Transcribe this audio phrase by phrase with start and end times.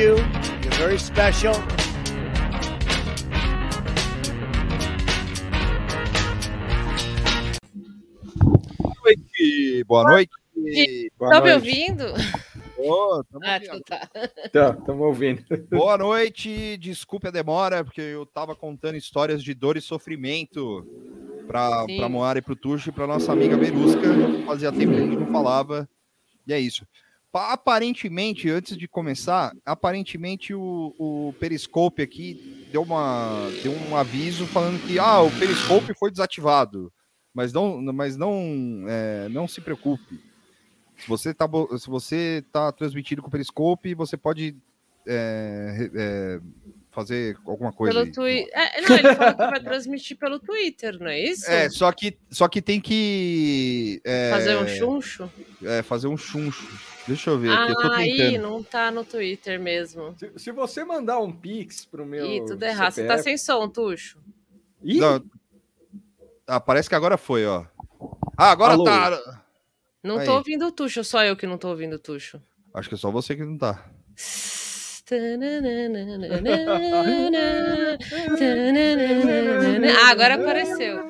[0.00, 0.16] you.
[0.62, 1.54] You're very special.
[9.04, 10.30] noite, boa noite.
[11.18, 11.54] Boa Tá me noite.
[11.68, 12.04] ouvindo?
[12.76, 13.70] Tamo Ah, ouvindo.
[13.72, 14.08] tu tá.
[14.52, 15.44] Tá, ouvindo.
[15.70, 20.86] Boa noite, desculpe a demora, porque eu tava contando histórias de dor e sofrimento
[21.46, 24.00] pra Moara e pro Tuxo e pra nossa amiga Berusca.
[24.46, 25.88] Fazia tempo que a gente não falava.
[26.46, 26.86] E é isso.
[27.32, 34.46] Pa- Aparentemente, antes de começar, aparentemente o, o Periscope aqui deu, uma, deu um aviso
[34.46, 36.92] falando que ah, o Periscope foi desativado.
[37.32, 40.20] Mas não, mas não, é, não se preocupe.
[40.98, 44.56] Se você tá, bo- se você tá transmitindo com o Periscope, você pode
[45.06, 46.40] é, é,
[46.90, 47.94] fazer alguma coisa.
[47.94, 48.12] Pelo.
[48.12, 48.50] Twitter.
[48.52, 51.48] É, não, ele falou que vai transmitir pelo Twitter, não é isso?
[51.48, 55.30] É, só que, só que tem que é, Fazer um chuncho?
[55.62, 56.68] É, fazer um chuncho.
[57.10, 58.42] Deixa eu ver aqui, eu tô Ah, aí tentando.
[58.42, 60.14] não tá no Twitter mesmo.
[60.16, 62.24] Se, se você mandar um pix pro meu.
[62.24, 62.92] Ih, tudo errado.
[62.92, 64.16] Você tá sem som, Tuxo.
[64.84, 65.20] Ih, Não.
[66.46, 67.66] Ah, parece que agora foi, ó.
[68.36, 68.84] Ah, agora Alô?
[68.84, 69.42] tá.
[70.04, 70.26] Não Aí.
[70.26, 72.40] tô ouvindo o Tuxo, só eu que não tô ouvindo o Tuxo.
[72.72, 73.84] Acho que é só você que não tá.
[79.98, 81.00] Ah, agora apareceu.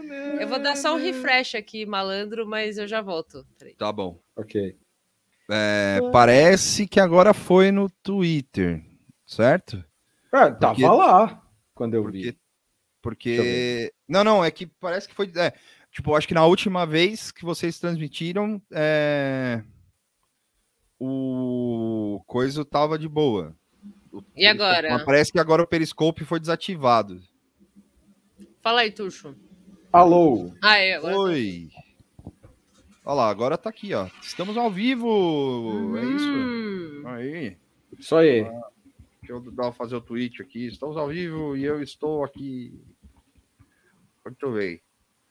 [0.41, 3.47] Eu vou dar só um refresh aqui, malandro, mas eu já volto.
[3.77, 4.19] Tá bom.
[4.35, 4.79] ok.
[5.51, 8.85] É, parece que agora foi no Twitter,
[9.27, 9.85] certo?
[10.31, 11.43] Tava Porque- lá
[11.75, 12.39] quando eu vi.
[13.03, 13.93] Porque, eu porque...
[14.09, 15.33] Não, não, é que parece que foi.
[15.37, 15.53] É,
[15.91, 19.63] tipo, acho que na última vez que vocês transmitiram, é,
[20.99, 23.57] o coisa tava de boa.
[24.13, 24.91] O E agora?
[24.91, 27.21] Mas parece que agora o Periscope foi desativado.
[28.61, 29.35] Fala aí, Tuxo.
[29.93, 30.53] Alô?
[30.63, 31.19] Ah, é, agora.
[31.19, 31.71] Oi.
[33.05, 34.09] Olha lá, agora tá aqui, ó.
[34.23, 35.97] Estamos ao vivo.
[35.97, 36.29] É isso.
[36.29, 37.57] Hum, Aí.
[37.99, 38.43] Isso aí.
[38.43, 40.67] Deixa eu dar, fazer o tweet aqui.
[40.67, 42.79] Estamos ao vivo e eu estou aqui.
[44.25, 44.81] Muito bem.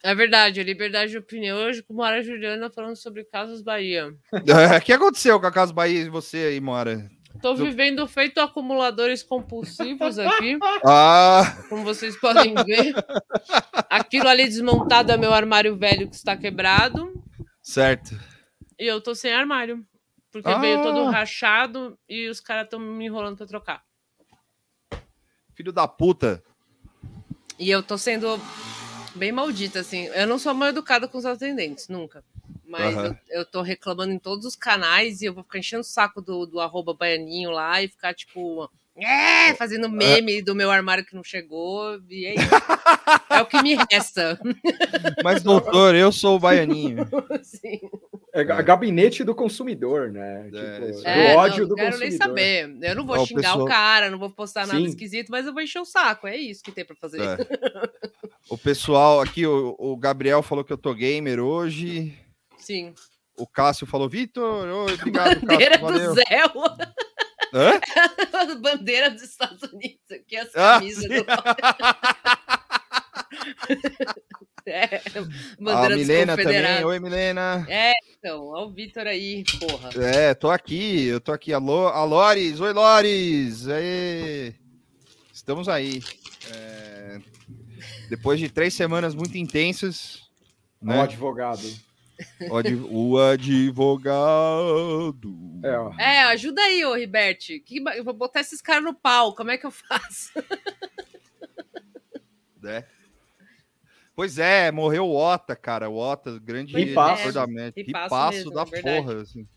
[0.01, 4.13] É verdade, liberdade de opinião hoje com Mara Juliana falando sobre Casas Bahia.
[4.73, 7.09] É, O que aconteceu com a Casa Bahia e você aí, Mora?
[7.41, 12.93] Tô vivendo feito acumuladores compulsivos aqui, Ah, como vocês podem ver.
[13.89, 17.13] Aquilo ali desmontado é meu armário velho que está quebrado.
[17.69, 18.19] Certo.
[18.77, 19.85] E eu tô sem armário.
[20.31, 20.59] Porque Ah.
[20.59, 23.83] veio todo rachado e os caras estão me enrolando pra trocar.
[25.55, 26.43] Filho da puta.
[27.57, 28.39] E eu tô sendo
[29.15, 30.05] bem maldita, assim.
[30.05, 32.23] Eu não sou mal educada com os atendentes, nunca.
[32.63, 33.17] Mas Aham.
[33.27, 36.21] eu, eu tô reclamando em todos os canais e eu vou ficar enchendo o saco
[36.21, 38.71] do, do arroba baianinho lá e ficar, tipo,
[39.05, 41.99] é, fazendo meme do meu armário que não chegou.
[42.09, 42.49] E é isso.
[43.29, 44.39] é o que me resta.
[45.23, 47.07] Mas, doutor, eu sou o baianinho.
[47.31, 47.79] Assim.
[48.33, 50.49] É ga- gabinete do consumidor, né?
[50.53, 52.09] É, tipo, isso do É, ódio não, do quero consumidor.
[52.09, 52.77] nem saber.
[52.89, 54.85] Eu não vou Ó, o xingar pessoal- o cara, não vou postar nada Sim.
[54.85, 56.27] esquisito, mas eu vou encher o saco.
[56.27, 57.21] É isso que tem pra fazer.
[57.21, 57.37] É.
[58.49, 62.17] O pessoal aqui, o, o Gabriel falou que eu tô gamer hoje.
[62.57, 62.95] Sim.
[63.37, 66.15] O Cássio falou, Vitor, oi, obrigado, Bandeira Cássio, valeu.
[66.15, 66.21] do
[67.53, 67.79] Hã?
[68.61, 69.99] Bandeira dos Estados Unidos.
[70.11, 71.09] Aqui as Ah, camisas sim.
[71.09, 71.25] do
[74.65, 77.65] É, A bandeira dos Milena também, oi, Milena.
[77.67, 79.89] É, então, ó o Vitor aí, porra.
[80.03, 81.51] É, tô aqui, eu tô aqui.
[81.53, 83.67] Alô, a Lores, oi, Lores.
[83.67, 84.53] Aê.
[85.33, 86.03] Estamos aí.
[86.53, 87.19] É,
[88.09, 90.23] Depois de três semanas muito intensas,
[90.83, 91.01] Ó, né?
[91.01, 91.67] advogado.
[92.49, 94.09] O adv- O advogado.
[95.63, 95.93] É, ó.
[95.99, 97.59] É, ajuda aí, ô Riberte.
[97.59, 99.33] Que Eu vou botar esses caras no pau.
[99.35, 100.31] Como é que eu faço?
[102.61, 102.85] né?
[104.15, 105.89] Pois é, morreu o Ota, cara.
[105.89, 106.89] O Ota, grande Met.
[106.89, 107.23] Ripaço
[107.75, 109.05] Ripaço mesmo, da é verdade.
[109.05, 109.21] porra.
[109.21, 109.47] assim.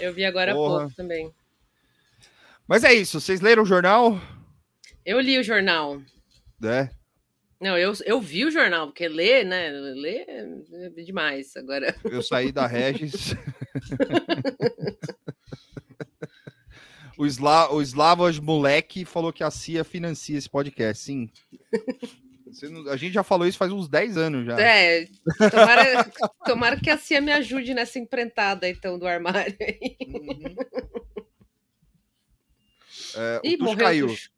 [0.00, 0.78] Eu vi agora há Porra.
[0.80, 1.30] pouco também.
[2.66, 4.18] Mas é isso, vocês leram o jornal?
[5.04, 6.00] Eu li o jornal.
[6.58, 6.90] né?
[7.62, 9.70] Não, eu, eu vi o jornal, porque ler, né?
[9.70, 11.56] Ler é demais.
[11.56, 13.34] Agora, Eu saí da Regis.
[17.16, 21.04] o, Sla, o Slavoj Moleque falou que a CIA financia esse podcast.
[21.04, 21.30] Sim.
[22.70, 24.60] Não- a gente já falou isso faz uns 10 anos já.
[24.60, 25.06] é,
[25.50, 26.04] tomara,
[26.44, 29.56] tomara que a Cia me ajude nessa emprentada, então, do armário.
[30.06, 30.56] Uhum.
[33.14, 34.06] É, o Ih, Tuxo morreu caiu.
[34.08, 34.30] Tuxo.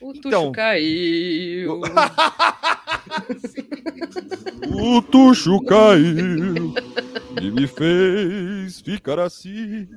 [0.00, 0.52] O Tuxo Então.
[0.52, 1.80] caiu.
[4.78, 6.74] O Tuxo caiu
[7.40, 9.88] e me fez ficar assim.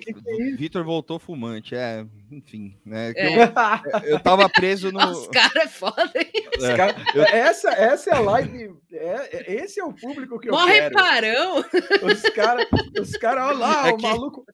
[0.00, 0.56] Que que é?
[0.56, 3.12] Vitor voltou fumante, é, enfim, né?
[3.16, 3.44] É.
[3.44, 4.98] Eu, eu tava preso no.
[5.10, 6.30] Os caras é foda, hein?
[6.58, 6.96] Os cara-
[7.32, 8.74] essa, essa é a live.
[8.92, 10.94] é- é- esse é o público que eu Morre quero.
[10.94, 11.58] parão.
[11.58, 12.66] Os caras,
[13.00, 14.44] os cara, olha lá, É o que- maluco.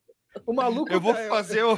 [0.45, 0.91] O maluco.
[0.91, 1.77] Eu vou tá- fazer o.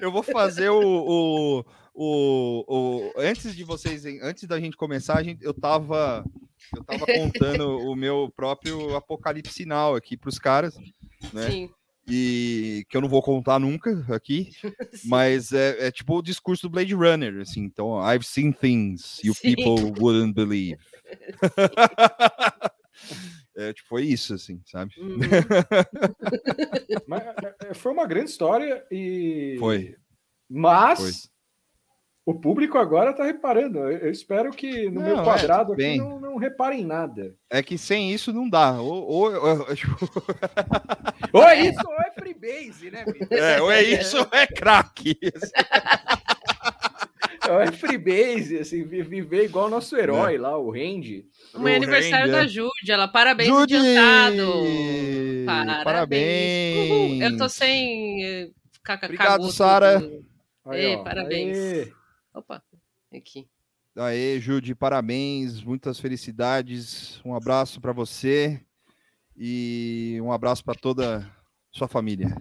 [0.00, 0.80] Eu vou fazer o.
[0.80, 1.64] o,
[1.94, 4.04] o, o- antes de vocês.
[4.22, 6.24] Antes da gente começar, a gente, eu tava.
[6.74, 10.76] Eu tava contando o meu próprio apocalipse sinal aqui pros caras,
[11.32, 11.50] né?
[11.50, 11.70] Sim.
[12.06, 14.50] E que eu não vou contar nunca aqui,
[15.06, 17.60] mas é, é tipo o discurso do Blade Runner, assim.
[17.62, 19.54] Então, I've seen things you Sim.
[19.54, 20.78] people wouldn't believe.
[23.56, 24.92] é, tipo, foi isso, assim, sabe?
[24.98, 25.18] Uhum.
[27.06, 27.22] Mas,
[27.68, 29.56] é, foi uma grande história e.
[29.58, 29.96] Foi.
[30.48, 31.10] Mas Foi.
[32.26, 33.78] o público agora tá reparando.
[33.78, 37.34] Eu, espero que no Não, meu é, quadrado tudo aqui não, não reparem nada.
[37.50, 38.80] É que sem isso não dá.
[38.80, 39.96] Ou, ou- ou- tipo,
[41.32, 45.18] Ou é isso, ou é freebase, né, é, ou é isso ou é crack.
[47.62, 51.26] É freebase, assim, vi- viver igual o nosso herói lá, o Randy.
[51.52, 52.40] Amanhã é O aniversário Ranger.
[52.42, 52.90] da Jude.
[52.92, 53.76] Ela, parabéns Judy!
[53.76, 54.52] adiantado.
[55.84, 56.90] Parabéns!
[56.90, 57.22] Uhul.
[57.22, 58.50] Eu tô sem eh,
[58.82, 59.04] kkk.
[59.04, 60.02] Obrigado, Sara.
[60.72, 61.56] Ei, parabéns.
[61.58, 61.92] Aê.
[62.34, 62.62] Opa,
[63.14, 63.46] aqui.
[63.96, 67.20] Aê, Judy, parabéns, muitas felicidades.
[67.24, 68.60] Um abraço para você
[69.36, 71.30] e um abraço para toda
[71.70, 72.34] sua família.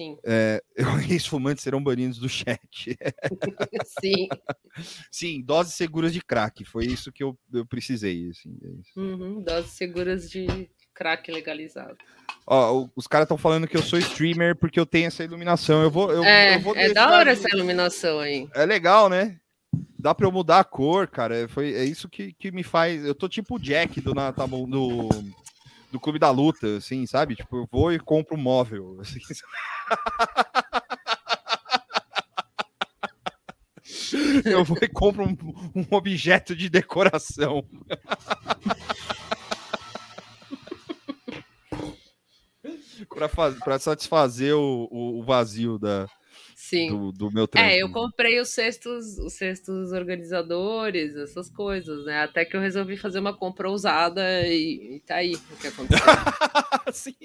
[0.00, 0.62] Sim, É,
[1.10, 2.96] Ex-fumantes serão banidos do chat.
[3.84, 4.28] sim.
[5.12, 6.64] Sim, doses seguras de crack.
[6.64, 8.30] Foi isso que eu, eu precisei.
[8.30, 8.98] Assim, é.
[8.98, 11.98] Uhum, doses seguras de crack legalizado.
[12.46, 15.82] Ó, os caras estão falando que eu sou streamer porque eu tenho essa iluminação.
[15.82, 18.48] Eu vou, eu, é, eu vou é da hora de- essa iluminação aí.
[18.54, 19.38] É legal, né?
[19.98, 21.36] Dá pra eu mudar a cor, cara.
[21.40, 23.04] É, Foi, é isso que, que me faz.
[23.04, 25.10] Eu tô tipo o Jack do, na, tá do,
[25.90, 27.36] do Clube da Luta, assim, sabe?
[27.36, 28.98] Tipo, eu vou e compro um móvel.
[29.00, 29.18] assim.
[34.44, 35.36] Eu vou e compro um,
[35.74, 37.64] um objeto de decoração.
[43.64, 46.06] Pra satisfazer o, o- o vazio da,
[46.70, 46.88] Sim.
[46.88, 47.68] do, do meu trampo.
[47.68, 52.22] É, eu comprei os cestos, os cestos organizadores, essas coisas, né?
[52.22, 56.06] Até que eu resolvi fazer uma compra ousada e, e tá aí o que aconteceu.
[56.92, 57.16] Sim.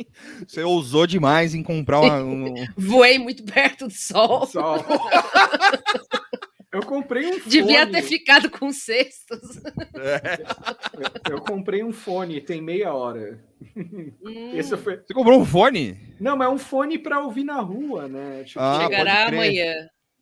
[0.47, 2.53] Você ousou demais em comprar uma, um.
[2.75, 4.47] Voei muito perto do sol.
[4.47, 4.83] Sol.
[6.75, 7.49] Eu comprei um fone.
[7.49, 9.39] Devia ter ficado com cestos.
[11.29, 13.39] Eu comprei um fone, tem meia hora.
[13.77, 14.11] Hum,
[14.53, 14.97] Esse foi...
[14.97, 15.97] Você comprou um fone?
[16.19, 18.43] Não, mas é um fone para ouvir na rua, né?
[18.43, 19.73] Tipo, Ah, chegará amanhã.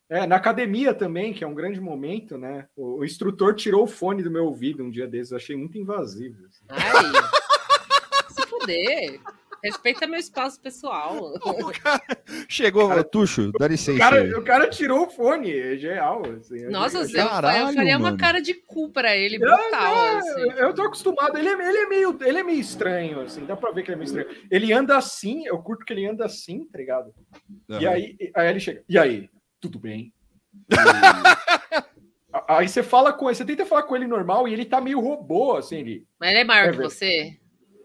[0.08, 2.68] É, na academia também, que é um grande momento, né?
[2.76, 5.78] O, o instrutor tirou o fone do meu ouvido um dia desses, eu achei muito
[5.78, 6.46] invasivo.
[6.46, 6.66] assim.
[6.70, 7.04] Ai,
[8.30, 9.20] se fuder.
[9.64, 11.34] Respeita meu espaço pessoal.
[12.50, 13.98] Chegou, Cara, Tuxo, dá O licença.
[13.98, 14.34] cara, aí.
[14.34, 16.22] o cara tirou o fone, é geral.
[16.38, 18.18] Assim, eu Nossa, achei- eu, Caralho, eu faria uma mano.
[18.18, 19.96] cara de cu pra ele, Não, brutal.
[19.96, 20.42] não, assim.
[20.42, 23.56] eu- Eu tô acostumado, ele é, ele, é meio, ele é meio estranho, assim, dá
[23.56, 24.48] pra ver que ele é meio estranho.
[24.52, 27.14] Ele anda assim, eu curto que ele anda assim, tá ligado?
[27.70, 27.90] E Aham.
[27.90, 29.30] aí, aí ele chega, e aí,
[29.62, 30.14] tudo bem?
[32.36, 34.82] E- aí você fala com ele, você tenta falar com ele normal e ele tá
[34.82, 36.08] meio robô, assim, ele.
[36.20, 37.38] Mas ele é maior É que você?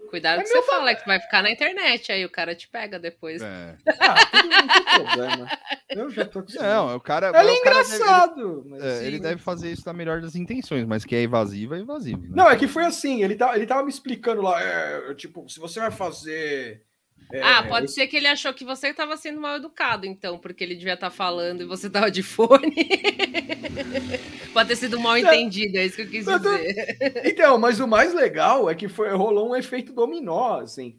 [0.09, 2.99] Cuidado É que você fala, que vai ficar na internet, aí o cara te pega
[2.99, 3.43] depois.
[3.43, 3.77] É.
[4.01, 5.49] Ah, tudo não tem problema.
[5.91, 6.69] Eu já tô acostumado.
[6.69, 7.29] Não, o cara.
[7.29, 8.65] Ele é o cara deve- engraçado.
[8.69, 11.81] mas- é, ele deve fazer isso na melhor das intenções, mas que é evasivo, é
[11.81, 12.23] evasivo.
[12.23, 12.29] né?
[12.33, 15.61] Não, é que foi assim, ele, tá, ele tava me explicando lá, é, tipo, se
[15.61, 16.83] você vai fazer.
[17.33, 20.65] É, Ah, pode ser que ele achou que você estava sendo mal educado, então, porque
[20.65, 22.75] ele devia estar falando e você tava de fone.
[24.53, 26.99] pode ter sido mal entendido, é isso que eu quis dizer.
[27.25, 30.97] Então, mas o mais legal é que foi, rolou um efeito dominó, assim.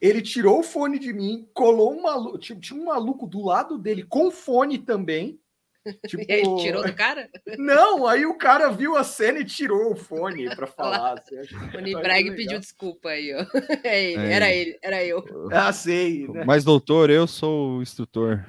[0.00, 3.78] Ele tirou o fone de mim, colou um maluco, tinha, tinha um maluco do lado
[3.78, 5.40] dele com fone também.
[6.08, 7.28] Tipo, E ele tirou do cara?
[7.58, 11.18] Não, aí o cara viu a cena e tirou o fone pra falar.
[11.18, 11.36] Assim,
[11.76, 12.36] O Nibreg legal.
[12.36, 13.46] pediu desculpa aí, ó.
[13.84, 14.32] É ele, É.
[14.32, 15.24] era ele, era eu.
[15.52, 16.44] Ah, sei, né?
[16.44, 18.44] Mas, doutor, eu sou o instrutor.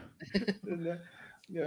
[0.63, 1.00] Né?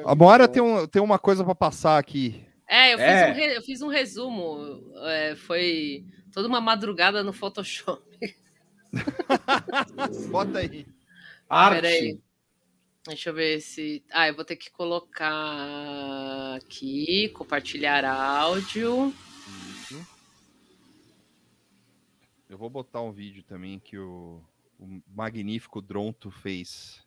[0.04, 2.44] A Moara tem, um, tem uma coisa pra passar aqui.
[2.68, 3.30] É, eu fiz, É.
[3.30, 4.92] Um, re- eu fiz um resumo.
[5.06, 8.02] é, foi toda uma madrugada no Photoshop.
[10.30, 10.86] Bota aí.
[11.48, 11.80] Arte.
[11.80, 12.18] Peraí.
[13.10, 14.04] Deixa eu ver se.
[14.12, 19.12] Ah, eu vou ter que colocar aqui, compartilhar áudio.
[22.48, 24.40] Eu vou botar um vídeo também que o,
[24.78, 27.04] o magnífico Dronto fez.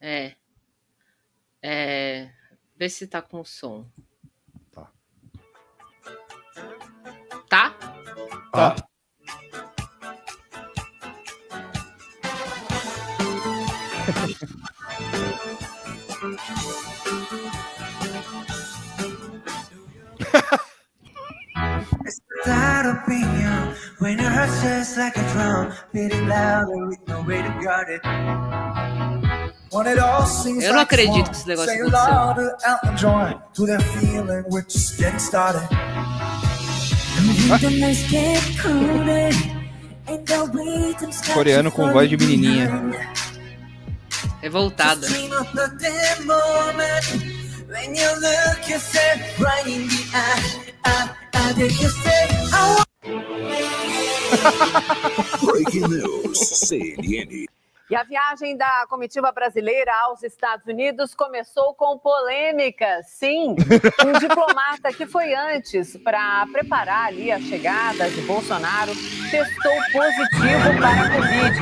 [0.00, 0.36] É.
[1.60, 2.32] É.
[2.76, 3.90] Vê se tá com som.
[4.70, 4.92] Tá.
[7.48, 7.70] Tá?
[8.52, 8.76] Tá.
[22.44, 27.48] That opinion when your heart just like a drum, beating louder with no way to
[27.62, 28.02] guard it.
[29.72, 32.10] When it all seems Eu não like acredito que esse negócio say aconteceu.
[32.10, 35.66] louder, Elton John, to that feeling we're just getting started.
[37.60, 39.30] The nights get colder,
[40.06, 42.68] and the rhythms start Coreano com voz de menininha.
[44.44, 45.06] Revoltada.
[45.08, 45.54] Want
[55.40, 57.46] Breaking news, CNN.
[57.90, 63.00] E a viagem da comitiva brasileira aos Estados Unidos começou com polêmica.
[63.02, 63.56] Sim,
[64.04, 68.92] um diplomata que foi antes para preparar ali a chegada de Bolsonaro
[69.30, 71.54] testou positivo para a Covid.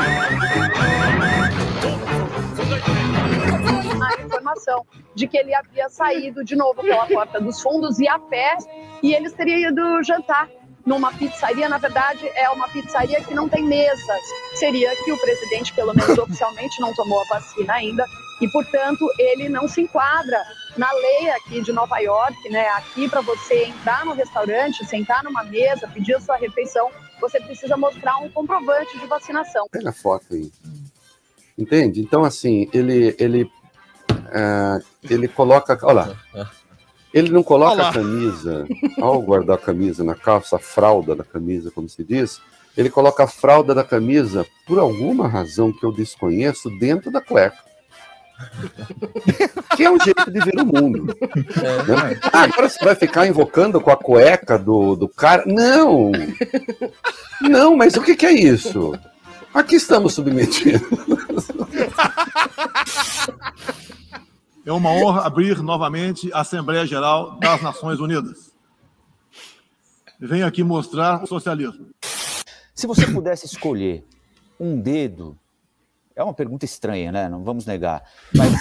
[4.32, 8.56] Informação de que ele havia saído de novo pela porta dos fundos e a pé,
[9.02, 10.48] e eles teriam ido jantar
[10.84, 11.68] numa pizzaria.
[11.68, 14.20] Na verdade, é uma pizzaria que não tem mesas.
[14.54, 18.04] Seria que o presidente, pelo menos oficialmente, não tomou a vacina ainda
[18.40, 20.42] e, portanto, ele não se enquadra
[20.76, 22.66] na lei aqui de Nova York, né?
[22.70, 27.76] Aqui para você entrar no restaurante, sentar numa mesa, pedir a sua refeição, você precisa
[27.76, 29.66] mostrar um comprovante de vacinação.
[29.70, 30.50] Pega a foto aí.
[31.56, 32.00] Entende?
[32.00, 33.50] Então, assim, ele ele
[34.34, 36.34] ah, ele coloca, olha lá.
[37.12, 37.90] Ele não coloca Olha lá.
[37.90, 38.66] a camisa,
[38.98, 42.40] ao guardar a camisa na calça, a fralda da camisa, como se diz,
[42.74, 47.58] ele coloca a fralda da camisa, por alguma razão que eu desconheço, dentro da cueca.
[49.76, 51.14] Que é um jeito de ver o mundo.
[51.86, 52.18] né?
[52.32, 55.44] Ah, agora você vai ficar invocando com a cueca do, do cara?
[55.46, 56.12] Não!
[57.42, 58.98] Não, mas o que, que é isso?
[59.52, 60.80] Aqui estamos submetidos.
[64.64, 68.52] É uma honra abrir novamente a Assembleia Geral das Nações Unidas.
[70.21, 71.88] Venho aqui mostrar o socialismo.
[72.73, 74.04] Se você pudesse escolher
[74.61, 75.37] um dedo,
[76.14, 77.28] é uma pergunta estranha, né?
[77.28, 78.04] Não vamos negar.
[78.33, 78.52] Mas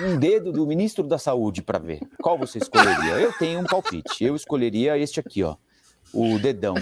[0.00, 3.14] um dedo do ministro da Saúde para ver, qual você escolheria?
[3.14, 4.22] Eu tenho um palpite.
[4.22, 5.56] Eu escolheria este aqui, ó.
[6.12, 6.74] O dedão.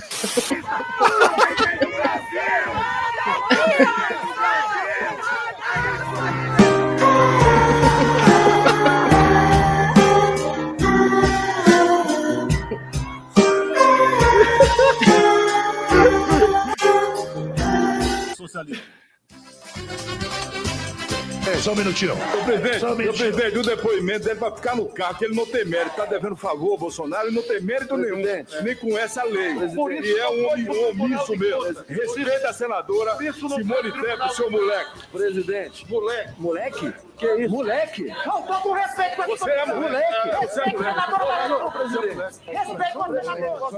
[18.46, 18.84] Socialismo.
[21.48, 22.12] É, só um minutinho.
[22.14, 23.32] Ô, presidente, Só um minutinho.
[23.32, 25.94] presidente, o depoimento dele vai ficar no carro, que ele não tem mérito.
[25.94, 28.20] Tá devendo favor ao Bolsonaro e não tem mérito nenhum.
[28.64, 29.54] Nem com essa lei.
[29.72, 31.84] Por isso, e é um homem omisso mesmo.
[31.88, 35.06] Respeita a senadora Simone Tebet, seu moleque.
[35.12, 35.88] Presidente.
[35.88, 36.32] Moleque.
[36.36, 36.92] Moleque?
[37.16, 37.54] Que isso?
[37.54, 38.12] Moleque?
[38.26, 40.30] Não, tô com respeito pra Você é moleque.
[40.42, 40.96] Você é moleque.
[42.46, 43.70] Respeito ao senador.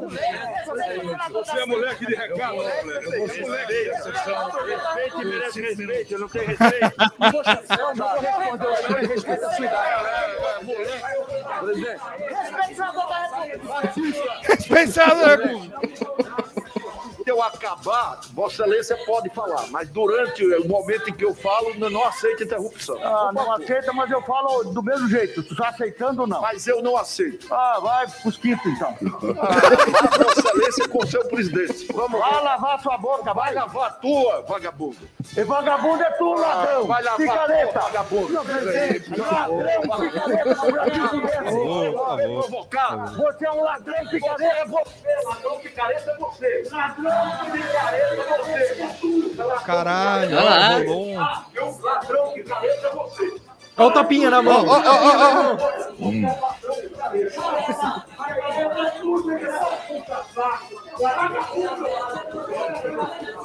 [1.33, 2.89] Você é moleque de recado, moleque?
[2.89, 3.73] Eu vou moleque.
[3.95, 6.15] Respeito e merece respeito.
[6.15, 6.95] Eu não tenho respeito.
[7.19, 7.43] Não vou
[7.95, 9.03] não vou responder.
[9.03, 10.09] Eu respeito a sua idade.
[11.61, 12.01] Presidente.
[12.19, 13.93] Respeito o senador da República.
[14.43, 15.39] Respeito, senador
[17.29, 21.91] Eu acabar, Vossa Excelência pode falar, mas durante o momento em que eu falo, eu
[21.91, 22.99] não aceito interrupção.
[23.05, 25.43] Ah, não aceita, mas eu falo do mesmo jeito.
[25.43, 26.41] Tu tá aceitando ou não?
[26.41, 27.47] Mas eu não aceito.
[27.53, 28.97] Ah, vai pros quintos, então.
[29.39, 31.93] Ah, Vossa Excelência com seu presidente.
[31.93, 33.55] Vamos Vai lavar sua boca, Vai vai.
[33.55, 34.97] lavar a tua, vagabundo.
[35.37, 36.87] E vagabundo é tu, ladrão.
[36.87, 37.79] vai lavar Picareta.
[37.81, 38.33] vagabundo.
[38.33, 39.11] Não, presidente.
[39.21, 40.55] Ladrão, picareta.
[43.17, 44.45] Você é um ladrão, picareta.
[44.61, 45.25] É você, ladrão picareta é você.
[45.25, 46.63] Ladrão picareta é você.
[49.65, 50.79] Caralho, Olha lá.
[50.79, 51.49] rolou um- é.
[53.77, 54.67] Olha o tapinha na mão.
[54.67, 56.69] Ó, ó, ó, ó, ó.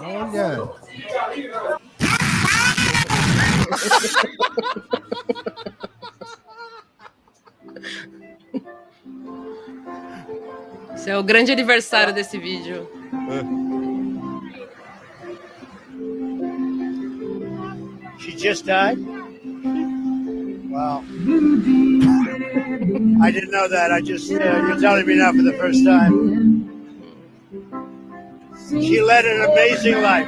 [0.02, 0.70] Olha.
[10.96, 12.88] Esse é o grande aniversário desse vídeo.
[18.20, 19.00] She just died?
[20.70, 21.04] Wow.
[23.22, 23.92] I didn't know that.
[23.92, 26.70] I just, uh, you're telling me now for the first time.
[28.70, 30.28] She led an amazing life.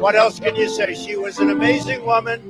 [0.00, 0.94] What else can you say?
[0.94, 2.40] She was an amazing woman.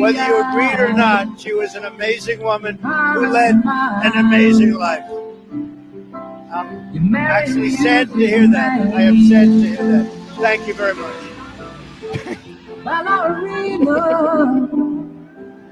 [0.00, 5.04] Whether you agreed or not, she was an amazing woman who led an amazing life.
[6.52, 8.92] I'm actually sad to hear that.
[8.94, 10.06] I am sad to hear that.
[10.40, 11.14] Thank you very much.
[12.84, 14.68] Ballerina,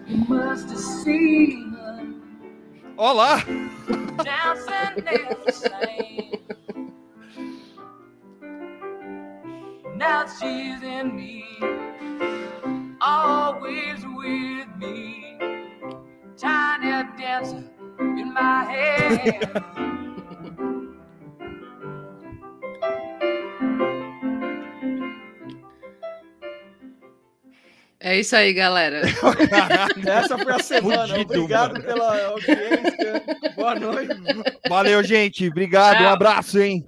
[0.07, 2.15] you must have seen her
[2.97, 3.43] Olá!
[4.23, 5.29] dancing in.
[9.97, 11.45] Now she's in me,
[13.01, 15.39] always with me.
[16.37, 17.65] Tiny dancer
[17.99, 19.65] in my head.
[28.09, 29.03] É isso aí, galera.
[30.07, 31.09] Essa foi a semana.
[31.15, 31.85] Fudido, Obrigado mano.
[31.85, 33.23] pela audiência.
[33.55, 34.15] Boa noite.
[34.67, 35.47] Valeu, gente.
[35.47, 36.03] Obrigado.
[36.05, 36.87] Um abraço, hein?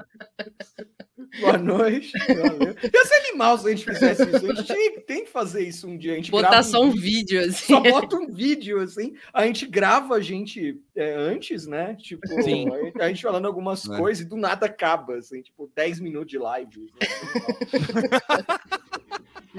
[1.41, 2.11] Boa noite.
[2.27, 2.75] Valeu.
[2.83, 4.51] Ia ser animal se a gente fizesse isso.
[4.51, 6.15] A gente tinha- tem que fazer isso um dia.
[6.15, 7.67] A gente Botar grava só um vídeo, assim.
[7.75, 9.15] Só bota um vídeo, assim.
[9.33, 11.95] A gente grava a gente é, antes, né?
[12.01, 12.67] Tipo, Sim.
[12.99, 13.97] a gente falando algumas É.
[13.97, 16.81] coisas e do nada acaba, assim, tipo, 10 minutos de live.
[16.81, 16.91] Ia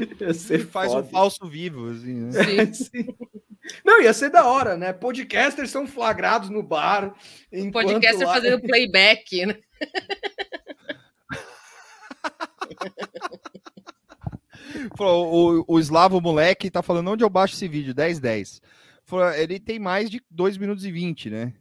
[0.33, 2.31] ser Faz um falso vivo, assim, né?
[2.61, 3.07] É, sim.
[3.85, 4.91] Não, ia ser da hora, né?
[4.91, 7.13] Podcasters são flagrados no bar.
[7.51, 9.57] enquanto Podcaster lá- fazendo playback, né?
[14.97, 18.61] Falou, o, o Slavo Moleque tá falando onde eu baixo esse vídeo, 1010.
[19.05, 21.53] Falou, ele tem mais de 2 minutos e 20, né?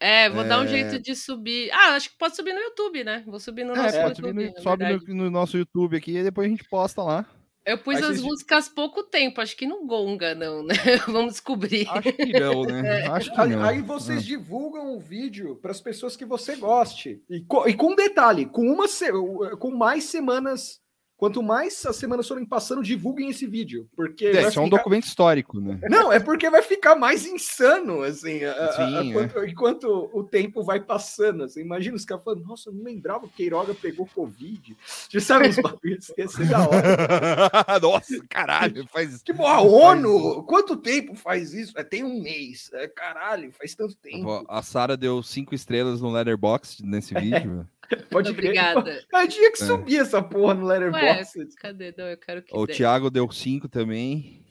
[0.00, 0.68] É, vou dar um É.
[0.68, 1.70] jeito de subir.
[1.72, 3.24] Ah, acho que pode subir no YouTube, né?
[3.26, 4.54] Vou subir no É, nosso pode subir YouTube.
[4.56, 7.26] no- sobe no, no nosso YouTube aqui e depois a gente posta lá.
[7.68, 10.74] Eu pus Aí as vocês- músicas há pouco tempo, acho que não gonga, não, né?
[11.06, 11.86] Vamos descobrir.
[11.90, 13.02] Acho que não, né?
[13.02, 13.06] É.
[13.08, 13.62] Acho que Aí, não.
[13.64, 17.22] aí vocês divulgam o vídeo para as pessoas que você goste.
[17.28, 19.12] E, co- e com detalhe, com uma se-
[19.58, 20.80] com mais semanas,
[21.18, 24.76] quanto mais as semanas forem passando, divulguem esse vídeo, porque É, isso é um ficar-
[24.78, 25.78] documento histórico, né?
[25.90, 29.12] Não, é porque vai ficar mais insano, assim, a- a- a- Sim, é.
[29.12, 31.42] quanto- enquanto o tempo vai passando.
[31.44, 31.60] Assim.
[31.60, 34.76] Imagina os caras falando, nossa, eu não lembrava que Queiroga pegou Covid.
[35.10, 36.68] Já sabe uns bagulhos, ia ser da hora.
[37.82, 39.20] Nossa, caralho, faz.
[39.22, 41.72] Tipo, a ONU, quanto tempo faz isso?
[41.76, 42.70] É, tem um mês.
[42.72, 44.44] É, caralho, faz tanto tempo.
[44.48, 47.66] A Sara deu cinco estrelas no Letterboxd nesse vídeo.
[48.10, 48.30] Pode.
[48.30, 49.04] Obrigada.
[49.22, 49.66] Gente tinha que É.
[49.66, 51.56] subir essa porra no Ué, Letterboxd.
[51.56, 51.94] cadê?
[51.96, 52.72] Não, eu quero que O dê.
[52.74, 54.42] Thiago deu cinco também.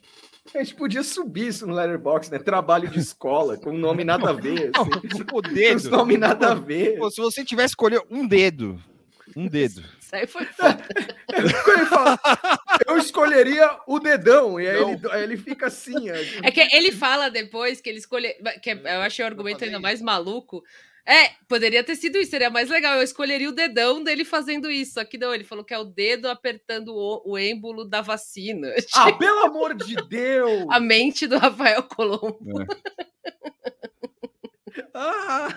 [0.54, 2.38] A gente podia subir isso no Letterboxd, né?
[2.38, 4.70] Trabalho de escola, com nome nada a ver.
[4.74, 5.24] Assim.
[5.32, 5.76] O dedo.
[5.76, 6.96] Os nome nada a ver.
[6.98, 8.82] Pô, se você tivesse escolher um dedo,
[9.36, 9.82] um dedo.
[10.00, 10.82] Isso aí foi foda.
[11.36, 12.18] Ele fala,
[12.86, 16.08] eu escolheria o dedão, e aí ele, aí ele fica assim.
[16.42, 18.32] É que ele fala depois que ele escolheu.
[18.62, 20.64] Que é- eu achei o argumento ainda mais maluco.
[21.08, 22.96] É, poderia ter sido isso, seria mais legal.
[22.96, 24.92] Eu escolheria o dedão dele fazendo isso.
[24.92, 28.68] Só que não, ele falou que é o dedo apertando o, o êmbolo da vacina.
[28.94, 30.66] Ah, pelo amor de Deus!
[30.70, 32.38] A mente do Rafael Colombo.
[34.92, 35.48] Ah,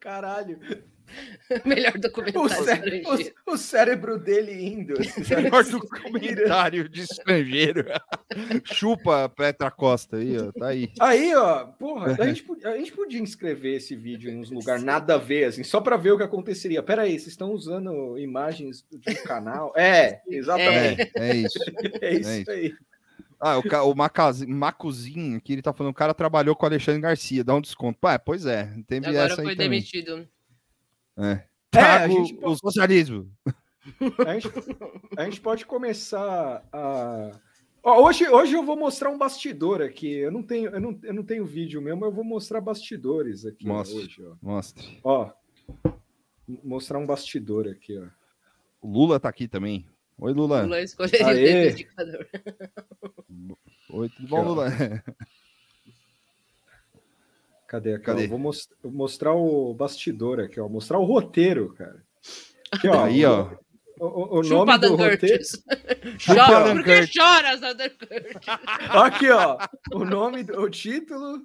[0.00, 0.58] caralho.
[1.64, 3.34] Melhor O, documentário cé- estrangeiro.
[3.46, 4.94] o- o cérebro dele indo.
[5.30, 7.84] Melhor documentário de estrangeiro.
[8.64, 10.50] Chupa Petra Costa aí, ó.
[10.50, 10.90] Tá aí.
[10.98, 14.82] Aí, ó, porra, a gente, podia, a gente podia inscrever esse vídeo em uns lugares
[14.82, 16.82] nada a ver, assim, só para ver o que aconteceria.
[16.82, 19.72] Pera aí, vocês estão usando imagens um canal?
[19.76, 21.02] É, exatamente.
[21.16, 21.58] É, é isso.
[22.00, 22.50] É isso, É isso.
[22.50, 22.74] aí.
[23.40, 27.00] Ah, o, o Macaz- Macuzinho aqui, ele tá falando, o cara trabalhou com o Alexandre
[27.02, 27.98] Garcia, dá um desconto.
[27.98, 29.70] Pá, pois é, teve Agora essa aí foi também.
[29.70, 30.26] demitido.
[31.18, 31.44] É.
[31.74, 33.30] É, a gente o socialismo.
[34.26, 34.48] A gente,
[35.16, 37.30] a gente pode começar a.
[37.82, 40.10] Ó, hoje, hoje eu vou mostrar um bastidor aqui.
[40.12, 43.66] Eu não tenho, eu não, eu não tenho vídeo mesmo, eu vou mostrar bastidores aqui
[43.66, 44.24] Mostre, hoje.
[44.24, 44.34] Ó.
[44.42, 44.98] mostre.
[45.04, 45.30] ó,
[46.64, 48.06] mostrar um bastidor aqui, ó.
[48.80, 49.86] O Lula tá aqui também.
[50.18, 50.62] Oi, Lula.
[50.62, 51.44] Lula escolheria o Aê.
[51.44, 52.28] dedo indicador.
[53.90, 54.42] Oi, tudo bom.
[54.44, 54.68] Lula?
[57.68, 57.94] Cadê?
[57.94, 58.26] Aqui, Cadê?
[58.26, 60.68] Vou mos- mostrar o bastidor aqui, ó.
[60.68, 62.02] Mostrar o roteiro, cara.
[62.72, 63.04] Aqui, ó.
[63.04, 63.50] Aí, ó.
[63.98, 65.18] O, o- o Chupa nome do Adam roteiro.
[65.20, 65.64] Curtis.
[66.24, 68.36] Chora, Adam por que choras, Adam Curtis?
[68.90, 69.58] Aqui, ó.
[69.92, 71.42] O nome, do- o título,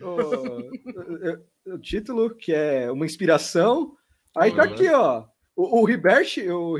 [0.00, 3.96] o, o- o título, que é uma inspiração.
[4.36, 5.26] Aí tá aqui, ó.
[5.60, 6.76] O, o Ribert, o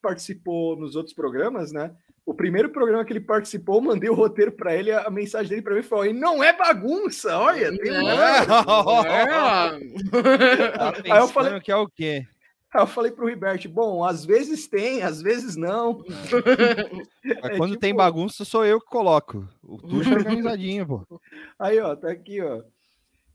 [0.00, 1.94] participou nos outros programas, né?
[2.24, 5.62] o primeiro programa que ele participou, eu mandei o roteiro pra ele, a mensagem dele
[5.62, 8.04] pra mim foi: "E não é bagunça, olha, tem um...
[8.46, 9.74] Tá
[11.04, 12.24] Aí eu falei, pensando que é o quê?
[12.72, 16.02] aí eu falei pro Ribert, bom, às vezes tem, às vezes não.
[17.42, 19.46] Mas É quando tipo- tem bagunça, sou eu que coloco.
[19.62, 21.20] O Tuxo é organizadinho, pô.
[21.58, 22.62] Aí, ó, tá aqui, ó.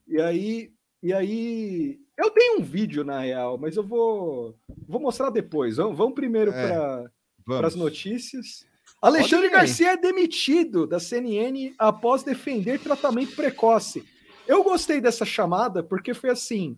[0.07, 0.71] E aí,
[1.03, 4.55] e aí, eu tenho um vídeo na real, mas eu vou,
[4.87, 5.77] vou mostrar depois.
[5.77, 7.07] Vamos, vamos primeiro É,
[7.45, 8.65] para as notícias.
[9.01, 9.49] Alexandre.
[9.49, 14.03] Garcia é demitido da CNN após defender tratamento precoce.
[14.47, 16.75] Eu gostei dessa chamada porque foi assim.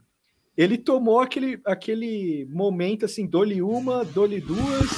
[0.57, 4.89] Ele tomou aquele, aquele momento assim, dole uma, dole duas,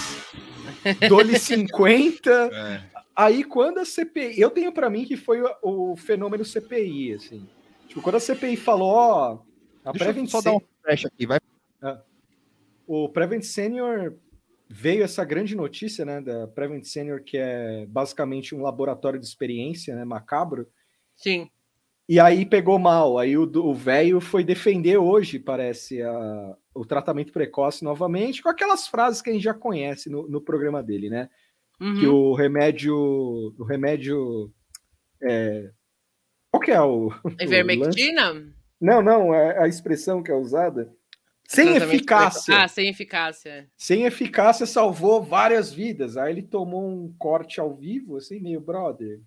[1.07, 2.31] dole 50.
[2.31, 2.83] É.
[3.15, 7.47] Aí quando a CPI, eu tenho pra mim que foi o, o fenômeno CPI, assim.
[7.87, 9.39] Tipo, quando a CPI falou, ó,
[9.83, 11.39] a Deixa Prevent eu só dar um flash aqui, vai.
[12.87, 14.15] o Prevent Senior
[14.69, 19.95] veio essa grande notícia, né, da Prevent Senior, que é basicamente um laboratório de experiência,
[19.95, 20.67] né, macabro.
[21.15, 21.49] Sim.
[22.07, 23.17] E aí pegou mal.
[23.17, 28.87] Aí o o velho foi defender hoje, parece, a- o tratamento precoce novamente, com aquelas
[28.87, 31.29] frases que a gente já conhece no, no programa dele, né?
[31.79, 31.99] Uhum.
[31.99, 32.95] Que o remédio.
[33.57, 34.51] O remédio.
[35.23, 35.71] É...
[36.51, 37.07] Qual que é o.
[37.23, 37.29] o?
[37.39, 38.53] Ivermectina?
[38.81, 40.91] Não, não, é a expressão que é usada.
[41.47, 42.63] Sem eficácia.
[42.63, 43.69] Ah, sem eficácia.
[43.77, 46.15] Sem eficácia salvou várias vidas.
[46.17, 49.19] Aí ele tomou um corte ao vivo, assim, meio brother.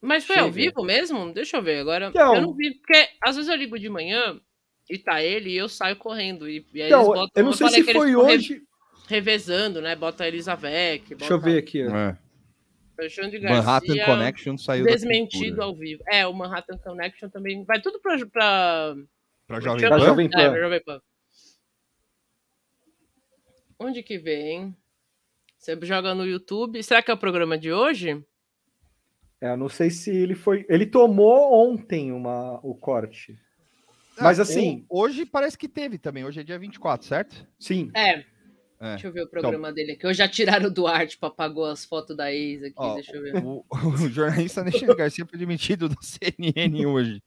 [0.00, 0.54] Mas foi ao Chega.
[0.56, 1.32] vivo mesmo?
[1.32, 1.78] Deixa eu ver.
[1.78, 4.40] Agora, Então- eu não vi, porque às vezes eu ligo de manhã
[4.90, 6.48] e tá ele e eu saio correndo.
[6.48, 8.62] E, e aí Então, eles botam, eu não sei se foi hoje.
[9.08, 9.94] revezando, né?
[9.94, 11.02] Bota a Elizabeth.
[11.16, 11.86] Deixa eu ver aqui.
[11.86, 11.96] ó.
[11.96, 12.18] É.
[12.98, 16.02] Alexandre Manhattan Garcia, Connection saiu Desmentido ao vivo.
[16.06, 17.64] É, o Manhattan Connection também.
[17.64, 18.16] Vai tudo pra.
[18.26, 18.94] pra...
[19.46, 19.88] Pra Jovem?
[19.88, 19.98] Pan?
[19.98, 20.50] Jovem É, Pan.
[20.50, 21.00] pra Jovem Pan.
[23.78, 24.76] Onde que vem?
[25.58, 26.82] Você joga no YouTube.
[26.82, 28.24] Será que é o programa de hoje?
[29.40, 30.64] É, eu não sei se ele foi.
[30.68, 33.36] Ele tomou ontem uma, o corte.
[34.20, 34.84] Mas Ah, assim.
[34.88, 36.24] o- hoje parece que teve também.
[36.24, 37.46] Hoje é dia 24, certo?
[37.58, 37.90] Sim.
[37.94, 38.24] É.
[38.82, 38.90] É.
[38.90, 40.04] Deixa eu ver o programa dele aqui.
[40.04, 42.74] Hoje já tiraram o Duarte, tipo, apagou as fotos da ex aqui.
[42.76, 43.36] Ó, Deixa eu ver.
[43.36, 47.22] O, o jornalista Alexandre Garcia foi demitido da CNN hoje.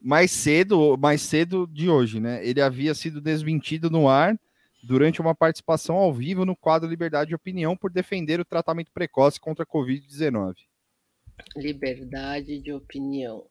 [0.00, 2.42] Mais cedo, mais cedo de hoje, né?
[2.42, 4.34] Ele havia sido desmentido no ar
[4.82, 9.38] durante uma participação ao vivo no quadro Liberdade de Opinião por defender o tratamento precoce
[9.38, 10.54] contra a Covid-19.
[11.54, 13.44] Liberdade de opinião.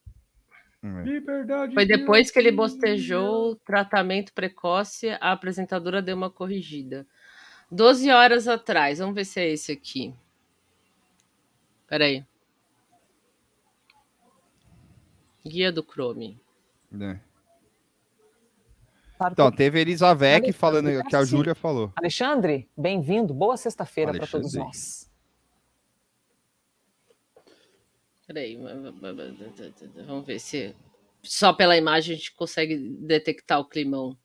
[0.82, 1.74] Liberdade.
[1.74, 7.06] Foi de depois que ele bostejou o tratamento precoce, a apresentadora deu uma corrigida.
[7.72, 10.14] 12 horas atrás, vamos ver se é esse aqui.
[11.88, 12.26] Peraí.
[15.46, 16.40] Guia do Chrome.
[16.92, 17.22] né?
[19.18, 19.80] Claro Então, que- teve
[20.46, 21.92] Alexandre, falando que a assim, Júlia falou.
[21.96, 23.34] Alexandre, bem-vindo.
[23.34, 25.10] Boa sexta-feira para todos nós.
[28.28, 28.58] Peraí.
[30.06, 30.76] Vamos ver se
[31.24, 34.18] só pela imagem a gente consegue detectar o climão.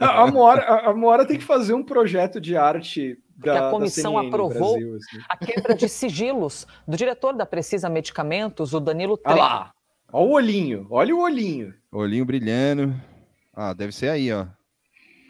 [0.00, 3.70] A Moara, a- a Moara tem que fazer um projeto de arte que da a
[3.70, 5.18] comissão da CNN no aprovou Brasil, assim.
[5.28, 9.40] a quebra de sigilos do diretor da Precisa Medicamentos, o Danilo Olha Tre.
[9.42, 9.72] lá.
[10.12, 10.86] Olha o olhinho.
[10.90, 11.74] Olha o olhinho.
[11.90, 12.94] Olhinho brilhando.
[13.52, 14.46] Ah, deve ser aí, ó.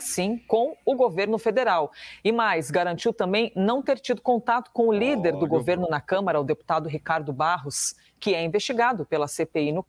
[0.00, 1.90] Sim, com o governo federal.
[2.22, 6.00] E mais, garantiu também não ter tido contato com o líder do Olha, governo na
[6.00, 9.86] Câmara, o deputado Ricardo Barros, que é investigado pela CPI no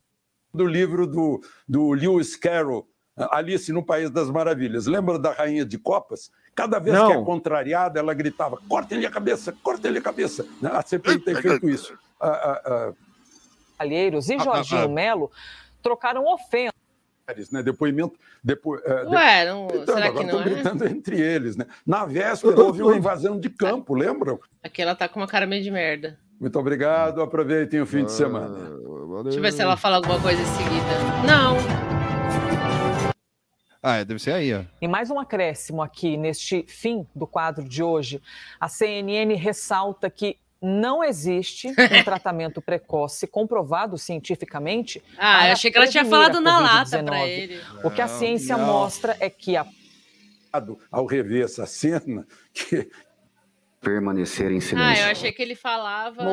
[0.56, 2.88] do livro do, do Lewis Carroll,
[3.32, 4.88] Alice no País das Maravilhas.
[4.88, 6.32] Lembra da Rainha de Copas?
[6.56, 7.08] Cada vez Não.
[7.08, 10.46] que é contrariada, ela gritava: cortem-lhe a cabeça, cortem-lhe a cabeça.
[10.64, 11.98] A CPI tem feito isso.
[12.20, 12.94] Ah, ah, ah,
[13.78, 14.90] Calheiros e Jorginho.
[14.90, 15.30] Melo
[15.84, 16.72] trocaram ofensas.
[17.52, 17.62] né?
[17.62, 18.18] Depoimento.
[18.44, 20.44] Depo, eh, Ué, não- Então, será que não estão é?
[20.44, 21.56] gritando entre eles.
[21.58, 21.66] Né?
[21.86, 24.40] Na véspera houve uma invasão de campo, lembram?
[24.64, 26.18] Aqui ela tá com uma cara meio de merda.
[26.40, 28.70] Muito obrigado, aproveitem o fim de semana.
[29.24, 31.26] Deixa eu ver se ela fala alguma coisa em seguida.
[31.28, 31.58] Não.
[33.82, 34.64] Ah, deve ser aí, ó.
[34.82, 38.22] E mais um acréscimo aqui neste fim do quadro de hoje.
[38.60, 45.04] A CNN ressalta que não existe um tratamento precoce comprovado cientificamente.
[45.18, 47.06] Ah, para eu achei que ela tinha falado na lata Covid-19.
[47.06, 47.62] pra ele.
[47.84, 48.66] O que a Não, ciência não.
[48.66, 49.68] mostra é que a
[50.92, 52.90] Ao rever essa cena, que
[53.82, 56.24] Permanecer em Ah, eu achei que ele falava.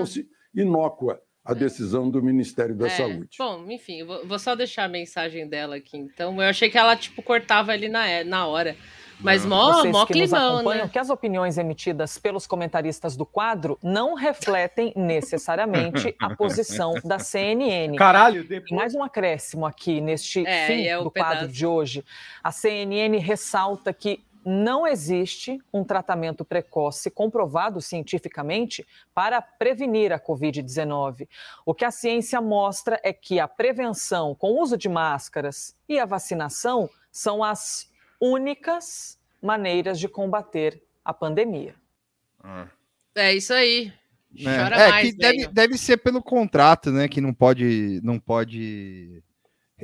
[0.55, 3.37] inócua a decisão do Ministério da É, Saúde.
[3.39, 5.97] Bom, enfim, eu vou, vou só deixar a mensagem dela aqui.
[5.97, 8.77] Então, eu achei que ela, tipo, cortava ali na, na hora.
[9.21, 10.91] Mas mó, Vocês mó que climão, acompanham né?
[10.93, 17.97] que as opiniões emitidas pelos comentaristas do quadro não refletem necessariamente a posição da CNN.
[17.97, 21.53] Caralho, E mais um acréscimo aqui neste É, fim é do quadro pedaço.
[21.53, 22.05] de hoje.
[22.43, 31.29] A CNN ressalta que não existe um tratamento precoce comprovado cientificamente para prevenir a Covid-19.
[31.65, 35.99] O que a ciência mostra é que a prevenção com o uso de máscaras e
[35.99, 41.75] a vacinação são as únicas maneiras de combater a pandemia.
[43.15, 43.93] É isso aí.
[44.39, 45.53] É, Chora é, mais, que deve, velho.
[45.53, 47.07] deve ser pelo contrato, né?
[47.07, 49.23] Que não pode, não pode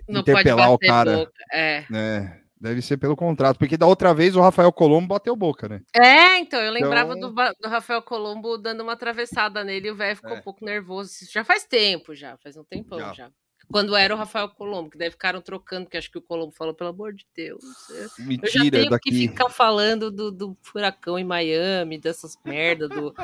[0.08, 1.16] Não pode interpelar o bater cara.
[1.18, 1.84] boca, é.
[1.90, 2.40] né?
[2.60, 5.80] Deve ser pelo contrato, porque da outra vez o Rafael Colombo bateu boca, né?
[5.94, 9.96] É, então, eu lembrava Então- do, do Rafael Colombo dando uma atravessada nele e o
[9.96, 10.38] velho ficou É.
[10.38, 11.10] um pouco nervoso.
[11.22, 13.12] Isso já faz tempo, já, faz um tempão Já.
[13.12, 13.30] já.
[13.70, 16.72] Quando era o Rafael Colombo, que daí ficaram trocando, porque acho que o Colombo falou,
[16.72, 17.62] pelo amor de Deus.
[17.90, 19.10] eu- eu já Mentira, tenho daqui.
[19.10, 23.14] que ficar falando do, do furacão em Miami, dessas merda, do,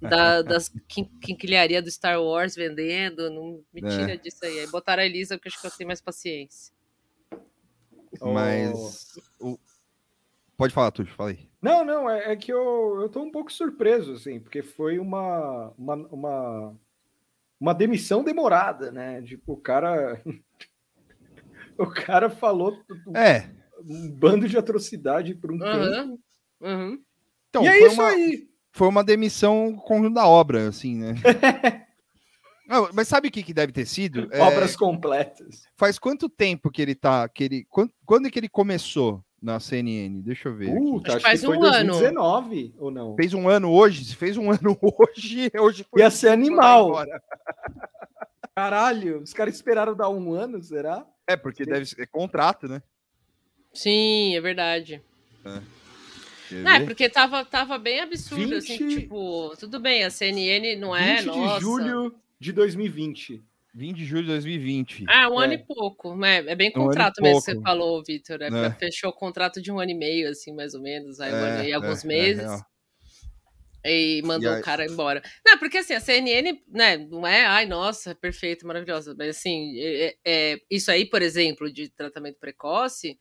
[0.00, 3.30] da, das quin- quinquilharia do Star Wars vendendo.
[3.30, 4.16] Não me tira É.
[4.16, 4.58] disso aí.
[4.60, 6.71] Aí botaram a Elisa, porque acho que eu tenho mais paciência.
[8.20, 9.06] Mas.
[9.40, 9.58] o-
[10.56, 11.48] Pode falar, Tuxo, falei.
[11.60, 15.72] Não, não, é, é que eu, eu tô um pouco surpreso, assim, porque foi uma,
[15.78, 16.76] uma, uma,
[17.60, 19.22] uma demissão demorada, né?
[19.22, 20.20] Tipo, o cara.
[21.78, 22.76] o cara falou
[23.14, 23.48] É.
[23.84, 26.20] um bando de atrocidade por um tempo.
[26.60, 27.02] Uhum.
[27.48, 28.48] Então, E é foi isso uma, aí.
[28.72, 31.14] Foi uma demissão conjunto da obra, assim, né?
[32.72, 34.28] Não, mas sabe o que, que deve ter sido?
[34.32, 35.68] É, Obras completas.
[35.76, 37.28] Faz quanto tempo que ele tá.
[37.28, 40.22] Que ele, quando, quando é que ele começou na CNN?
[40.22, 40.74] Deixa eu ver.
[40.74, 43.14] Puta, acho, faz que foi um 2019 ou não?
[43.14, 44.06] Fez um ano hoje?
[44.06, 46.00] Se fez um ano hoje, hoje foi.
[46.00, 47.04] Ia ser animal.
[48.56, 51.06] Caralho, os caras esperaram dar um ano, será?
[51.26, 52.82] É, porque deve ser é contrato, né?
[53.74, 55.02] Sim, é verdade.
[56.48, 60.76] Quer Não, é porque tava, tava bem absurdo, assim, 20 tipo, tudo bem, a CNN
[60.76, 61.54] não é, 20 nossa.
[61.56, 63.40] de julho de 2020.
[63.74, 65.04] 20 de julho de 2020.
[65.08, 65.56] Ah, um ano É.
[65.56, 66.38] e pouco, né?
[66.38, 68.42] É bem Um ano contrato mesmo que você falou, Vitor.
[68.42, 68.70] É, É.
[68.72, 71.50] Fechou o contrato de um ano e meio, assim, mais ou menos, aí um É,
[71.50, 72.62] ano e alguns é, é meses.
[73.84, 75.22] e mandou E aí- o cara embora.
[75.46, 80.16] Não, porque assim, a CNN, né, não é, ai, nossa, perfeita, maravilhosa, mas assim, é-
[80.24, 83.18] é- isso aí, por exemplo, de tratamento precoce,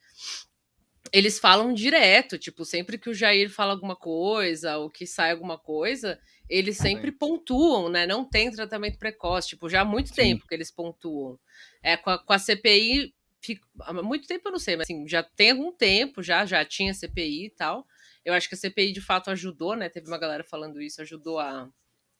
[1.13, 5.57] eles falam direto, tipo, sempre que o Jair fala alguma coisa, ou que sai alguma
[5.57, 6.19] coisa,
[6.51, 8.05] eles sempre pontuam, né?
[8.05, 11.39] Não tem tratamento precoce, tipo, já há muito tempo que eles pontuam.
[11.81, 15.07] É, com a, com a CPI, fico- há muito tempo eu não sei, mas assim,
[15.07, 17.87] já tem algum tempo, já, já tinha CPI e tal.
[18.25, 19.89] Eu acho que a CPI de fato ajudou, né?
[19.89, 21.69] Teve uma galera falando isso, ajudou a,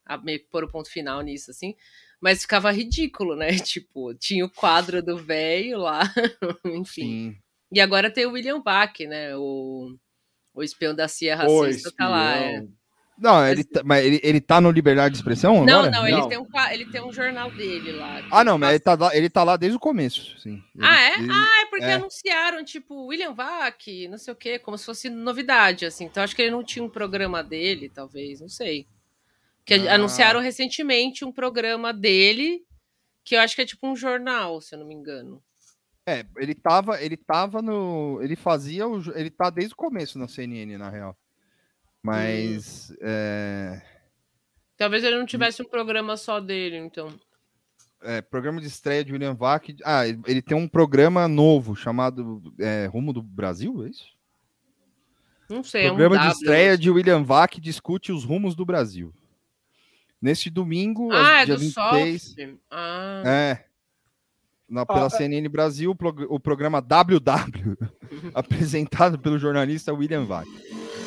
[0.05, 1.75] a meio que pôr o ponto final nisso, assim.
[2.19, 3.49] Mas ficava ridículo, né?
[3.67, 6.01] Tipo, tinha o quadro do velho lá,
[6.65, 6.85] enfim.
[7.33, 7.37] Sim.
[7.73, 9.35] E agora tem o William Bach, né?
[9.37, 9.95] O,
[10.53, 12.35] o espião da CIA racista tá lá.
[12.37, 12.61] é.
[13.21, 15.91] Não, ele tá, mas ele, ele tá no Liberdade de Expressão Não, agora?
[15.91, 18.21] não, ele tem, um, ele tem um jornal dele lá.
[18.31, 20.61] Ah, não, mas ele tá, lá, ele tá lá desde o começo, sim.
[20.75, 21.19] Ele- Ah, é?
[21.19, 21.93] ele- Ah, é porque é.
[21.93, 26.05] anunciaram, tipo, William Vac, não sei o quê, como se fosse novidade, assim.
[26.05, 28.87] Então acho que ele não tinha um programa dele, talvez, não sei.
[29.63, 29.93] Que Ah.
[29.95, 32.63] anunciaram recentemente um programa dele,
[33.23, 35.41] que eu acho que é tipo um jornal, se eu não me engano.
[36.07, 38.19] É, ele tava, ele tava no.
[38.23, 38.99] Ele fazia o.
[39.15, 41.15] Ele tá desde o começo na CNN, na real.
[42.03, 42.91] Mas.
[42.91, 42.95] Hum.
[43.01, 43.81] É,
[44.77, 47.09] Talvez ele não tivesse um programa só dele, então.
[48.01, 49.69] é, programa de estreia de William Vac.
[49.85, 54.05] Ah, ele, tem um programa novo chamado é, Rumo do Brasil, é isso?
[55.47, 56.81] Não sei, é um programa de W, estreia assim.
[56.81, 59.13] de William Vac discute os rumos do Brasil.
[60.19, 62.21] Neste domingo, Ah, é dia do 26.
[62.23, 62.39] Soft.
[62.71, 63.23] Ah.
[63.25, 63.65] É.
[64.69, 65.09] Na, pela Ah, é.
[65.09, 65.95] CNN Brasil,
[66.29, 67.77] o programa WW,
[68.33, 70.47] apresentado pelo jornalista William Vac.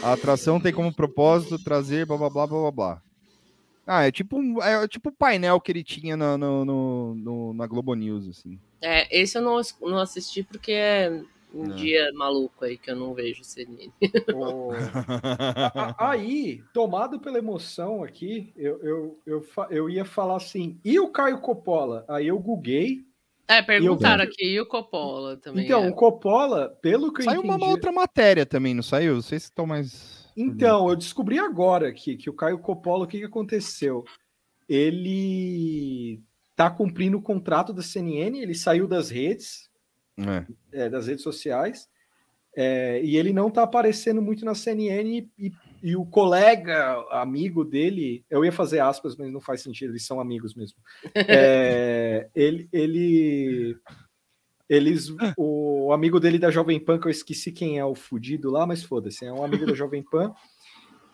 [0.04, 3.02] A atração tem como propósito trazer blá blá blá blá blá blá.
[3.86, 7.54] Ah, é tipo um é tipo o painel que ele tinha na, no, no- no-
[7.54, 8.58] na Globo News, assim.
[8.80, 11.22] É, esse eu não, não assisti porque é
[11.54, 11.74] um É.
[11.74, 13.90] dia maluco aí que eu não vejo CNN.
[15.74, 21.08] A- Aí, tomado pela emoção aqui, eu, eu, eu, eu ia falar assim, e o
[21.08, 22.04] Caio Coppola?
[22.08, 23.04] Aí eu guguei.
[23.46, 25.64] É, perguntaram vi- aqui, e o Coppola também.
[25.66, 25.88] Então, é.
[25.90, 27.70] o Coppola, pelo que eu Saiu uma entendi...
[27.70, 29.14] outra matéria também, não saiu?
[29.14, 30.24] Não sei se estão mais.
[30.36, 34.04] Então, eu descobri agora aqui que o Caio Coppola, o que, que aconteceu?
[34.68, 36.20] Ele
[36.56, 39.68] tá cumprindo o contrato da CNN, ele saiu das redes,
[40.18, 40.84] É.
[40.84, 41.88] é, das redes sociais,
[42.56, 45.52] é, e ele não tá aparecendo muito na CNN, e, e
[45.96, 50.54] o colega, amigo dele, eu ia fazer aspas, mas não faz sentido, eles são amigos
[50.54, 50.78] mesmo.
[51.28, 53.76] É, ele, ele,
[54.68, 58.66] eles, o amigo dele da Jovem Pan, que eu esqueci quem é o fudido lá,
[58.66, 60.32] mas foda-se, é um amigo da Jovem Pan,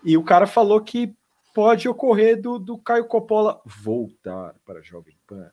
[0.04, 1.14] e o cara falou que
[1.52, 5.50] pode ocorrer do, do Caio Coppola voltar para a Jovem Pan.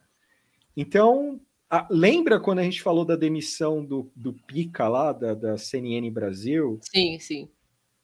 [0.75, 1.41] Então,
[1.89, 6.79] lembra quando a gente falou da demissão do, do Pica lá, da, da CNN Brasil?
[6.81, 7.49] Sim, sim.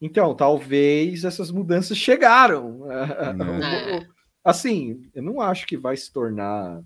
[0.06, 2.82] Então, talvez essas mudanças chegaram.
[4.04, 4.06] É.
[4.44, 6.82] Assim, eu não acho que vai se tornar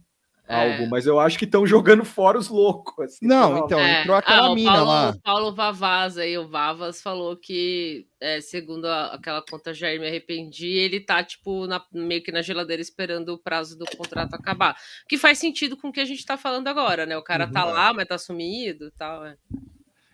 [0.47, 0.73] É.
[0.73, 3.03] algo, mas eu acho que estão jogando fora os loucos.
[3.05, 4.01] assim, Não, então, É.
[4.01, 5.09] entrou aquela Ah, mina Paulo, lá.
[5.09, 10.07] O Paulo Vavaz aí, o Vavas, falou que, é, segundo a- aquela conta Jair Me
[10.07, 14.77] Arrependi, ele tá, tipo, na- meio que na geladeira esperando o prazo do contrato acabar.
[15.09, 17.17] Que faz sentido com o que a gente tá falando agora, né?
[17.17, 17.73] O cara tá Uhum.
[17.73, 19.25] lá, mas tá sumido e tal.
[19.25, 19.35] É.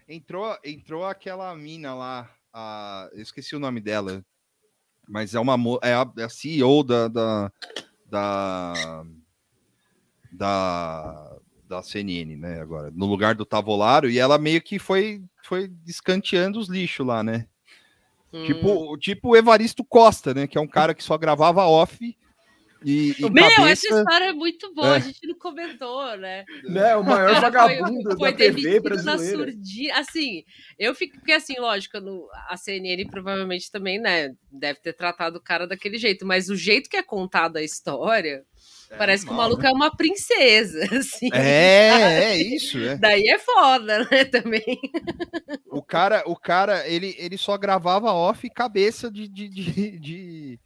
[0.07, 4.23] Entrou, entrou aquela mina lá, a, eu esqueci o nome dela,
[5.07, 7.51] mas é uma é a, é a CEO da da,
[8.05, 9.05] da
[10.31, 11.37] da
[11.67, 12.61] da CNN, né?
[12.61, 17.23] Agora no lugar do Tavolaro e ela meio que foi foi descanteando os lixos lá,
[17.23, 17.47] né?
[18.31, 18.45] Hum.
[18.45, 20.47] Tipo tipo o Evaristo Costa, né?
[20.47, 22.15] Que é um cara que só gravava off
[22.85, 23.69] e, e Meu, cabeça...
[23.71, 24.95] essa história é muito boa, É.
[24.95, 26.45] a gente não comentou, né?
[26.63, 29.51] Né, o maior vagabundo da TV demitido na brasileira.
[29.51, 29.99] surdina.
[29.99, 30.43] Assim,
[30.77, 35.43] eu fico, porque assim, lógico, no, a CNN provavelmente também, né, deve ter tratado o
[35.43, 38.43] cara daquele jeito, mas o jeito que é contada a história,
[38.97, 39.69] parece que o maluco né?
[39.69, 41.29] é uma princesa, assim.
[41.33, 42.95] É, é isso, é.
[42.97, 44.79] Daí é foda, né, também.
[45.71, 50.59] O cara, o cara, ele, ele só gravava off cabeça de, de, de, de,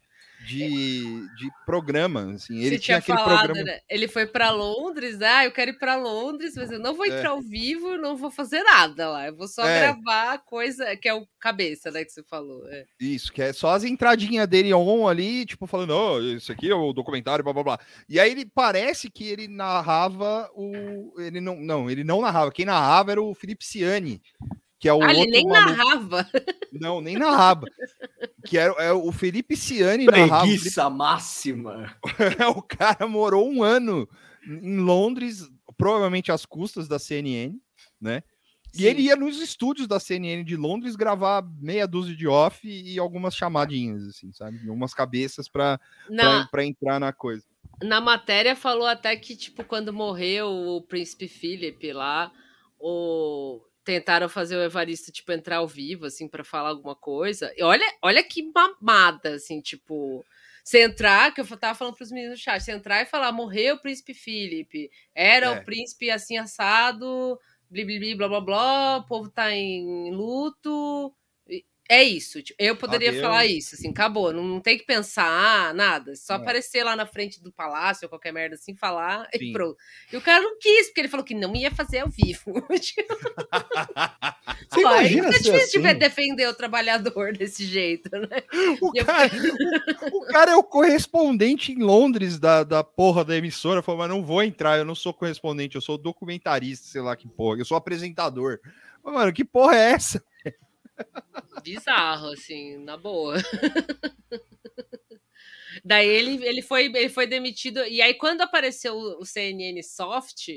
[0.48, 2.56] de, de programa, assim.
[2.58, 3.66] Ele Você tinha, tinha aquele falado, programa.
[3.70, 3.80] né?
[3.88, 7.08] Ele foi pra Londres, ah, eu quero ir pra Londres, mas eu não vou É.
[7.10, 9.26] entrar ao vivo, não vou fazer nada lá.
[9.26, 9.80] Eu vou só É.
[9.80, 12.66] gravar a coisa que é o cabeça, né, que você falou.
[12.68, 12.84] É.
[12.98, 16.74] Isso, que é só as entradinhas dele on ali, tipo, falando, oh, isso aqui é
[16.74, 17.80] o documentário, blá blá blá.
[18.08, 21.14] E aí ele parece que ele narrava o.
[21.18, 22.50] Ele não, não, ele não narrava.
[22.50, 24.20] Quem narrava era o Felipe Ciani,
[24.78, 26.28] que é o ah, ele outro nem maluco- narrava.
[26.72, 27.66] Não, nem narrava.
[28.46, 30.42] que era, é o Felipe Ciani narrava.
[30.46, 31.96] Preguiça máxima.
[32.56, 34.08] o cara morou um ano
[34.46, 37.58] em Londres, provavelmente às custas da CNN,
[38.00, 38.22] né?
[38.78, 42.98] E ele ia nos estúdios da CNN de Londres gravar meia dúzia de off e
[42.98, 44.58] algumas chamadinhas, assim, sabe?
[44.68, 47.44] Umas cabeças para Na- entrar na coisa.
[47.82, 52.30] Na matéria falou até que, tipo, quando morreu o príncipe Philip lá,
[52.78, 53.60] o...
[53.88, 57.50] tentaram fazer o Evaristo, tipo, entrar ao vivo, assim, pra falar alguma coisa.
[57.56, 60.24] E olha, olha que mamada, assim, tipo...
[60.62, 63.76] Você entrar, que eu tava falando pros meninos no chat, você entrar e falar, morreu
[63.76, 65.50] o príncipe Philip, era É.
[65.52, 67.38] o príncipe assim assado,
[67.70, 71.14] bli, bli, blá blá blá, o povo tá em luto.
[71.88, 72.42] É isso.
[72.42, 73.22] tipo, eu poderia Adeus.
[73.24, 74.30] falar isso, assim, acabou.
[74.32, 76.14] Não, não tem que pensar nada.
[76.16, 76.36] Só É.
[76.36, 79.46] aparecer lá na frente do palácio ou qualquer merda assim, falar Sim.
[79.48, 79.76] e pronto.
[80.12, 82.44] E o cara não quis, porque ele falou que não ia fazer ao vivo.
[82.80, 83.14] Tipo,
[84.70, 85.98] Você pô, aí imagina fica ser difícil de assim?
[85.98, 88.42] defender o trabalhador desse jeito, né?
[88.80, 89.30] O E eu- cara,
[90.12, 93.82] o cara é o correspondente em Londres da, da porra da emissora.
[93.82, 97.26] Falou, mas não vou entrar, eu não sou correspondente, eu sou documentarista, sei lá que
[97.28, 98.60] porra, eu sou apresentador.
[99.02, 100.22] Mano, que porra é essa?
[101.62, 103.36] Bizarro, assim, na boa.
[105.84, 107.84] Daí ele, ele, foi, ele foi demitido.
[107.84, 110.48] E aí, quando apareceu o CNN Soft,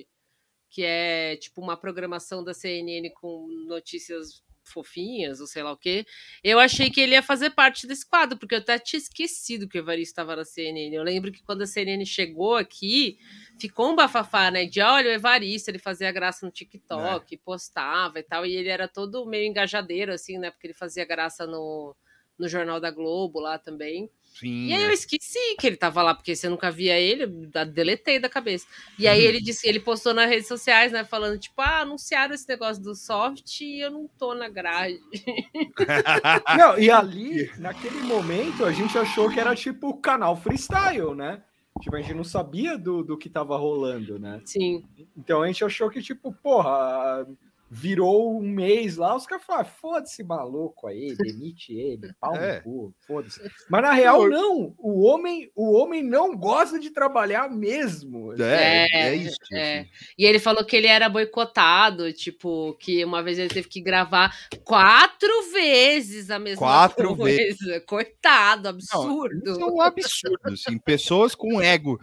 [0.70, 6.06] que é tipo uma programação da CNN com notícias fofinhas, ou sei lá o quê,
[6.44, 9.78] eu achei que ele ia fazer parte desse quadro, porque eu até tinha esquecido que
[9.78, 10.94] o Evaristo estava na CNN.
[10.94, 13.18] Eu lembro que quando a CNN chegou aqui,
[13.60, 14.66] ficou um bafafá, né?
[14.66, 18.88] De olha, o Evaristo, ele fazia graça no TikTok, postava e tal, e ele era
[18.88, 20.52] todo meio engajadeiro, assim, né?
[20.52, 21.96] Porque ele fazia graça no,
[22.38, 24.10] no Jornal da Globo lá também.
[24.34, 24.68] Sim.
[24.68, 27.64] E aí eu esqueci que ele tava lá, porque você nunca via ele, eu da-
[27.64, 28.66] deletei da cabeça.
[28.98, 32.48] E aí ele disse, ele postou nas redes sociais, né, falando, tipo, ah, anunciaram esse
[32.48, 35.00] negócio do soft e eu não tô na grade.
[36.58, 41.42] Não, e ali, naquele momento, a gente achou que era tipo o canal freestyle, né?
[41.82, 44.42] Tipo, a gente não sabia do, do que tava rolando, né?
[44.46, 44.84] Sim.
[45.18, 47.26] Então a gente achou que, tipo, porra,
[47.74, 52.36] virou um mês lá, os caras falaram, "Ah, foda-se esse maluco aí, demite ele, pau
[52.36, 52.58] É.
[52.58, 53.40] no cu, foda-se.
[53.70, 54.76] Mas na real, não.
[54.78, 58.34] O homem, o homem não gosta de trabalhar mesmo.
[58.42, 59.38] É, é isso.
[59.54, 59.86] é.
[60.18, 64.36] E ele falou que ele era boicotado, tipo, que uma vez ele teve que gravar
[64.66, 67.38] quatro vezes a mesma Quatro coisa.
[67.38, 67.86] vezes.
[67.86, 69.50] Coitado, Não, absurdo.
[69.50, 70.78] Isso é um absurdo, assim.
[70.78, 71.98] Pessoas com ego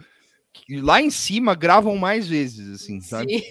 [0.81, 3.41] lá em cima gravam mais vezes, assim, sabe?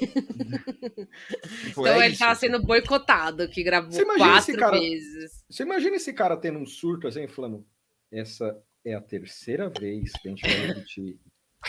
[1.64, 2.46] Tipo, então é ele isso, tava assim.
[2.46, 4.78] sendo boicotado, que gravou Você imagina quatro cara.
[4.78, 5.44] vezes.
[5.48, 7.64] Você imagina esse cara tendo um surto assim, falando:
[8.12, 11.18] essa é a terceira vez que a gente vai repetir.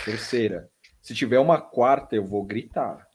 [0.05, 0.69] Terceira.
[1.01, 3.07] Se tiver uma quarta, eu vou gritar.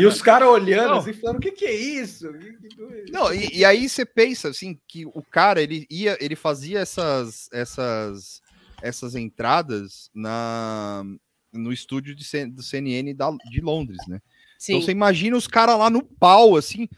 [0.00, 0.98] E os caras olhando Não.
[0.98, 2.32] assim, falando: o que, que é isso?
[2.34, 6.36] Que- que- Não, e, e aí você pensa assim que o cara ele ia, ele
[6.36, 8.40] fazia essas essas
[8.82, 11.04] essas entradas na
[11.52, 14.20] no estúdio de C- do CNN da- de Londres, né?
[14.58, 14.74] Sim.
[14.74, 16.88] Então você imagina os caras lá no pau assim,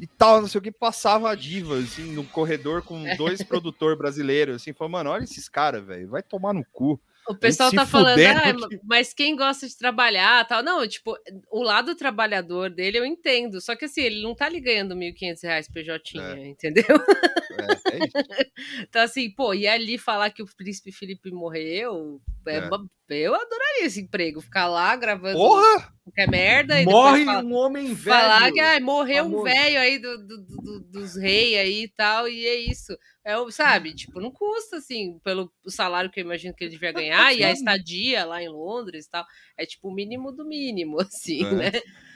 [0.00, 3.98] e tal, não sei o que, passava a diva, assim, no corredor com dois produtores
[3.98, 7.00] brasileiros, assim, falou, mano, olha esses caras, velho, vai tomar no cu.
[7.28, 10.62] O pessoal tá falando, "Ah, mas quem gosta de trabalhar, tal.
[10.62, 11.14] Não, tipo,
[11.50, 13.60] o lado trabalhador dele eu entendo.
[13.60, 16.18] Só que assim, ele não tá ali ganhando 1.500 reais PJ,
[16.48, 16.84] entendeu?
[16.86, 17.98] É,
[18.82, 22.68] então, assim, pô, e ali falar que o príncipe Felipe morreu, é É.
[23.10, 24.40] eu adoraria esse emprego.
[24.40, 25.92] Ficar lá gravando Porra!
[26.04, 28.54] qualquer merda Morre fala- um homem falar velho.
[28.54, 29.44] que ai, morreu um famoso.
[29.44, 32.96] velho aí do- do- do- dos reis aí e tal, e é isso.
[33.28, 37.30] É, sabe, tipo, não custa, assim, pelo salário que eu imagino que ele devia ganhar,
[37.34, 39.22] e a estadia lá em Londres e tal,
[39.54, 41.52] é tipo o mínimo do mínimo, assim, É.
[41.52, 41.70] né?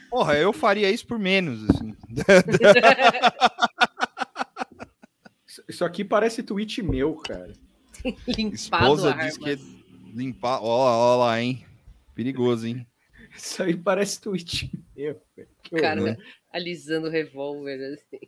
[0.08, 1.94] Porra, eu faria isso por menos, assim.
[5.68, 7.52] Isso- aqui parece tweet meu, cara.
[8.26, 9.56] Limpado Esposa a diz que é
[10.14, 10.62] limpar.
[10.62, 11.64] Ó, lá, ó lá, hein?
[12.14, 12.86] Perigoso, hein?
[13.36, 15.48] Isso aí parece tweet meu, velho.
[15.78, 16.16] Cara horror.
[16.52, 18.18] Alisando o revólver, assim.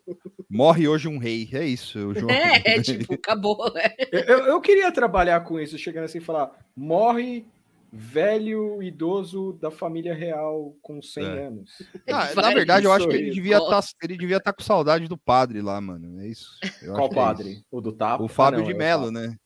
[0.50, 1.48] Morre hoje um rei.
[1.52, 1.98] É isso.
[2.08, 2.30] o João.
[2.30, 3.92] É, é tipo, acabou, né?
[4.12, 7.44] Eu, eu- queria trabalhar com isso, chegando assim e falar: morre
[7.96, 11.46] velho idoso da família real com 100 É.
[11.46, 11.70] anos.
[12.08, 15.16] Ah, na verdade, eu acho que ele devia estar ele devia tá com saudade do
[15.16, 16.20] padre lá, mano.
[16.20, 16.58] É isso.
[16.82, 17.50] Eu Qual é padre?
[17.52, 17.64] isso.
[17.70, 18.22] O do Tapa?
[18.22, 19.36] O Fábio Ah, não, de é Mello, né?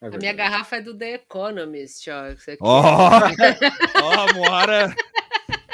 [0.00, 2.32] É A minha garrafa é do The Economist, ó.
[2.60, 2.82] Ó,
[4.02, 4.94] ó, Moara.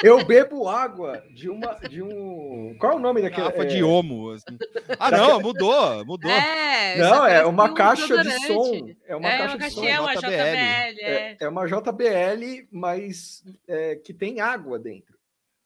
[0.05, 1.73] Eu bebo água de uma.
[1.89, 2.75] De um.
[2.79, 3.47] Qual é o nome daquele?
[3.47, 4.31] Garrafa de é- homo.
[4.31, 4.57] assim.
[4.99, 6.29] Ah, não, mudou, mudou.
[6.29, 8.89] É, Não, é uma um caixa de som.
[9.07, 9.81] É uma É, caixa uma de som.
[9.81, 10.27] caixinha, uma JBL.
[10.27, 11.31] JBL, é.
[11.31, 15.15] É, é uma JBL, mas é, que tem água dentro.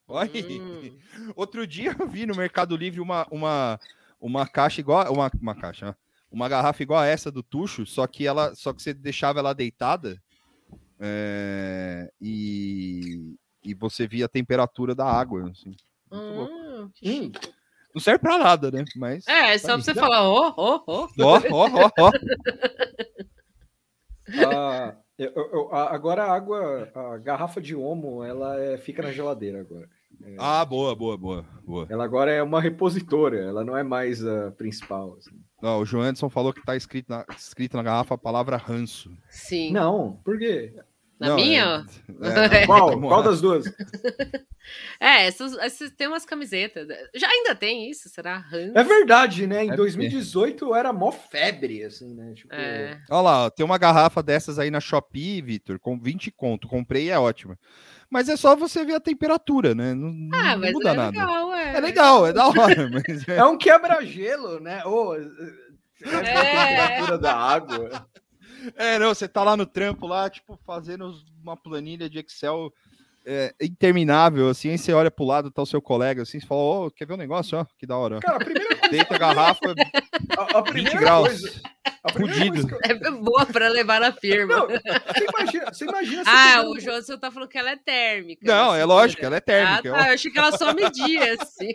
[0.08, 0.30] Olha.
[0.34, 0.98] Hum.
[1.36, 3.80] Outro dia eu vi no Mercado Livre uma, uma,
[4.20, 5.12] uma caixa igual.
[5.12, 5.94] Uma, uma caixa, ó.
[6.32, 9.54] uma garrafa igual a essa do Tuxo, só que ela só que você deixava ela
[9.54, 10.20] deitada
[11.00, 15.50] é, e, e você via a temperatura da água.
[15.50, 15.76] assim.
[16.12, 16.54] Muito louco.
[16.54, 16.90] Hum.
[17.04, 17.32] Hum,
[17.94, 18.84] Não serve pra nada, né?
[18.96, 19.28] Mas.
[19.28, 19.82] É, só tá pra aí.
[19.84, 21.08] você falar, ó, ó, ó.
[21.20, 22.12] Ó, ó, ó, ó.
[24.46, 29.62] Ah, eu- eu- agora a água, a garrafa de homo, ela é- fica na geladeira
[29.62, 29.90] agora.
[30.24, 31.88] É, Ah, boa, boa, boa, boa.
[31.90, 35.16] Ela agora é uma repositora, ela não é mais a principal.
[35.18, 35.32] assim.
[35.62, 39.12] Não, o João Anderson falou que tá escrito na, escrito na garrafa a palavra ranço.
[39.30, 39.72] Sim.
[39.72, 40.74] Não, por quê?
[41.20, 41.86] Na Não, minha?
[42.22, 43.00] é- é, Qual?
[43.00, 43.26] Qual lá.
[43.26, 43.66] das duas?
[45.00, 46.88] É, essas, essas tem umas camisetas.
[47.16, 48.08] Já ainda tem isso?
[48.08, 48.46] Será?
[48.54, 48.76] Hans?
[48.76, 49.64] É verdade, né?
[49.64, 52.34] Em Deve 2018 era mó febre, assim, né?
[52.36, 53.02] Tipo, É.
[53.10, 56.68] Olha lá, tem uma garrafa dessas aí na Shopee, Vitor, com 20 conto.
[56.68, 57.58] Comprei e é ótima.
[58.12, 59.96] Mas é só você ver a temperatura, né?
[59.96, 61.20] Não, não Ah, mas muda é nada.
[61.20, 61.76] legal, é.
[61.76, 64.84] É legal, é da hora, mas é- É um quebra-gelo, né?
[66.04, 66.10] É...
[66.10, 66.16] É.
[66.16, 68.08] a temperatura da água.
[68.76, 72.72] É, não, você tá lá no trampo, lá, tipo, fazendo uma planilha de Excel
[73.26, 76.62] é, interminável, assim, aí você olha pro lado, tá o seu colega, assim, você fala,
[76.62, 78.20] ô, quer ver um negócio, ó, que da hora.
[78.20, 79.76] Cara, a primeira coisa, Deita a garrafa,
[80.38, 81.62] a, a 20 primeira graus, coisa,
[82.18, 82.68] fudido.
[82.72, 84.56] eu- É boa pra levar na firma.
[84.58, 88.42] Não, você imagina, você imagina você ah, o Johnson tá falando que ela é térmica.
[88.48, 89.90] Não, é lógico, ela é térmica.
[89.94, 91.74] Ah, tá, eu achei que ela só media, assim.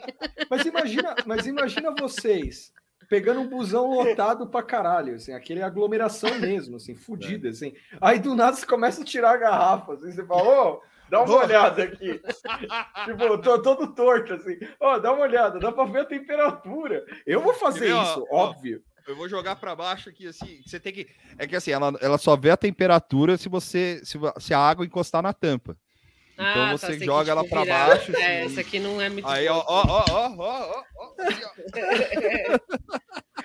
[0.51, 2.73] Mas imagina, mas imagina vocês
[3.15, 7.73] pegando um busão lotado pra caralho, assim, aquele aglomeração mesmo, assim, fudida, assim.
[8.01, 11.37] Aí do nada você começa a tirar a garrafa, assim, você fala, ô, dá uma
[11.37, 12.21] olhada aqui.
[13.05, 14.59] tipo, tô todo torto, assim.
[14.81, 17.05] Ó, dá uma olhada, dá pra ver a temperatura.
[17.25, 18.83] Eu vou fazer isso, ó, óbvio.
[19.07, 21.07] Eu vou jogar pra baixo aqui, assim, você tem que...
[21.39, 24.85] É que assim, ela, ela só vê a temperatura se você, se, se a água
[24.85, 25.77] encostar na tampa.
[26.35, 27.87] Então Ah, tá, você que, joga ela pra virar.
[27.89, 28.15] baixo.
[28.17, 31.15] É, assim, essa aqui não é muito Aí, ó, ó, ó, ó, ó, ó, ó.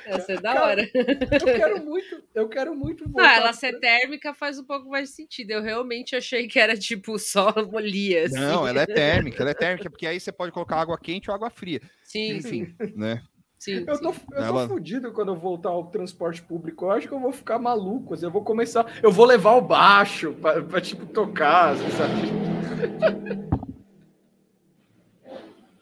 [0.06, 0.90] Essa é da Cara, hora.
[0.94, 5.10] Eu quero muito, eu quero muito Não, voltar ela ser térmica faz um pouco mais
[5.10, 5.52] de sentido.
[5.52, 8.26] Eu realmente achei que era tipo só molia.
[8.26, 8.36] Assim.
[8.36, 11.36] Não, ela é térmica, ela é térmica, porque aí você pode colocar água quente ou
[11.36, 11.82] água fria.
[12.04, 13.22] Sim, Enfim, né?
[13.60, 13.84] Sim.
[13.88, 16.86] Eu tô, eu tô Ela- fudido quando eu voltar ao transporte público.
[16.86, 18.14] Eu acho que eu vou ficar maluco.
[18.16, 18.86] assim, eu vou começar.
[19.04, 23.20] Eu vou levar o baixo pra, pra, tipo, tocar, assim, sabe?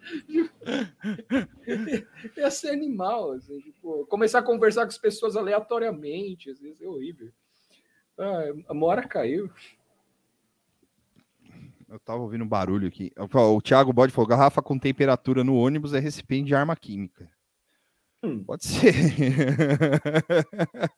[2.38, 6.88] Ia ser animal, assim, tipo, começar a conversar com as pessoas aleatoriamente, às vezes é
[6.88, 7.30] horrível.
[8.18, 9.50] Ah, a Mora caiu.
[11.90, 13.12] Eu tava ouvindo um barulho aqui.
[13.18, 17.30] O Thiago Bode falou: garrafa com temperatura no ônibus é recipiente de arma química.
[18.28, 18.44] Hum.
[18.44, 18.94] Pode ser.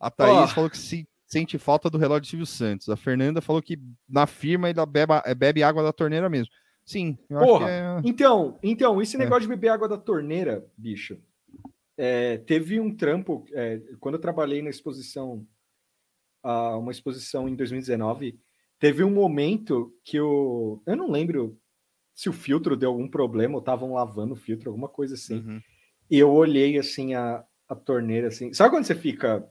[0.00, 0.54] A Thaís Ó.
[0.54, 2.88] falou que se sente falta do relógio de Silvio Santos.
[2.88, 3.78] A Fernanda falou que
[4.08, 6.52] na firma ele bebe, bebe água da torneira mesmo.
[6.84, 8.00] Sim, Porra, é.
[8.04, 9.18] então, então, esse É.
[9.18, 11.18] negócio de beber água da torneira, bicho,
[11.96, 15.46] é, teve um trampo, é, quando eu trabalhei na exposição,
[16.42, 18.40] ah, uma exposição em 2019,
[18.78, 21.56] teve um momento que eu, eu não lembro
[22.14, 25.36] se o filtro deu algum problema, ou estavam lavando o filtro, alguma coisa assim.
[25.36, 25.60] Uhum.
[26.10, 28.52] E eu olhei assim a, a torneira assim.
[28.52, 29.46] Sabe quando você fica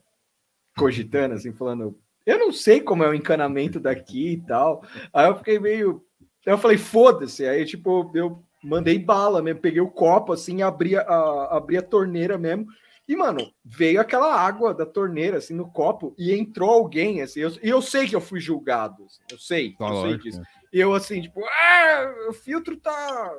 [0.76, 4.84] cogitando assim, falando, eu não sei como é o encanamento daqui e tal.
[5.12, 6.04] Aí eu fiquei meio.
[6.44, 7.46] Eu falei, foda-se.
[7.46, 11.02] Aí, tipo, eu mandei bala mesmo, peguei o copo assim, abri a,
[11.50, 12.66] abri a torneira mesmo.
[13.08, 17.58] E, mano, veio aquela água da torneira, assim, no copo, e entrou alguém, assim, eu-
[17.60, 20.38] e eu, sei que eu fui julgado, assim, eu sei, Tá eu sei lógico, disso.
[20.38, 20.46] né?
[20.72, 23.32] E eu, assim, tipo, ah, o filtro tá,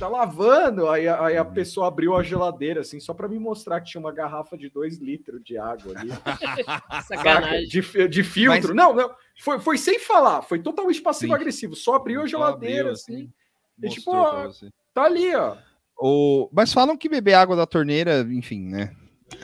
[0.00, 0.88] tá lavando.
[0.88, 1.52] Aí, a- aí a Uhum.
[1.52, 4.98] pessoa abriu a geladeira, assim, só para me mostrar que tinha uma garrafa de dois
[4.98, 6.10] litros de água ali.
[7.06, 7.68] Sacanagem.
[7.68, 8.74] De, de filtro.
[8.74, 12.92] Não, não, foi, foi sem falar, foi totalmente passivo-agressivo, só abriu a Só geladeira, abriu,
[12.92, 13.32] assim.
[13.82, 14.50] E, tipo, ó,
[14.92, 15.56] tá ali, ó.
[15.98, 16.48] O...
[16.52, 18.94] Mas falam que beber água da torneira, enfim, né?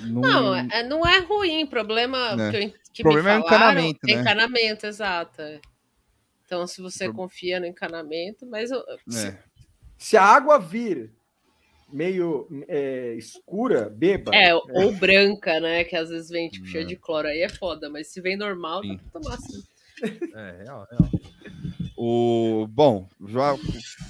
[0.02, 1.64] Não, Não, é- não é ruim.
[1.66, 2.50] Problema Né.
[2.50, 4.20] que, eu, que Problema é me o falaram encanamento, é né?
[4.20, 5.42] encanamento, exato.
[5.42, 5.60] é.
[6.44, 9.10] Então, se você confia no encanamento, mas eu- É.
[9.10, 9.38] Se
[10.16, 11.12] a água vir
[11.92, 14.34] meio é, escura, beba.
[14.34, 15.84] é, ou branca, né?
[15.84, 17.88] Que às vezes vem tipo cheia de cloro, aí é foda.
[17.88, 19.62] Mas se vem normal, dá pra tomar assim.
[20.34, 21.10] É, real, real.
[21.96, 22.66] O...
[22.68, 23.56] Bom, já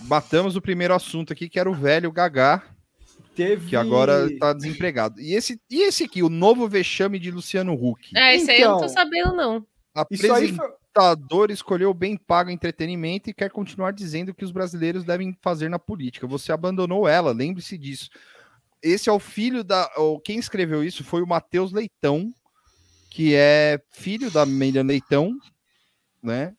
[0.09, 2.64] matamos o primeiro assunto aqui, que era o velho Gagá,
[3.37, 3.68] Teve...
[3.68, 5.20] que agora tá desempregado.
[5.20, 8.11] E esse, e esse aqui, o novo vexame de Luciano Huck.
[8.16, 9.66] É, isso aí eu não tô Então, sabendo, não.
[10.11, 14.44] Isso aí foi- Apresentador escolheu o bem pago entretenimento e quer continuar dizendo o que
[14.44, 16.26] os brasileiros devem fazer na política.
[16.26, 18.09] Você abandonou ela, lembre-se disso.
[18.82, 19.90] Esse é o filho da.
[20.24, 22.32] Quem escreveu isso foi o Matheus Leitão,
[23.11, 25.36] que é filho da Amélia Leitão,
[26.22, 26.55] né?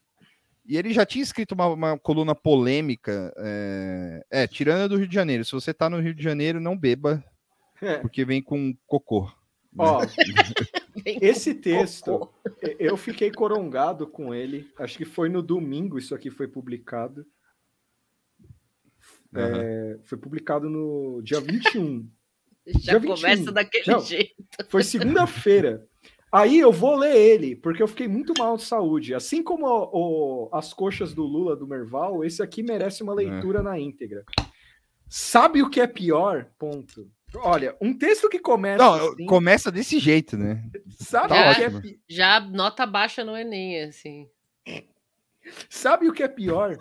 [0.65, 3.33] E ele já tinha escrito uma, uma coluna polêmica.
[3.38, 5.45] É, é, tirando do Rio de Janeiro.
[5.45, 7.23] Se você tá no Rio de Janeiro, não beba,
[7.81, 7.97] É.
[7.97, 9.31] porque vem com cocô.
[9.77, 10.01] Ó,
[11.06, 12.30] esse texto,
[12.80, 14.70] eu fiquei corongado com ele.
[14.78, 17.26] Acho que foi no domingo isso aqui foi publicado.
[19.36, 22.08] É, foi publicado no dia 21.
[22.68, 23.16] Já Dia 21.
[23.16, 24.36] começa daquele Não, jeito.
[24.70, 25.88] Foi segunda-feira.
[26.30, 29.14] Aí eu vou ler ele, porque eu fiquei muito mal de saúde.
[29.14, 33.64] Assim como o- o- as coxas do Lula do Merval, esse aqui merece uma leitura
[33.64, 34.26] na íntegra.
[35.08, 36.50] Sabe o que é pior?
[36.60, 37.10] Ponto.
[37.36, 38.84] Olha, um texto que começa.
[38.84, 40.63] Não, assim, começa desse jeito, né?
[40.89, 41.82] Sabe Tá o que é ótimo.
[42.07, 44.30] Já nota baixa no Enem, assim.
[45.69, 46.78] Sabe o que é pior?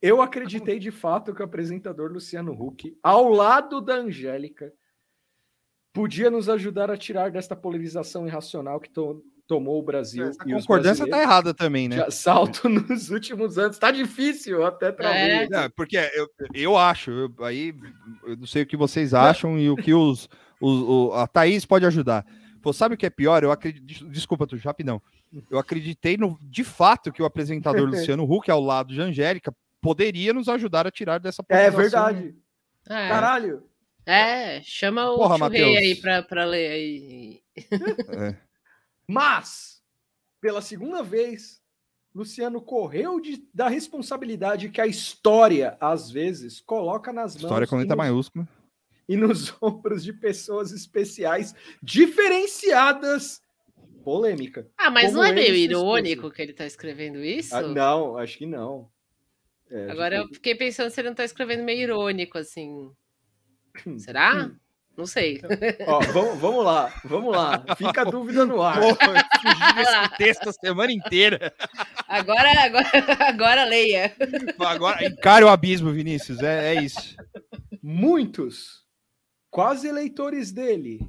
[0.00, 4.72] Eu acreditei de fato que o apresentador Luciano Huck, ao lado da Angélica,
[5.92, 10.24] podia nos ajudar a tirar desta polarização irracional que to- tomou o Brasil.
[10.24, 11.96] Essa e concordância tá errada também, né?
[11.96, 13.78] de assalto nos últimos anos.
[13.78, 15.48] Tá difícil, até travei.
[15.48, 17.74] Não, porque eu, eu acho, eu- aí
[18.26, 20.28] eu não sei o que vocês acham e o que os,
[20.60, 22.24] os- o- a Thaís pode ajudar.
[22.62, 23.42] Pô, sabe o que é pior?
[23.42, 24.08] Eu acredito.
[24.08, 25.02] Desculpa, tu, rapidão.
[25.50, 30.32] Eu acreditei no, de fato que o apresentador Luciano Huck, ao lado de Angélica, poderia
[30.32, 32.06] nos ajudar a tirar dessa É polarização.
[32.06, 32.36] verdade.
[32.88, 33.08] É.
[33.08, 33.62] Caralho.
[34.06, 37.40] É, chama o Porra, aí pra, pra ler aí.
[38.08, 38.36] É.
[39.06, 39.82] Mas,
[40.40, 41.60] pela segunda vez,
[42.14, 47.76] Luciano correu de- da responsabilidade que a história, às vezes, coloca nas mãos História com
[47.76, 48.48] e letra nos- maiúscula.
[49.08, 53.40] e nos ombros de pessoas especiais, diferenciadas.
[54.04, 54.68] Polêmica.
[54.76, 57.54] Ah, mas não é meio irônico que ele tá escrevendo isso?
[57.54, 58.90] Ah, não, acho que não.
[59.70, 62.90] É, Agora eu tipo, fiquei pensando se ele não tá escrevendo meio irônico, assim.
[63.98, 64.50] Será?
[64.96, 65.40] Não sei.
[65.86, 67.64] Ó, vamos, vamos lá, vamos lá.
[67.76, 68.78] Fica a dúvida no ar.
[68.78, 71.52] Porra, eu fugi desse texto a semana inteira.
[72.06, 72.90] Agora, agora,
[73.20, 74.14] agora leia.
[74.58, 76.40] Agora encare o abismo, Vinícius.
[76.40, 77.16] É, é isso.
[77.82, 78.84] Muitos,
[79.50, 81.00] quase eleitores dele,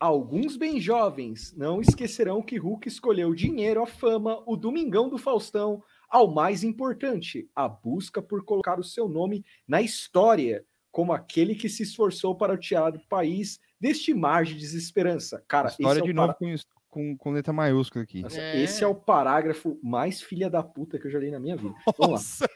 [0.00, 5.82] alguns bem jovens, não esquecerão que Hulk escolheu dinheiro, a fama, o Domingão do Faustão,
[6.08, 10.64] ao mais importante, a busca por colocar o seu nome na história,
[10.96, 15.44] como aquele que se esforçou para tirar do país deste mar de desesperança.
[15.46, 18.22] Cara, História esse é de o novo para- com, isso- com, com letra maiúscula aqui.
[18.22, 21.54] Nossa, Esse é o parágrafo mais filha da puta que eu já li na minha
[21.54, 21.74] vida.
[21.98, 22.48] Vamos lá.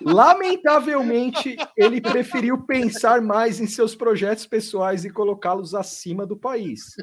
[0.00, 6.94] Lamentavelmente, ele preferiu pensar mais em seus projetos pessoais e colocá-los acima do país.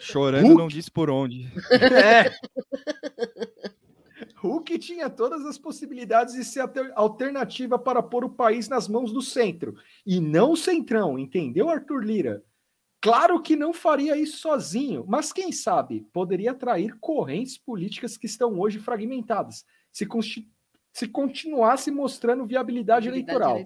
[0.00, 0.58] Chorando Hulk.
[0.58, 1.46] não disse por onde.
[1.70, 2.32] É.
[4.46, 9.12] Hulk tinha todas as possibilidades de ser alter- alternativa para pôr o país nas mãos
[9.12, 9.76] do centro.
[10.04, 12.44] E não o centrão, entendeu, Arthur Lira?
[13.00, 18.58] Claro que não faria isso sozinho, mas quem sabe poderia atrair correntes políticas que estão
[18.58, 20.08] hoje fragmentadas, se,
[20.92, 23.58] se continuasse mostrando viabilidade, eleitoral.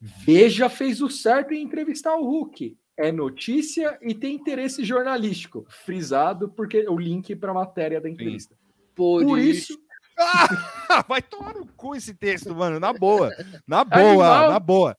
[0.00, 2.76] Veja fez o certo em entrevistar o Hulk.
[2.96, 5.64] É notícia e tem interesse jornalístico.
[5.68, 8.56] Frisado porque o link para a matéria da entrevista.
[8.94, 9.72] Por, Por isso.
[9.72, 9.82] isso,
[10.18, 12.78] Ah, vai tomar no cu esse texto, mano.
[12.78, 13.30] Na boa.
[13.66, 14.00] Na boa,
[14.36, 14.50] Animal.
[14.50, 14.96] na boa.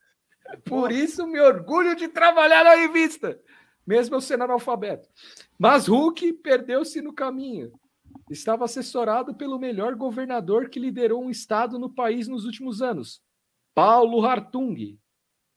[0.65, 3.39] Por isso me orgulho de trabalhar na revista,
[3.85, 5.07] mesmo eu sendo analfabeto.
[5.57, 7.71] Mas Hulk perdeu-se no caminho.
[8.29, 13.21] Estava assessorado pelo melhor governador que liderou um estado no país nos últimos anos,
[13.73, 14.97] Paulo Hartung.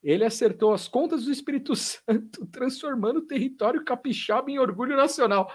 [0.03, 5.51] Ele acertou as contas do Espírito Santo, transformando o território capixaba em orgulho nacional.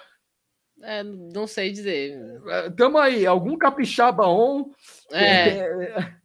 [0.84, 2.18] É, não sei dizer.
[2.48, 4.72] Eh, Tamo aí, algum capixaba on?
[5.12, 5.60] É.
[5.60, 5.96] Eh,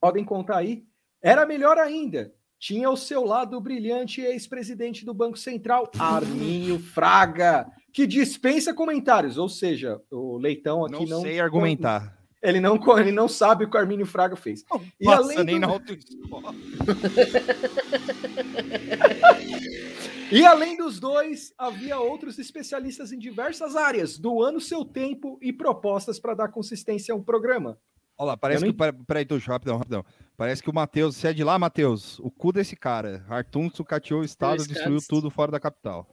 [0.00, 0.84] Podem contar aí.
[1.22, 2.32] Era melhor ainda.
[2.58, 9.36] Tinha ao seu lado o brilhante ex-presidente do Banco Central, Arminio Fraga, que dispensa comentários.
[9.36, 11.20] Ou seja, o Leitão aqui Não não.
[11.20, 12.16] sei argumentar.
[12.42, 14.64] Ele não, ele não sabe o que o Arminio Fraga fez.
[15.00, 16.54] E Passa além, nem do- na autoescola.
[20.30, 26.18] e além dos dois, havia outros especialistas em diversas áreas, doando seu tempo e propostas
[26.18, 27.78] para dar consistência a um programa.
[28.18, 28.78] Olha lá, parece Eu que.
[28.78, 30.04] Pera- Peraí, Tuxo, rapidão, rapidão.
[30.36, 31.16] Parece que o Matheus.
[31.16, 32.18] Você é de lá, Matheus?
[32.20, 33.24] O cu desse cara.
[33.28, 36.08] Artum sucateou o estado, Dois destruiu tudo fora da capital.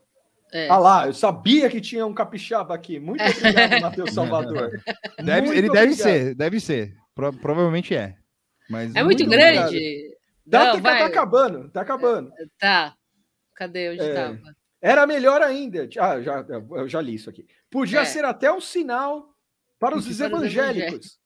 [0.52, 0.68] É.
[0.70, 3.00] Ah lá, eu sabia que tinha um capixaba aqui.
[3.00, 4.70] Muito obrigado, Matheus Salvador.
[5.18, 5.96] Deve- Muito ele deve obrigado.
[5.98, 6.94] ser, deve ser.
[7.16, 8.16] Pro- provavelmente é.
[8.70, 9.70] Mas É muito obrigado.
[9.72, 10.18] grande?
[10.52, 11.00] Tá, Não, tá- vai.
[11.00, 12.32] tá acabando, tá acabando.
[12.60, 12.94] Tá.
[13.56, 14.14] Cadê onde É.
[14.14, 14.56] tava?
[14.82, 15.88] Era melhor ainda.
[16.00, 17.46] Ah, já, eu já li isso aqui.
[17.72, 18.06] Podia É.
[18.06, 19.30] ser até um sinal
[19.80, 21.18] para os evangélicos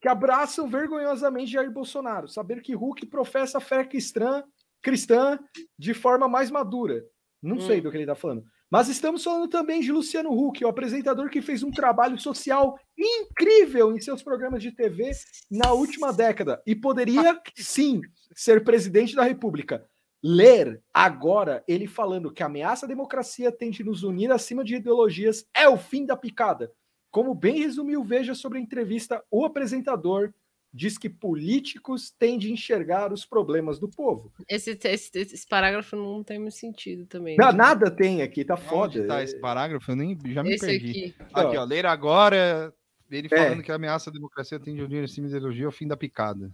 [0.00, 2.28] que abraçam vergonhosamente Jair Bolsonaro.
[2.28, 4.42] Saber que Hulk professa a fé cristã,
[4.82, 5.38] cristã
[5.78, 7.02] de forma mais madura.
[7.42, 7.82] Não sei Hum.
[7.84, 8.44] do que ele está falando.
[8.70, 13.94] Mas estamos falando também de Luciano Huck, o apresentador que fez um trabalho social incrível
[13.96, 15.12] em seus programas de TV
[15.50, 18.00] na última década e poderia sim
[18.34, 19.86] ser presidente da República.
[20.26, 24.76] Ler agora ele falando que a ameaça à democracia tem de nos unir acima de
[24.76, 26.72] ideologias é o fim da picada.
[27.10, 30.32] Como bem resumiu Veja sobre a entrevista, o apresentador
[30.72, 34.32] diz que políticos têm de enxergar os problemas do povo.
[34.48, 37.36] Esse, esse, esse parágrafo não tem muito sentido também.
[37.36, 39.06] Não, nada tem aqui, tá Onde foda.
[39.06, 39.92] tá esse parágrafo?
[39.92, 40.90] Eu nem já me Esse perdi.
[40.90, 41.14] aqui.
[41.34, 41.64] Aqui, ó.
[41.64, 42.72] Ler agora.
[43.10, 43.36] Ele É.
[43.36, 45.86] falando que a ameaça à democracia tem de unir acima de ideologia é o fim
[45.86, 46.50] da picada.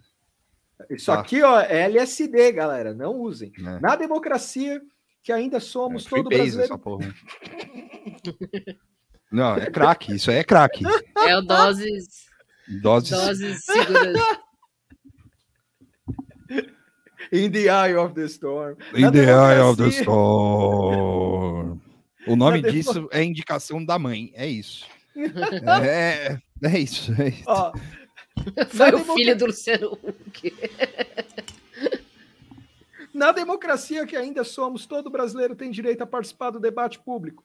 [0.88, 1.20] Isso Tá.
[1.20, 2.94] aqui, ó, é LSD, galera.
[2.94, 3.52] Não usem.
[3.58, 3.80] É.
[3.80, 4.80] Na democracia,
[5.22, 6.72] que ainda somos todo Freebase brasileiro.
[6.74, 7.14] essa porra.
[9.32, 10.12] Não, é crack.
[10.14, 10.82] Isso aí é crack.
[11.16, 12.26] É o doses.
[12.82, 13.10] Doses.
[13.10, 14.20] Doses seguras.
[17.32, 18.76] In the eye of the storm.
[18.94, 21.80] In Na the eye of the democracia- storm.
[22.26, 24.30] O nome Na demo- disso é indicação da mãe.
[24.34, 24.86] É isso.
[25.84, 27.12] É, é isso.
[27.20, 27.44] É isso.
[27.46, 27.72] Ó,
[28.70, 30.54] Foi o filho do Luciano Huck.
[33.12, 37.44] Na democracia que ainda somos, todo brasileiro tem direito a participar do debate público.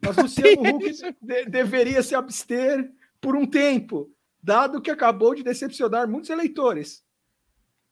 [0.00, 0.84] Mas Luciano Huck
[1.20, 4.10] de- deveria se abster por um tempo,
[4.42, 7.04] dado que acabou de decepcionar muitos eleitores.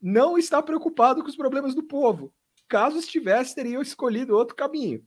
[0.01, 2.32] Não está preocupado com os problemas do povo.
[2.68, 5.05] Caso estivesse, teria escolhido outro caminho.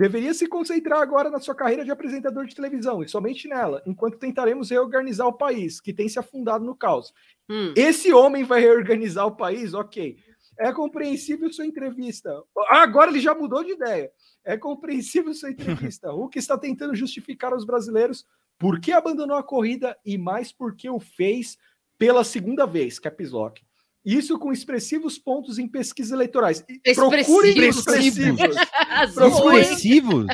[0.00, 4.16] Deveria se concentrar agora na sua carreira de apresentador de televisão e somente nela, enquanto
[4.16, 7.12] tentaremos reorganizar o país, que tem se afundado no caos.
[7.50, 7.74] Hum.
[7.76, 9.74] Esse homem vai reorganizar o país?
[9.74, 10.16] Ok.
[10.58, 12.30] É compreensível sua entrevista.
[12.70, 14.10] Ah, agora ele já mudou de ideia.
[14.42, 16.10] É compreensível sua entrevista.
[16.14, 18.24] O que está tentando justificar aos brasileiros
[18.58, 21.58] por que abandonou a corrida e mais por que o fez
[21.98, 23.62] pela segunda vez, Caps Lock.
[24.04, 26.64] Isso com expressivos pontos em pesquisas eleitorais.
[26.68, 28.40] E Procure os Expressivos.
[28.40, 28.56] expressivos.
[29.14, 29.60] Procure.
[29.60, 30.26] Expressivos?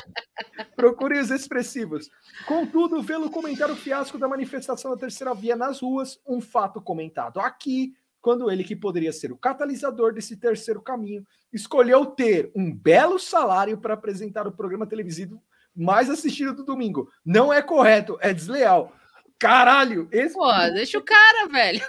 [0.77, 2.09] Procure os expressivos.
[2.47, 7.41] Contudo, vê-lo comentar o fiasco da manifestação da terceira via nas ruas, um fato comentado
[7.41, 13.19] aqui, quando ele, que poderia ser o catalisador desse terceiro caminho, escolheu ter um belo
[13.19, 15.43] salário para apresentar o programa televisivo
[15.75, 17.09] mais assistido do domingo.
[17.25, 18.93] Não é correto, é desleal.
[19.39, 20.35] Caralho, esse.
[20.35, 21.81] Pô, deixa o cara, velho.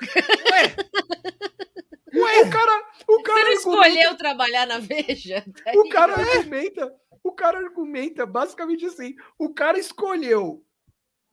[0.51, 0.75] Ué,
[2.41, 2.85] o cara.
[3.07, 5.43] O cara Você não argumenta- escolheu trabalhar na Veja?
[5.63, 10.63] Tá O cara argumenta, o cara argumenta basicamente assim: o cara escolheu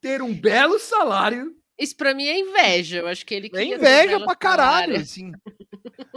[0.01, 1.55] ter um belo salário.
[1.79, 2.99] Isso pra mim é inveja.
[2.99, 4.97] Eu acho que ele É um inveja pra caralho, salário.
[5.03, 5.33] assim.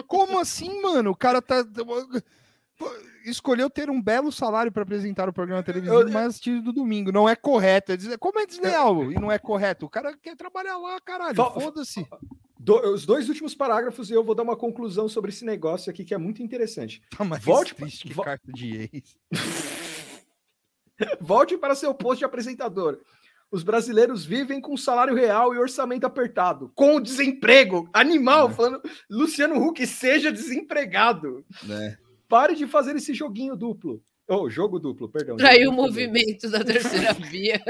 [0.07, 1.09] Como assim, mano?
[1.11, 1.63] O cara tá.
[3.25, 7.11] Escolheu ter um belo salário para apresentar o programa televisivo Eu- mais assistido do domingo.
[7.11, 7.91] Não é correto.
[7.91, 9.85] É des- Como é desleal e não é correto?
[9.85, 11.35] O cara quer trabalhar lá, caralho.
[11.35, 12.07] Foda-se.
[12.67, 16.03] Do- os dois últimos parágrafos e eu vou dar uma conclusão sobre esse negócio aqui
[16.03, 17.01] que é muito interessante.
[17.17, 19.15] Tá mais Volte, triste que vo- carta de ex.
[21.21, 22.99] volte para seu posto de apresentador.
[23.49, 27.89] Os brasileiros vivem com salário real e orçamento apertado, com desemprego.
[27.93, 31.45] Animal, falando Luciano Huck, seja desempregado.
[31.63, 31.97] né?
[32.27, 34.03] Pare de fazer esse joguinho duplo.
[34.27, 35.37] Oh, jogo duplo, perdão.
[35.37, 35.85] Traiu o duplo.
[35.87, 37.61] movimento da terceira via.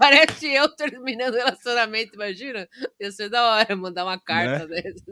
[0.00, 2.68] Parece eu terminando o relacionamento, imagina?
[3.00, 4.82] Ia ser da hora mandar uma carta Né?
[4.82, 5.04] dessas.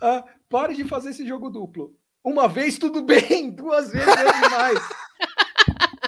[0.00, 1.94] Ah, pare de fazer esse jogo duplo.
[2.22, 4.78] Uma vez tudo bem, duas vezes é demais.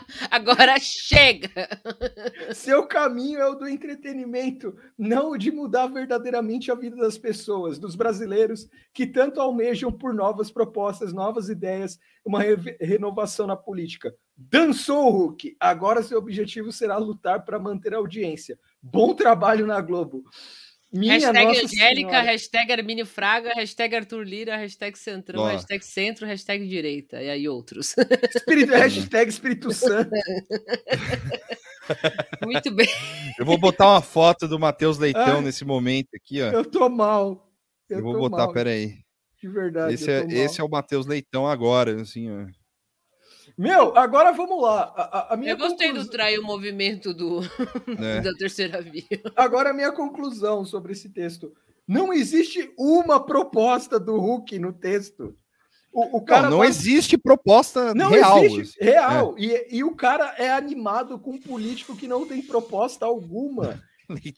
[0.30, 1.50] Agora chega!
[2.54, 7.78] Seu caminho é o do entretenimento, não o de mudar verdadeiramente a vida das pessoas,
[7.78, 14.14] dos brasileiros que tanto almejam por novas propostas, novas ideias, uma re- renovação na política.
[14.36, 15.56] Dançou, Hulk.
[15.58, 18.58] Agora seu objetivo será lutar para manter a audiência.
[18.82, 20.24] Bom trabalho na Globo.
[20.96, 22.22] Minha hashtag Nossa Angélica, Senhora.
[22.22, 25.46] hashtag Armínio Fraga, hashtag Arthur Lira, hashtag Centrão, Ó.
[25.48, 27.94] hashtag Centro, hashtag Direita, e aí outros.
[28.34, 30.10] Espírito, hashtag Espírito Santo.
[32.42, 32.88] Muito bem.
[33.38, 36.50] Eu vou botar uma foto do Matheus Leitão Ai, nesse momento aqui, ó.
[36.50, 37.48] Eu tô mal.
[37.88, 38.52] Eu, Eu, vou tô botar, mal.
[38.52, 38.94] peraí.
[39.40, 39.94] De verdade.
[39.94, 42.46] Esse eu é, esse é o Matheus Leitão agora, assim, ó.
[43.56, 44.92] Meu, agora vamos lá.
[44.96, 47.40] A, a- minha Eu gostei conclusão- do trair o movimento do,
[47.98, 48.20] É.
[48.20, 49.02] da terceira via.
[49.34, 51.52] Agora a minha conclusão sobre esse texto.
[51.88, 55.34] Não existe uma proposta do Hulk no texto.
[55.92, 58.44] O, o cara não, não tá- existe proposta Não real.
[58.44, 59.34] existe real.
[59.38, 63.80] E, e o cara é animado com um político que não tem proposta alguma.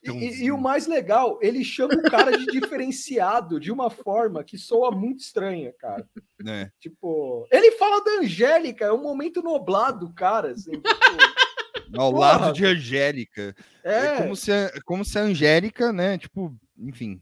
[0.05, 4.57] E, e o mais legal, ele chama o cara de diferenciado de uma forma que
[4.57, 6.07] soa muito estranha, cara.
[6.47, 6.71] É.
[6.79, 10.53] Tipo, ele fala da Angélica, é um momento nublado, cara.
[10.53, 10.83] Assim, tipo,
[11.99, 13.57] Ao Porra, lado de Angélica.
[13.83, 14.07] É.
[14.07, 16.17] É como se, a- como se a Angélica, né?
[16.17, 17.21] Tipo, enfim.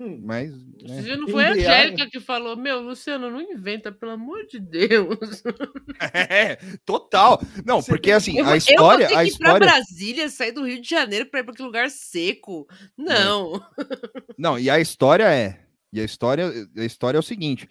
[0.00, 0.20] Hum.
[0.24, 0.50] Mas.
[0.82, 1.02] né.
[1.02, 1.50] Se não foi a.
[1.52, 5.18] Angélica que falou, meu, Luciano, não inventa, pelo amor de Deus.
[6.28, 7.40] É, total.
[7.64, 9.06] Não, porque assim, Eu, a eu história.
[9.06, 9.58] vou ter A que ir pra.
[9.58, 12.66] Brasília, sair do Rio de Janeiro pra ir pra aquele lugar seco.
[12.98, 13.64] Não.
[14.36, 15.60] Não, e a história é.
[15.92, 17.68] E a história, a história é o seguinte: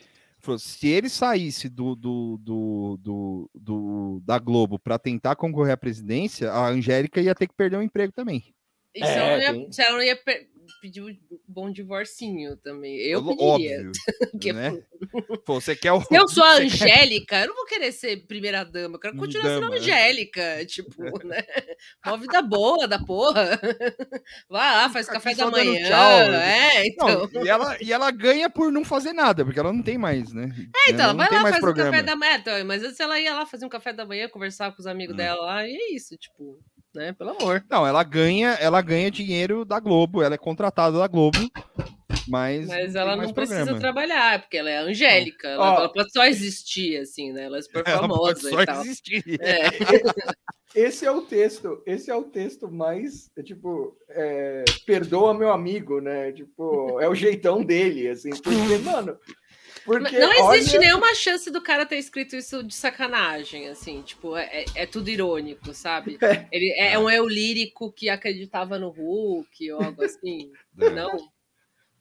[0.59, 6.49] se ele saísse do, do, do, do, do- da Globo para tentar concorrer à presidência,
[6.51, 8.53] a Angélica ia ter que perder o emprego também.
[8.95, 10.15] E se, ela não ia, se ela não ia
[10.81, 11.15] pedir um
[11.47, 12.97] bom divorcinho também.
[12.97, 13.45] Eu pediria.
[13.45, 13.91] Óbvio.
[14.53, 14.83] Né?
[15.45, 16.01] Pô, você quer o.
[16.01, 19.45] Se eu sou a Angélica, eu não vou querer ser primeira dama, eu quero continuar
[19.45, 19.77] sendo Dama, né?
[19.77, 21.43] Angélica, tipo, né?
[22.05, 23.59] Uma vida boa da porra.
[24.49, 25.87] Vai lá, faz café da manhã.
[25.87, 26.33] tchau.
[26.33, 27.29] É, então.
[27.33, 30.33] Não, e, ela, e ela ganha por não fazer nada, porque ela não tem mais,
[30.33, 30.49] né?
[30.87, 31.89] É, então, ela ela vai lá, faz programa.
[31.89, 32.37] um café da manhã.
[32.37, 34.91] Então, mas antes ela ia lá fazer um café da manhã, conversar com os Hum.
[34.91, 36.59] amigos dela lá, e é isso, tipo,
[36.93, 37.13] né?
[37.13, 37.63] Pelo amor.
[37.69, 41.39] Não, ela ganha, ela ganha dinheiro da Globo, ela é contratada da Globo,
[42.27, 42.67] mas.
[42.67, 43.79] Mas ela não precisa programa.
[43.79, 45.47] trabalhar, porque ela é angélica.
[45.47, 45.77] Ela, Ó.
[45.79, 47.45] ela pode só existir, assim, né?
[47.45, 48.81] Ela é super Ela famosa pode só e tal.
[48.81, 49.23] existir.
[49.41, 49.63] É.
[50.75, 56.01] Esse é o texto, esse é o texto mais, é, tipo, é, perdoa meu amigo,
[56.01, 56.31] né?
[56.31, 59.15] Tipo, é o jeitão dele, assim, porque, mano,
[59.85, 64.35] porque não existe olha- nenhuma chance do cara ter escrito isso de sacanagem, assim, tipo,
[64.37, 66.17] é, é- é tudo irônico, sabe?
[66.51, 70.51] Ele é, um eu lírico que acreditava no Hulk ou algo assim.
[70.75, 71.17] Não.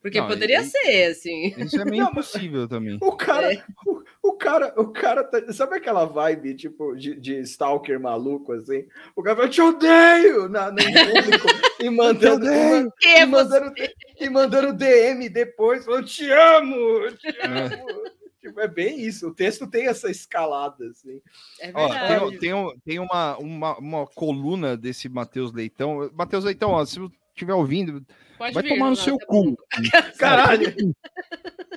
[0.01, 1.53] Porque Não, poderia e- ser, assim.
[1.57, 2.97] Isso é meio impossível também.
[3.01, 7.99] O cara, o, o cara, o cara tá, sabe aquela vibe, tipo, de, de stalker
[7.99, 8.87] maluco, assim?
[9.13, 11.47] O cara fala, te odeio, na, no público,
[11.81, 13.73] e mandando, e, man- Quem é e mandando,
[14.21, 18.03] e mandando DM depois, falando, te amo, eu te amo.
[18.39, 21.21] Tipo, é bem isso, o texto tem essa escalada, assim.
[21.59, 26.09] É Ó, tem, tem, tem uma, uma, uma coluna desse Matheus Leitão.
[26.13, 28.05] Matheus Leitão, ó, se você estiver ouvindo,
[28.37, 29.57] Pode vai vir, tomar no seu tá cu.
[30.17, 30.73] Caralho!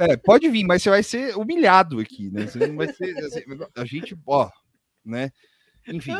[0.01, 2.47] É, pode vir, mas você vai ser humilhado aqui, né?
[2.47, 3.17] Você não vai ser.
[3.25, 3.41] assim,
[3.77, 4.51] A gente, ó,
[5.05, 5.31] né?
[5.89, 6.17] Enfim,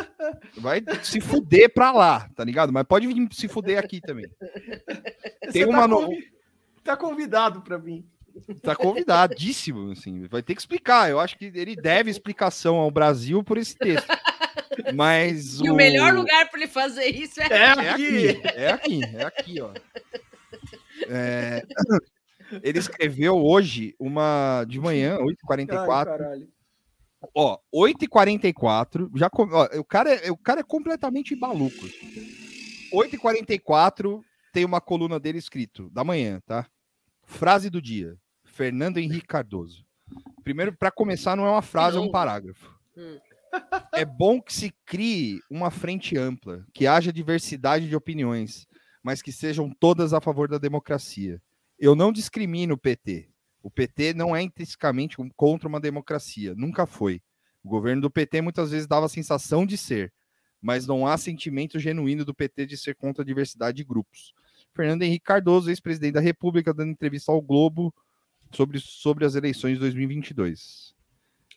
[0.59, 2.73] vai se fuder pra lá, tá ligado?
[2.73, 4.27] Mas pode vir se fuder aqui também.
[5.53, 5.81] Tem Você uma.
[5.81, 6.33] tá, no- convi-
[6.85, 8.07] tá convidado para mim.
[8.63, 10.27] Tá convidadíssimo, assim.
[10.29, 11.11] Vai ter que explicar.
[11.11, 14.07] Eu acho que ele deve explicação ao Brasil por esse texto.
[14.95, 19.25] Mas E o melhor lugar pra ele fazer isso é, É aqui, é aqui, é
[19.25, 19.71] aqui, ó.
[21.09, 21.63] É,
[22.63, 26.05] Ele escreveu hoje uma de manhã, Ai, 8h44.
[26.05, 26.49] caralho.
[27.35, 29.11] Ó, 8h44.
[29.17, 31.87] Já, com- ó, o, cara é, o cara é completamente maluco.
[32.93, 36.67] 8h44 tem uma coluna dele escrito, da manhã, tá?
[37.25, 38.17] Frase do dia.
[38.45, 39.85] Fernando Henrique Cardoso.
[40.45, 42.13] Primeiro, para começar, não é uma frase, é um Não.
[42.13, 42.73] parágrafo.
[42.97, 43.19] Hum.
[43.93, 48.67] É bom que se crie uma frente ampla, que haja diversidade de opiniões,
[49.07, 51.41] mas que sejam todas a favor da democracia.
[51.79, 53.29] Eu não discrimino o PT.
[53.63, 57.23] O PT não é intrinsecamente contra uma democracia, nunca foi.
[57.63, 60.13] O governo do PT muitas vezes dava a sensação de ser,
[60.61, 64.35] mas não há sentimento genuíno do PT de ser contra a diversidade de grupos.
[64.75, 67.95] Fernando Henrique Cardoso, ex-presidente da República, dando entrevista ao Globo
[68.53, 70.97] sobre, sobre as eleições de 2022.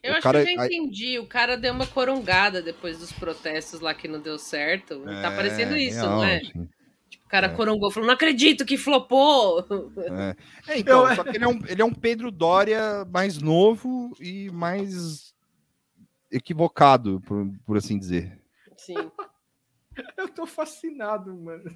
[0.04, 1.18] Eu O acho cara- que eu já aí- entendi.
[1.18, 5.00] O cara deu uma corongada depois dos protestos lá que não deu certo.
[5.04, 6.40] tá É, parecendo isso, real, não é?
[6.42, 6.70] sim.
[7.30, 9.64] O cara corongou, falou: não acredito que flopou.
[10.00, 10.36] É.
[10.68, 14.50] É, então, só que ele é, um, ele é um Pedro Dória mais novo e
[14.50, 15.32] mais
[16.32, 18.42] equivocado, por, por assim dizer.
[18.76, 18.96] Sim.
[20.18, 21.70] Eu tô fascinado, mano.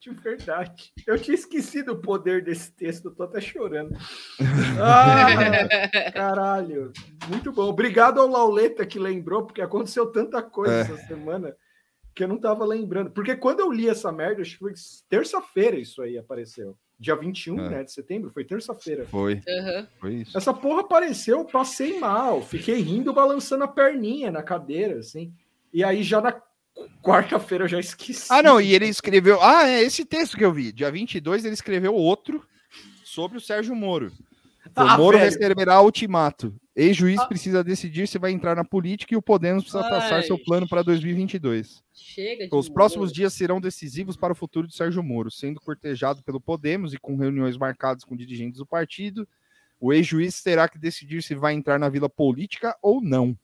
[0.00, 0.92] De verdade.
[1.06, 3.96] Eu tinha esquecido o poder desse texto, eu tô até chorando.
[4.80, 6.92] Ah, caralho.
[7.28, 7.64] Muito bom.
[7.68, 10.80] Obrigado ao Lauleta que lembrou, porque aconteceu tanta coisa É.
[10.80, 11.54] essa semana
[12.18, 13.10] que eu não tava lembrando.
[13.12, 14.74] Porque quando eu li essa merda, acho que foi
[15.08, 16.76] terça-feira isso aí apareceu.
[16.98, 17.68] Dia 21 É.
[17.68, 19.06] né, de setembro, foi terça-feira.
[19.06, 19.40] Foi.
[19.48, 19.86] Aham.
[20.00, 20.36] Foi isso.
[20.36, 25.32] Essa porra apareceu, eu passei mal, fiquei rindo, balançando a perninha na cadeira, assim.
[25.72, 26.34] E aí já na
[27.00, 28.26] quarta-feira eu já esqueci.
[28.32, 29.40] Ah, não, e ele escreveu.
[29.40, 30.72] Ah, é esse texto que eu vi.
[30.72, 32.44] Dia 22, ele escreveu outro
[33.04, 34.10] sobre o Sérgio Moro.
[34.76, 35.30] O Ah, Moro velho.
[35.30, 36.54] receberá ultimato.
[36.76, 40.22] Ex-juiz precisa decidir se vai entrar na política e o Podemos precisa traçar Ai.
[40.22, 41.82] seu plano para 2022.
[41.92, 42.74] Chega de Os Moro.
[42.74, 46.98] próximos dias serão decisivos para o futuro de Sérgio Moro, sendo cortejado pelo Podemos e
[46.98, 49.26] com reuniões marcadas com dirigentes do partido.
[49.80, 53.36] O ex-juiz terá que decidir se vai entrar na vila política ou não.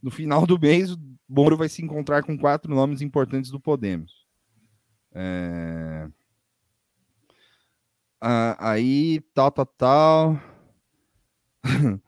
[0.00, 4.26] No final do mês, o Moro vai se encontrar com quatro nomes importantes do Podemos.
[5.12, 6.08] É...
[8.20, 10.40] Ah, aí, tal, tal, tal.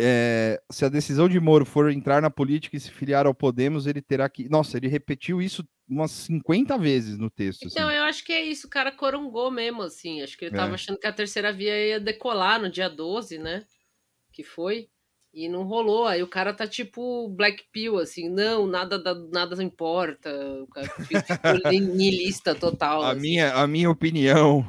[0.00, 3.84] É, se a decisão de Moro for entrar na política e se filiar ao Podemos,
[3.84, 4.48] ele terá que.
[4.48, 7.66] Nossa, ele repetiu isso umas 50 vezes no texto.
[7.66, 7.74] assim.
[7.76, 10.22] Então, eu acho que é isso, o cara corongou mesmo, assim.
[10.22, 10.74] Acho que ele tava É.
[10.74, 13.64] achando que a terceira via ia decolar no dia 12, né?
[14.32, 14.88] Que foi.
[15.34, 16.06] E não rolou.
[16.06, 20.30] Aí o cara tá tipo Black Pill, assim, não, nada, da- nada importa.
[20.62, 21.00] O cara ficou
[21.96, 23.02] niilista total.
[23.02, 23.20] a, assim.
[23.20, 24.64] minha, a minha opinião.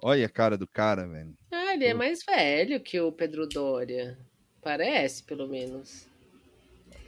[0.00, 1.34] Olha a cara do cara, velho.
[1.50, 4.16] Ah, ele é mais velho que o Pedro Doria.
[4.62, 6.06] Parece, pelo menos.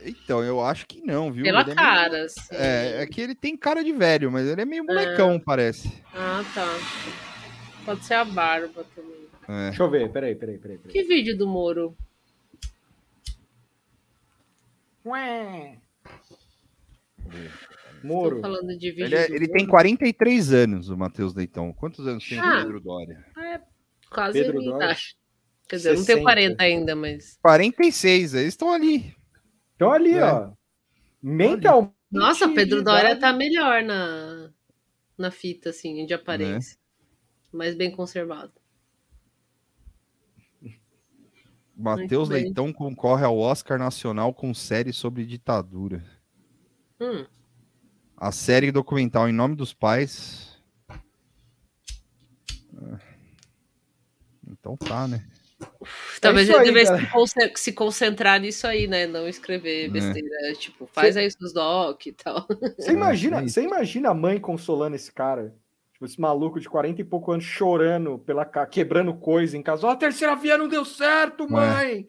[0.03, 1.43] Então, eu acho que não, viu?
[1.43, 2.27] Pela Ele é meio- cara.
[2.51, 5.89] É, é que ele tem cara de velho, mas ele é meio molecão, parece.
[6.13, 6.65] Ah, tá.
[7.85, 9.21] Pode ser a barba também.
[9.47, 9.69] É.
[9.69, 10.77] Deixa eu ver, peraí, peraí, peraí.
[10.77, 10.91] peraí.
[10.93, 11.95] Que vídeo do Moro?
[15.05, 15.77] Ué.
[18.03, 18.39] Moro.
[18.41, 21.71] falando de vídeo Ele, é- ele tem 43 anos, o Matheus Leitão.
[21.73, 22.57] Quantos anos tem o Ah.
[22.61, 23.25] Pedro Dória?
[23.37, 23.61] É,
[24.09, 25.15] quase Pedro a minha Dória, idade.
[25.69, 26.23] Quer dizer, eu não tenho 60.
[26.23, 27.37] 40 ainda, mas.
[27.41, 29.15] 46, eles estão ali.
[29.75, 30.23] Então ali, É.
[30.23, 30.51] ó.
[31.21, 31.93] Mental.
[32.11, 33.21] Nossa, o Pedro Dória Idade.
[33.21, 34.51] tá melhor na,
[35.17, 36.75] na fita, assim, de aparência.
[36.75, 36.81] Né?
[37.53, 38.51] Mais bem conservado.
[41.75, 42.29] Matheus.
[42.29, 46.03] Leitão concorre ao Oscar Nacional com série sobre ditadura.
[46.99, 47.25] Hum,
[48.21, 50.55] A série documental Em Nome dos Pais.
[54.47, 55.25] Então tá, né?
[56.21, 59.07] Talvez isso ele aí, devesse se conce- se concentrar nisso aí, né?
[59.07, 59.89] Não escrever É.
[59.89, 60.53] besteira.
[60.53, 62.45] Tipo, faz aí seus doc e tal.
[62.77, 65.55] Você imagina, é você imagina a mãe consolando esse cara?
[66.01, 69.85] Tipo, esse maluco de 40 e pouco anos chorando, pela ca- quebrando coisa em casa.
[69.85, 72.07] Ó, a terceira via não deu certo, mãe!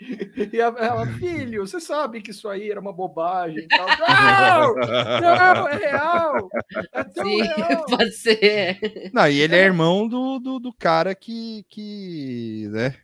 [0.50, 3.86] E a- ela, filho, você sabe que isso aí era uma bobagem e tal.
[4.08, 4.74] Não!
[5.20, 6.48] Não, é real!
[6.94, 7.84] É tão Sim, real!
[7.86, 9.10] pode ser.
[9.12, 12.94] Não, e ele é irmão do, do, do cara que, que, né,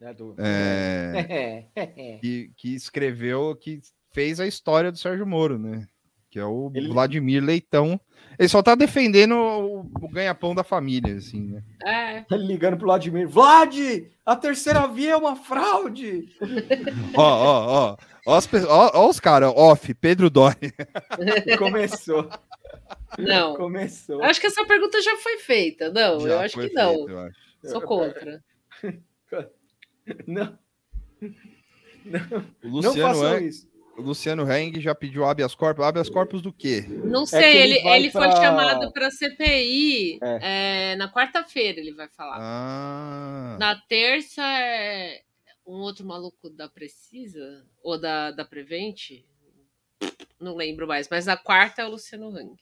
[0.00, 1.66] É do- É.
[2.20, 3.80] que, que escreveu, que
[4.10, 5.86] fez a história do Sérgio Moro, né?
[6.28, 8.00] Que é o Ele- Vladimir Leitão.
[8.40, 11.62] Ele só tá defendendo o, o ganha-pão da família, assim, né?
[11.84, 12.24] É.
[12.34, 13.28] Ligando pro Vladimir.
[13.28, 13.76] Vlad!
[14.24, 16.26] A terceira via é uma fraude!
[17.14, 17.96] Ó, ó, ó.
[18.26, 20.72] Ó os, ó, ó os caras, off, Pedro Dória.
[21.58, 22.30] Começou.
[23.18, 23.56] Não.
[23.56, 24.22] Começou.
[24.22, 25.92] Acho que essa pergunta já foi feita.
[25.92, 26.94] Não, eu Já acho foi que não.
[26.94, 27.36] feito, eu acho.
[27.66, 28.42] Sou contra.
[30.26, 30.58] Não.
[32.64, 33.69] O Não Luciano, façam Heng- isso.
[34.00, 35.84] O Luciano Heng já pediu habeas corpus.
[35.84, 36.84] Habeas corpus do quê?
[36.88, 41.78] Não É sei, que ele, ele ele foi pra- chamado para CPI é, na quarta-feira,
[41.80, 42.38] ele vai falar.
[42.40, 45.22] Ah, Na terça é
[45.66, 49.22] um outro maluco da Precisa ou da, da Prevent,
[50.40, 52.56] não lembro mais, mas na quarta é o Luciano Hang.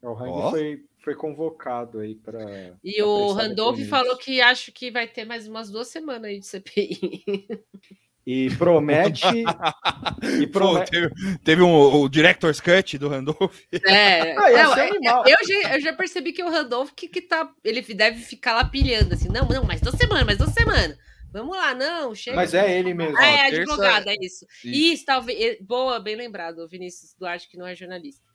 [0.00, 0.50] O Hang Ó.
[0.50, 2.76] foi, foi convocado aí para.
[2.84, 6.46] E o Randolph falou que acho que vai ter mais umas duas semanas aí de
[6.46, 7.24] CPI.
[8.30, 9.22] E promete.
[10.22, 10.90] e Pô, promete.
[10.90, 13.58] teve, teve um, o Director's Cut do Randolph.
[13.86, 15.24] É, Ah, não, é- animal.
[15.26, 17.50] eu, já, eu já percebi que o Randolph que, que tá.
[17.64, 20.98] Ele deve ficar lá pilhando assim, não, não, mais duas semanas, mais duas semanas.
[21.32, 22.36] Vamos lá, não, chega.
[22.36, 23.16] Mas é ele mesmo.
[23.16, 24.44] Ah, é terça- advogado, é isso.
[24.64, 24.68] Isso.
[24.94, 25.56] Isso, talvez.
[25.62, 28.27] Boa, bem lembrado, o Vinícius Duarte, que não é jornalista.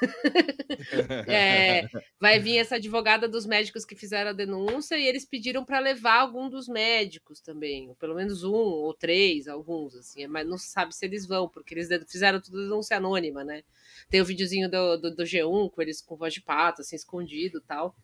[1.28, 1.88] É,
[2.20, 6.20] vai vir essa advogada dos médicos que fizeram a denúncia e eles pediram para levar
[6.20, 11.04] algum dos médicos também, pelo menos um ou três, alguns, assim, mas não sabe se
[11.04, 13.62] eles vão, porque eles fizeram tudo denúncia anônima, né?
[14.08, 17.60] Tem o videozinho do, do, do G1 com eles com voz de pato, assim, escondido
[17.60, 17.94] tal.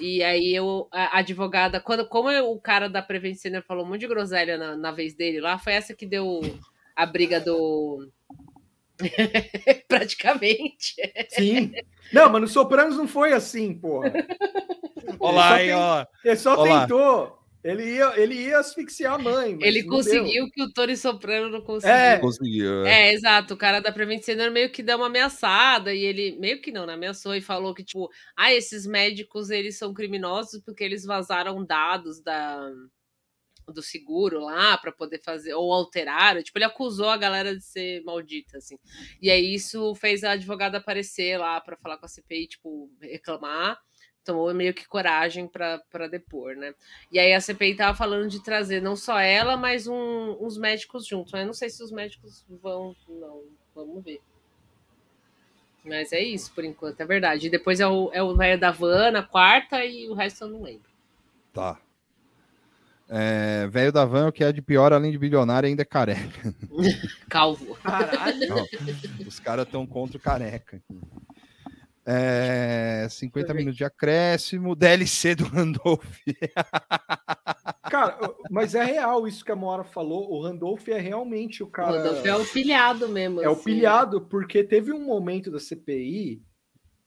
[0.00, 4.00] E aí eu, a advogada, quando, como o cara da Prevent Senior falou um monte
[4.00, 6.40] de groselha na, na vez dele lá, foi essa que deu
[6.96, 8.08] a briga do.
[9.88, 10.94] Praticamente.
[11.28, 11.72] Sim.
[12.12, 14.12] Não, mas no Sopranos não foi assim, porra.
[15.18, 16.06] Olá, Ele só ó.
[16.24, 16.80] Ele só Olá.
[16.82, 17.44] tentou.
[17.64, 19.56] Ele ia, ele ia asfixiar a mãe.
[19.56, 20.50] mas Ele conseguiu deu.
[20.52, 21.96] que o Tony Soprano não conseguiu.
[21.96, 22.18] É.
[22.18, 22.84] Conseguiu.
[22.84, 23.54] É, exato.
[23.54, 26.84] O cara da Prevent Senior meio que deu uma ameaçada e ele meio que não,
[26.84, 26.92] né?
[26.92, 32.20] Ameaçou e falou que, tipo, ah, esses médicos eles são criminosos porque eles vazaram dados
[32.20, 32.70] da
[33.68, 38.02] do seguro lá para poder fazer ou alteraram, tipo, ele acusou a galera de ser
[38.04, 38.78] maldita assim.
[39.20, 43.78] E aí isso fez a advogada aparecer lá para falar com a CPI, tipo, reclamar.
[44.24, 46.74] Tomou meio que coragem para depor, né?
[47.12, 51.06] E aí a CPI tava falando de trazer não só ela, mas um- uns médicos
[51.06, 51.30] juntos.
[51.30, 53.42] Mas eu não sei se os médicos vão, não.
[53.74, 54.22] Vamos ver.
[55.84, 57.46] Mas é isso, por enquanto, é verdade.
[57.46, 60.48] E depois é o, é o velho da van na quarta e o resto eu
[60.48, 60.90] não lembro.
[61.52, 61.78] Tá.
[63.08, 66.54] É, velho da van, o que é de pior, além de bilionário, ainda é careca.
[67.28, 67.76] Calvo.
[68.48, 68.66] Não,
[69.26, 70.82] os caras estão contra o careca.
[72.06, 76.04] É, 50 minutos de acréscimo, DLC do Randolph.
[77.90, 78.18] Cara,
[78.50, 80.30] mas é real isso que a Mora falou.
[80.30, 82.02] O Randolph é realmente o O cara.
[82.02, 83.40] Rodolfo é o pilhado mesmo.
[83.40, 83.64] É o assim.
[83.64, 86.42] pilhado, porque teve um momento da CPI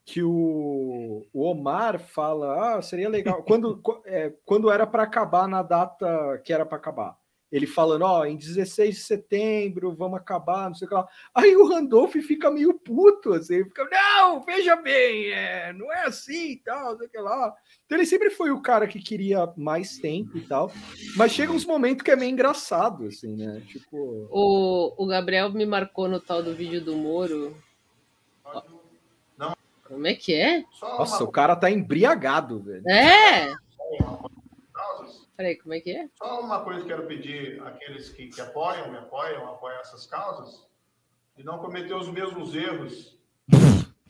[0.07, 3.43] que o, o Omar fala: ah, seria legal.
[3.43, 7.17] Quando, qu- é, quando era para acabar na data que era para acabar.
[7.49, 11.07] Ele falando, ó, em 16 de setembro, vamos acabar, não sei o que lá.
[11.33, 16.51] Aí o Randolph fica meio puto, assim, fica, não, veja bem, é, não é assim
[16.51, 17.55] e tal, não sei o que lá.
[17.85, 20.69] Então ele sempre foi o cara que queria mais tempo e tal,
[21.15, 23.61] mas chega uns momentos que é meio engraçado, assim, né?
[23.67, 24.27] Tipo.
[24.29, 27.55] O, o Gabriel me marcou no tal do vídeo do Moro.
[29.87, 30.63] Como é que é?
[30.81, 32.83] Nossa, o cara tá embriagado, velho.
[32.89, 33.53] É!
[35.35, 36.09] Peraí, como é que é?
[36.17, 40.67] Só uma coisa que quero pedir àqueles que, que apoiam, me apoiam, apoiam essas causas,
[41.35, 43.15] de não cometer os mesmos erros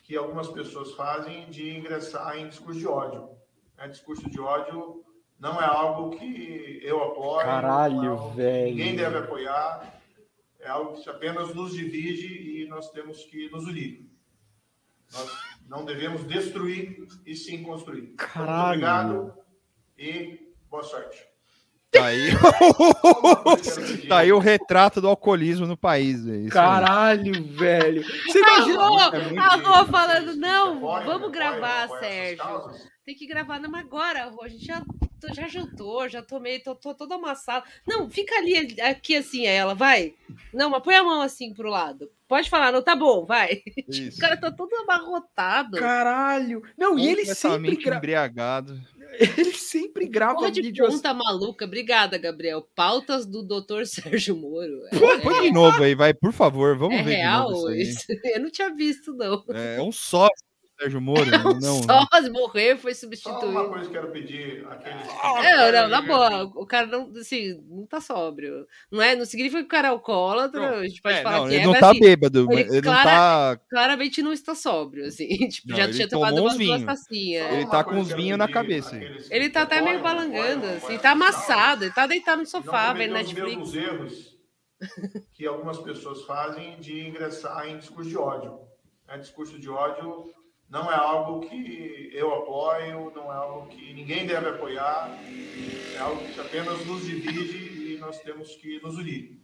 [0.04, 3.30] que algumas pessoas fazem de ingressar em discurso de ódio.
[3.78, 3.90] né?
[3.90, 5.04] Discurso de ódio
[5.38, 8.70] não é algo que eu apoio, Caralho, é velho.
[8.70, 10.02] ninguém deve apoiar,
[10.62, 14.10] é algo que apenas nos divide e nós temos que nos unir.
[15.12, 18.00] Nós não devemos destruir e sim construir.
[18.00, 18.70] Então, muito Caralho.
[19.20, 19.34] obrigado
[19.98, 20.40] e
[20.70, 21.26] boa sorte.
[21.90, 22.32] Tá aí,
[24.10, 26.24] tá aí o retrato do alcoolismo no país.
[26.26, 26.48] velho.
[26.48, 26.64] Isso aí.
[26.64, 28.04] Caralho, velho.
[28.04, 28.86] Você A imagina.
[28.88, 32.44] Rô, É muito a Rô falando, não, vamos gravar, Sérgio.
[33.06, 34.84] Tem que gravar, não, agora, Rô, a gente já,
[35.20, 37.66] tô- já jantou, já tomei, tô, tô toda amassada.
[37.88, 40.14] Não, fica ali, aqui assim, ela, vai.
[40.54, 42.10] Não, mas põe a mão assim pro lado.
[42.28, 43.62] Pode falar, não, tá bom, vai.
[43.88, 44.18] Isso.
[44.18, 45.78] O cara tá todo amarrotado.
[45.78, 46.62] Caralho.
[46.78, 47.96] Não, e ele sempre, gra...
[47.98, 48.80] embriagado.
[49.18, 50.94] ele sempre grava Porra de vídeos.
[50.96, 51.64] ponta maluca.
[51.64, 52.68] Obrigada, Gabriel.
[52.76, 53.86] Pautas do Dr.
[53.88, 54.82] Sérgio Moro.
[55.00, 58.12] Põe, põe de novo aí, vai, por favor, vamos É ver real de novo isso
[58.12, 58.20] isso?
[58.36, 59.44] Eu não tinha visto, não.
[59.50, 59.78] aí.
[59.78, 60.36] É um sócio
[60.80, 61.26] Sérgio Moro,
[61.62, 61.84] não.
[61.84, 63.70] Só morreu foi Só uma substituído.
[63.70, 67.86] coisa que quero pedir àqueles que Não, não, na boa, o cara não, assim, não
[67.88, 68.68] tá sóbrio.
[68.92, 71.48] Não, é, não significa que o cara é alcoólatra, a gente pode É, falar não,
[71.48, 74.32] que ele é, não mas, tá assim, bêbado, mas ele não clara- tá- claramente não
[74.34, 75.28] está sóbrio, assim.
[75.50, 77.54] Tipo, Não, já ele tinha tomado umas duas tacinhas.
[77.54, 78.96] Ele tá com os vinhos na cabeça.
[79.32, 83.16] Ele tá até meio balangando, assim, tá amassado, ele tá deitado no sofá, não vendo
[83.16, 83.74] os Netflix.
[83.74, 84.38] mesmos erros
[85.34, 88.60] que algumas pessoas fazem de ingressar em discurso de ódio.
[89.08, 89.18] né?
[89.18, 90.32] Discurso de ódio
[90.70, 95.10] não é algo que eu apoio, não é algo que ninguém deve apoiar,
[95.96, 99.40] é algo que apenas nos divide e nós temos que nos unir.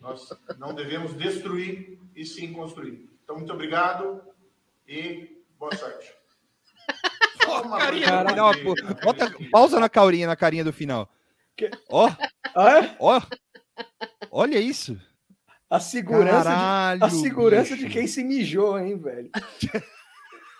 [0.00, 3.08] Nós não devemos destruir e sim construir.
[3.22, 4.20] Então, muito obrigado
[4.86, 6.12] e boa sorte.
[8.04, 8.74] Cara, não, pô,
[9.04, 11.08] bota, pausa na carinha, na carinha do final.
[11.88, 12.10] Ó,
[12.98, 13.22] ó,
[14.30, 15.00] olha isso.
[15.70, 19.30] A segurança, Caralho, de, a segurança de quem se mijou, hein, velho?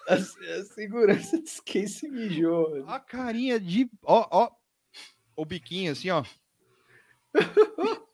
[0.09, 2.85] A, a segurança de quem se mijou.
[2.87, 3.91] A carinha de.
[4.05, 4.51] Ó, ó.
[5.35, 6.25] O biquinho assim, ó.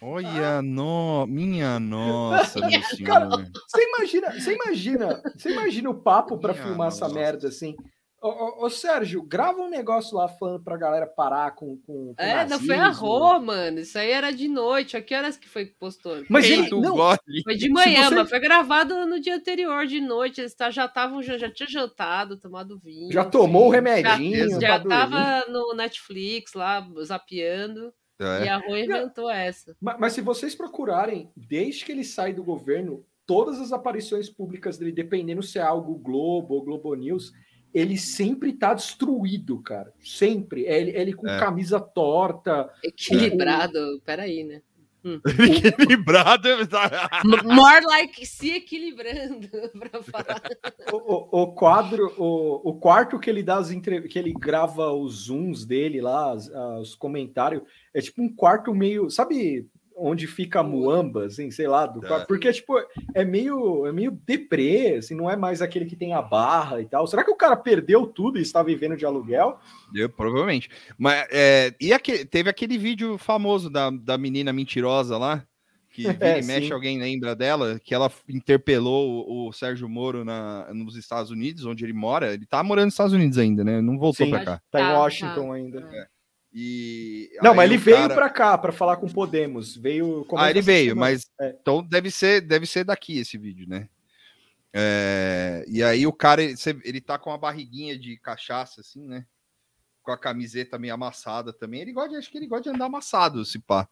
[0.00, 1.26] Olha, no...
[1.26, 6.88] minha nossa, meu Cara, você imagina, você imagina, você imagina o papo pra Minha filmar
[6.88, 7.14] essa nossa.
[7.14, 7.76] merda assim?
[8.20, 11.76] Ô, ô, ô, Sérgio, grava um negócio lá falando pra galera parar com.
[11.86, 12.82] com, com É, não foi nazismo.
[12.82, 13.78] a Rô, mano.
[13.78, 14.96] Isso aí era de noite.
[14.96, 16.24] A que horas que foi que postou?
[16.28, 16.96] Mas Foi- ele- não,
[17.44, 20.40] Foi de manhã, você- mas foi gravado no dia anterior, de noite.
[20.40, 23.12] Eles tá- já estavam, já, já tinha jantado, tomado vinho.
[23.12, 27.92] Já tomou o remedinho Já, pra já tava no Netflix lá, zapeando.
[28.20, 28.46] É.
[28.46, 29.76] E a Rô inventou essa.
[29.80, 34.76] Mas, mas se vocês procurarem, desde que ele sai do governo, todas as aparições públicas
[34.76, 37.30] dele, dependendo se é algo Globo ou Globo News,
[37.74, 39.92] ele sempre tá destruído, cara.
[40.02, 40.64] Sempre.
[40.66, 41.38] É ele, ele com É.
[41.38, 42.70] camisa torta.
[42.82, 44.62] Equilibrado, peraí, né?
[45.04, 45.20] Hum.
[45.78, 46.48] Equilibrado.
[47.44, 49.48] More like se equilibrando,
[49.78, 50.42] pra falar.
[50.92, 54.02] O, o- o quadro, o, o quarto que ele dá as entre...
[54.08, 57.62] que ele grava os zooms dele lá, as- ah, os comentários,
[57.94, 59.66] é tipo um quarto meio, sabe
[59.98, 62.08] onde fica a muamba, assim, sei lá, do É.
[62.08, 62.74] quarto, porque tipo
[63.14, 66.86] é meio é meio deprê, assim, não é mais aquele que tem a barra e
[66.86, 67.06] tal.
[67.06, 69.58] Será que o cara perdeu tudo e está vivendo de aluguel?
[69.94, 70.70] Eu, provavelmente.
[70.96, 75.44] Mas é, e aque- teve aquele vídeo famoso da, da menina mentirosa lá,
[75.90, 76.72] que vira É, e mexe, sim.
[76.72, 81.84] alguém lembra dela, que ela interpelou o, o Sérgio Moro na, nos Estados Unidos, onde
[81.84, 82.32] ele mora.
[82.34, 83.80] Ele tá morando nos Estados Unidos ainda, né?
[83.80, 84.60] Não voltou pra cá.
[84.70, 85.54] tá em Tá, Washington tá.
[85.54, 86.08] ainda.
[86.52, 90.50] E Não, mas ele o veio cara- pra cá para falar com Podemos, veio Ah,
[90.50, 91.00] ele veio, semana.
[91.12, 91.54] mas É.
[91.60, 93.88] então deve ser, deve ser daqui esse vídeo, né?
[94.72, 99.26] É, e aí o cara, ele, ele tá com uma barriguinha de cachaça, assim, né?
[100.02, 101.82] Com a camiseta meio amassada também.
[101.82, 103.88] Ele gosta, acho que ele gosta de andar amassado, se pá.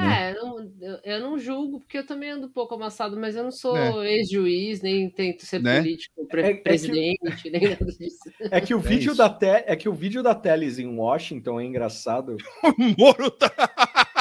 [0.00, 3.42] É, não- eu, eu não julgo, porque eu também ando um pouco amassado, mas eu
[3.44, 4.12] não sou É.
[4.14, 5.80] ex-juiz, nem tento ser Né?
[5.80, 8.18] político, pre- É- é que- presidente, nem nada disso.
[8.50, 9.18] É que o É vídeo isso.
[9.18, 9.46] da te...
[9.46, 12.36] é que o vídeo da Teles em Washington é engraçado.
[12.78, 13.48] O Moro tá.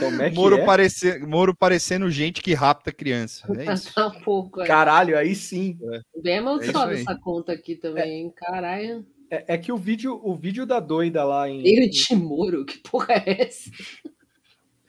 [0.00, 0.64] Como é que Moro, é?
[0.64, 3.46] parece- Moro parecendo gente que rapta criança.
[3.58, 3.94] É isso.
[3.94, 4.66] Tá um pouco, é.
[4.66, 5.78] Caralho, aí sim.
[6.22, 8.32] Bem amaldiçoada É essa conta aqui também, hein?
[8.34, 9.04] Caralho.
[9.30, 11.62] É, é que o vídeo, o vídeo da doida lá em.
[11.62, 13.70] David Moro, que porra é essa?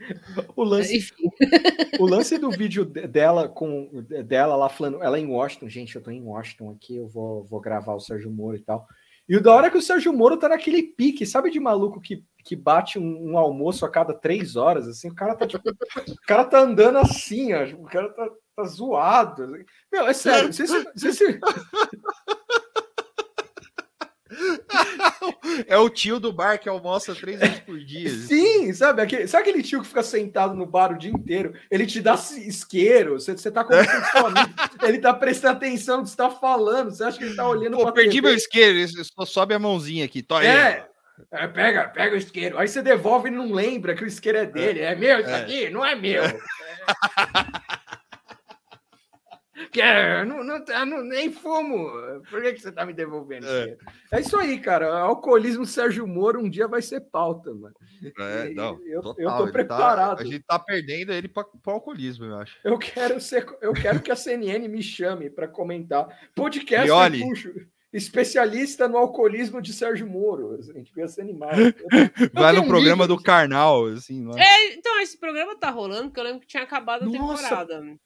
[0.55, 1.29] O lance, Enfim.
[1.99, 3.89] o lance do vídeo de- dela com
[4.25, 7.59] dela lá falando, ela em Washington, gente, eu tô em Washington aqui, eu vou, vou
[7.61, 8.87] gravar o Sérgio Moro e tal.
[9.29, 12.01] E o da hora é que o Sérgio Moro tá naquele pique, sabe de maluco
[12.01, 15.69] que, que bate um, um almoço a cada três horas, assim, o cara tá tipo,
[15.69, 19.43] o cara tá andando assim, ó, o cara tá, tá zoado.
[19.43, 19.63] assim.
[19.91, 21.39] Meu, é sério, você, se- você, se-
[25.67, 28.09] É o tio do bar que almoça três vezes por dia.
[28.09, 29.01] Sim, sabe?
[29.01, 31.53] Aquele, sabe aquele tio que fica sentado no bar o dia inteiro?
[31.69, 34.53] Ele te dá isqueiro, você, você tá conversando com seu amigo,
[34.83, 37.77] ele tá prestando atenção no que você tá falando, você acha que ele tá olhando
[37.77, 38.27] Pô, pra perdi TV?
[38.27, 38.79] meu isqueiro,
[39.15, 40.25] só sobe a mãozinha aqui.
[40.31, 40.85] Aí, É,
[41.31, 42.57] é, pega, pega o isqueiro.
[42.57, 44.79] Aí você devolve e não lembra que o isqueiro é dele.
[44.79, 45.35] É, meu isso É.
[45.41, 45.69] aqui?
[45.69, 46.23] Não é meu.
[49.71, 51.89] Que é, não, não, tá- não- nem fumo.
[52.29, 53.47] Por que, que você tá me devolvendo?
[53.47, 53.77] É.
[54.11, 54.19] É.
[54.19, 54.99] isso aí, cara.
[54.99, 57.73] Alcoolismo Sérgio Moro um dia vai ser pauta, mano.
[58.19, 60.21] É, não, eu, total, eu tô tá- preparado.
[60.21, 62.57] a gente tá perdendo ele para o alcoolismo, eu acho.
[62.63, 66.07] Eu quero ser, eu quero que a CNN me chame para comentar.
[66.35, 67.53] Podcast olhe- puxo,
[67.93, 70.57] especialista no alcoolismo de Sérgio Moro.
[70.59, 71.57] A gente ia ser animado.
[72.33, 74.25] Vai no um programa do Karnal, assim.
[74.25, 74.35] lá.
[74.39, 77.97] É, então, esse programa tá rolando, porque eu lembro que tinha acabado a Nossa, temporada.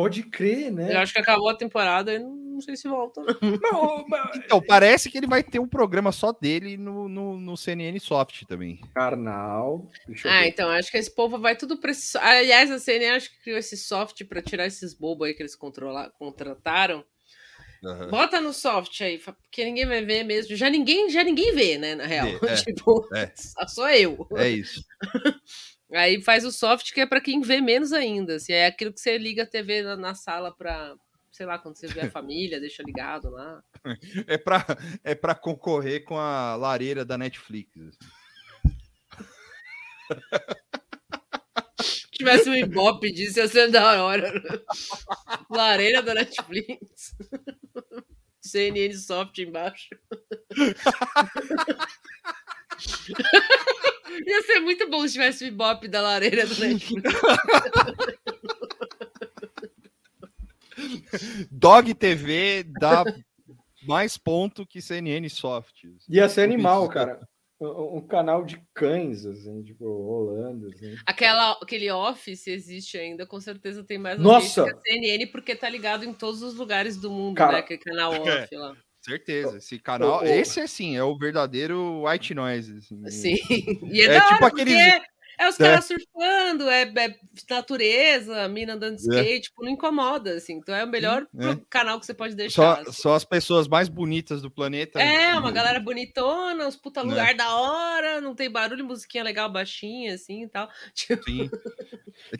[0.00, 0.94] Pode crer, né?
[0.94, 3.20] Eu acho que acabou a temporada e não, não sei se volta.
[3.20, 4.06] não.
[4.34, 8.44] Então, parece que ele vai ter um programa só dele no, no, no CNN Soft
[8.46, 8.80] também.
[8.94, 9.90] Carnal.
[10.06, 10.48] Deixa eu Ah, ver.
[10.48, 12.16] então, acho que esse povo vai tudo pra esse...
[12.18, 15.54] Aliás, a CNN acho que criou esse soft pra tirar esses bobos aí que eles
[15.54, 16.10] controla...
[16.18, 17.04] contrataram.
[18.10, 20.54] Bota no soft aí, porque ninguém vai ver mesmo.
[20.54, 22.28] Já ninguém, já ninguém vê, né, na real.
[22.42, 23.32] É, tipo, é.
[23.34, 24.26] só sou eu.
[24.36, 24.84] É isso.
[25.92, 28.36] Aí faz o soft que é pra quem vê menos ainda.
[28.36, 30.94] Assim, é aquilo que você liga a TV na, na sala pra,
[31.32, 33.60] sei lá, quando você vê a família, deixa ligado lá.
[34.28, 34.64] É pra,
[35.02, 37.98] é pra concorrer com a lareira da Netflix.
[42.20, 44.30] Se tivesse um Ibope disso, ia ser da hora.
[45.48, 47.16] Lareira da Netflix.
[48.42, 49.88] CNN Soft embaixo.
[54.26, 57.02] Ia ser muito bom se tivesse o Ibope da lareira do Netflix.
[61.50, 63.02] Dog TV dá
[63.86, 65.84] mais ponto que CNN Soft.
[66.08, 67.26] Ia ser animal, cara.
[67.60, 70.68] Um, canal de cães, assim, tipo, rolando.
[70.68, 70.96] Assim.
[71.04, 74.64] Aquela, aquele Office existe ainda, com certeza tem mais Nossa!
[74.64, 77.58] que a CNN, porque tá ligado em todos os lugares do mundo, Cara, né?
[77.58, 78.42] Aquele canal é.
[78.44, 78.74] off lá.
[79.02, 79.58] Certeza.
[79.58, 80.18] Esse canal.
[80.18, 80.24] Ô, ô.
[80.24, 82.78] Esse, assim, é o verdadeiro white noise.
[82.78, 83.10] Assim.
[83.10, 83.36] Sim.
[83.90, 85.09] E é, É da tipo hora, aqueles- porque
[85.40, 85.64] é os É.
[85.64, 87.14] caras surfando, é, é
[87.48, 89.20] natureza, mina andando de É.
[89.20, 90.54] skate, tipo, não incomoda, assim.
[90.54, 91.54] Então é o melhor é.
[91.54, 92.84] pro- canal que você pode deixar.
[92.84, 95.00] Só, só as pessoas mais bonitas do planeta.
[95.00, 97.10] É, uma galera bonitona, os puta Né.
[97.10, 100.68] lugar da hora, não tem barulho, musiquinha legal, baixinha, assim e tal.
[100.94, 101.50] Tipo, Sim.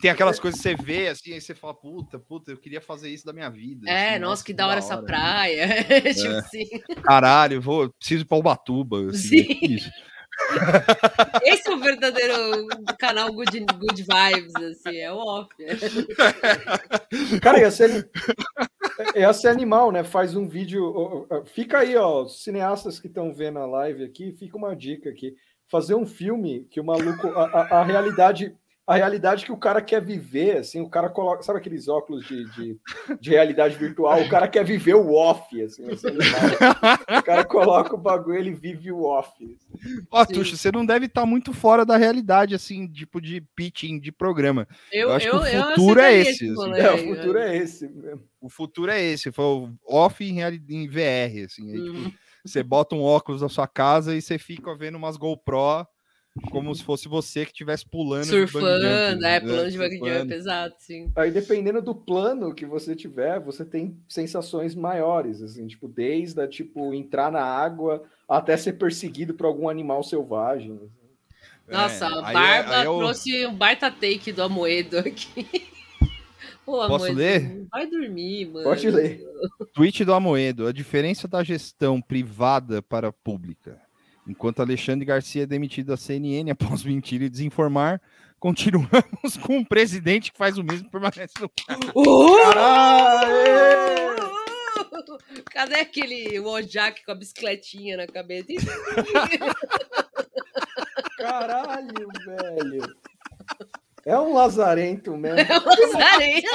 [0.00, 3.08] Tem aquelas coisas que você vê assim, aí você fala, puta, puta, eu queria fazer
[3.10, 3.88] isso da minha vida.
[3.90, 5.06] é, assim, nossa, que da hora essa hora.
[5.06, 5.66] praia.
[6.14, 6.38] tipo É.
[6.38, 6.64] assim.
[7.02, 9.08] Caralho, vou, preciso ir pra Ubatuba.
[9.10, 9.40] Assim, Sim.
[9.74, 10.10] é tipo.
[11.44, 12.66] Esse é o verdadeiro
[12.98, 15.48] canal Good, good Vibes, assim, é o off.
[17.40, 18.08] Cara, ia ser,
[19.14, 20.04] ia ser animal, né?
[20.04, 21.26] Faz um vídeo.
[21.46, 25.34] Fica aí, ó, os cineastas que estão vendo a live aqui, fica uma dica aqui.
[25.70, 27.28] Fazer um filme que o maluco.
[27.28, 28.54] A, a- a realidade.
[28.90, 31.42] A realidade que o cara quer viver, assim, o cara coloca.
[31.44, 32.80] Sabe aqueles óculos de, de,
[33.20, 34.20] de realidade virtual?
[34.20, 35.84] O cara quer viver o off, assim.
[35.84, 37.18] animal.
[37.18, 39.30] o cara coloca o bagulho, ele vive o off.
[40.10, 44.10] Ó, Tuxo, você não deve estar muito fora da realidade, assim, tipo de pitching de
[44.10, 44.66] programa.
[44.92, 46.30] Eu- acho eu- que eu o futuro é esse.
[46.30, 46.72] esse assim.
[46.74, 47.88] É, o futuro é esse.
[47.88, 48.22] mesmo.
[48.40, 51.70] O futuro é esse, foi o off em, em VR, assim.
[51.70, 52.12] aí, tipo, Uhum.
[52.44, 55.86] você bota um óculos na sua casa e você fica vendo umas GoPro
[56.50, 58.24] como se fosse você que estivesse pulando.
[58.24, 59.40] de Surfando, jump, é, né?
[59.40, 61.10] pulando de bug jump, exato, sim.
[61.16, 66.46] Aí, dependendo do plano que você tiver, você tem sensações maiores, assim, tipo, desde a,
[66.48, 70.78] tipo, entrar na água até ser perseguido por algum animal selvagem.
[71.68, 75.46] Nossa, É, a aí é- Barba aí eu- trouxe um baita take do Amoedo aqui.
[76.64, 77.66] Pô, Posso ler?
[77.70, 78.64] Vai dormir, mano.
[78.64, 79.20] Pode ler.
[79.74, 80.66] Tweet do Amoedo.
[80.68, 83.80] A diferença da gestão privada para a pública.
[84.26, 88.00] Enquanto Alexandre Garcia é demitido da CNN após mentir e desinformar,
[88.38, 91.92] continuamos com um presidente que faz o mesmo e permanece no cargo.
[95.52, 98.46] Cadê aquele Wojak com a bicicletinha na cabeça?
[101.16, 102.99] Caralho, velho.
[104.10, 105.38] É um lazarento mesmo.
[105.50, 106.48] É um lazarento.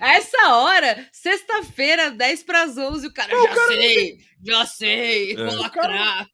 [0.00, 3.76] A essa hora, sexta-feira, 10 para as 11, o cara Não, o já cara não
[3.82, 5.36] sei, já sei, É.
[5.36, 6.28] vou O cara- lacrar.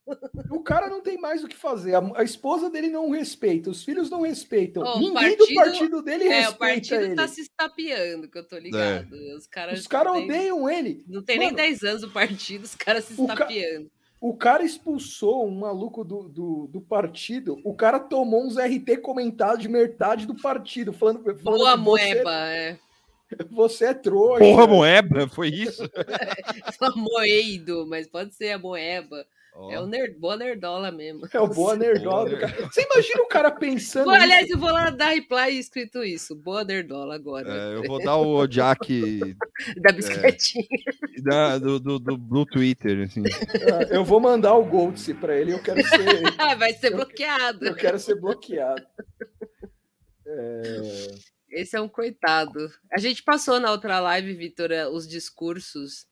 [0.51, 1.95] O cara não tem mais o que fazer.
[1.95, 4.83] A, a esposa dele não respeita, os filhos não respeitam.
[4.83, 7.15] Ó, o Ninguém do partido dele é, respeita o partido ele.
[7.15, 9.09] tá se estapeando, que eu tô ligado.
[9.37, 11.05] Os caras Os caras não tem- odeiam ele.
[11.09, 13.91] Não tem nem Mano, 10 anos o partido, os caras se O estapeando.
[14.21, 17.61] O cara expulsou um maluco do, do, do partido.
[17.63, 22.79] O cara tomou uns RT comentados de metade do partido, falando, falando Boa moeba, é.
[23.51, 24.39] você é trouxa.
[24.39, 25.83] Porra, Moeba, foi isso?
[26.79, 29.27] Só moeido, mas pode ser a moeba.
[29.71, 31.27] É o nerd, boa nerdola mesmo.
[31.33, 32.67] É o boa nerdola do cara.
[32.71, 34.05] Você imagina o cara pensando.
[34.05, 36.35] Pô, aliás, eu vou lá dar reply escrito isso.
[36.37, 37.49] Boa nerdola agora.
[37.51, 39.21] É, eu vou dar o Jack
[39.81, 40.67] Da bicicletinha.
[41.23, 43.23] da- do, do, do, do Twitter, assim.
[43.73, 45.53] Ah, Eu vou mandar o Goldse pra ele.
[45.55, 45.97] Eu quero ser.
[46.39, 47.65] Ah, Vai ser bloqueado.
[47.67, 48.85] Eu quero ser bloqueado.
[50.27, 51.09] É,
[51.51, 52.59] Esse é um coitado.
[52.93, 56.07] A gente passou na outra live, Vitor, eh, os discursos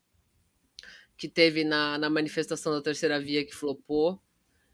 [1.25, 4.21] que teve na, na manifestação da terceira via que flopou.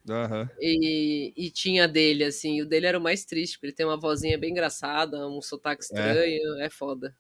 [0.09, 0.51] Aham.
[0.59, 2.61] E, e tinha dele, assim.
[2.61, 5.85] O dele era o mais triste, porque ele tem uma vozinha bem engraçada, um sotaque
[5.85, 6.61] estranho.
[6.61, 7.15] É, foda.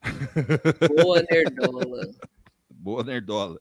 [0.96, 2.08] Boa nerdola.
[2.70, 3.60] Boa nerdola.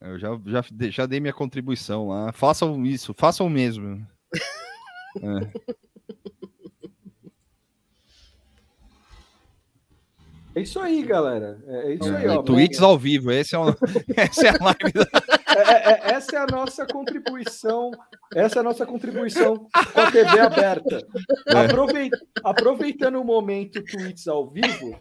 [0.00, 2.32] Eu já, já, já dei minha contribuição lá.
[2.32, 4.04] Façam isso, façam mesmo.
[5.22, 5.93] É.
[10.54, 11.62] é isso aí, galera.
[11.66, 12.42] É é isso aí, ó.
[12.42, 13.68] Tweets ao vivo, esse é o,
[14.16, 15.06] essa é a live da...
[15.56, 17.90] É, é, é, essa é a nossa contribuição.
[18.34, 21.06] Essa é a nossa contribuição com a TV aberta.
[21.48, 21.56] É.
[21.64, 22.10] Aprovei-
[22.42, 24.98] aproveitando o momento tweets ao vivo,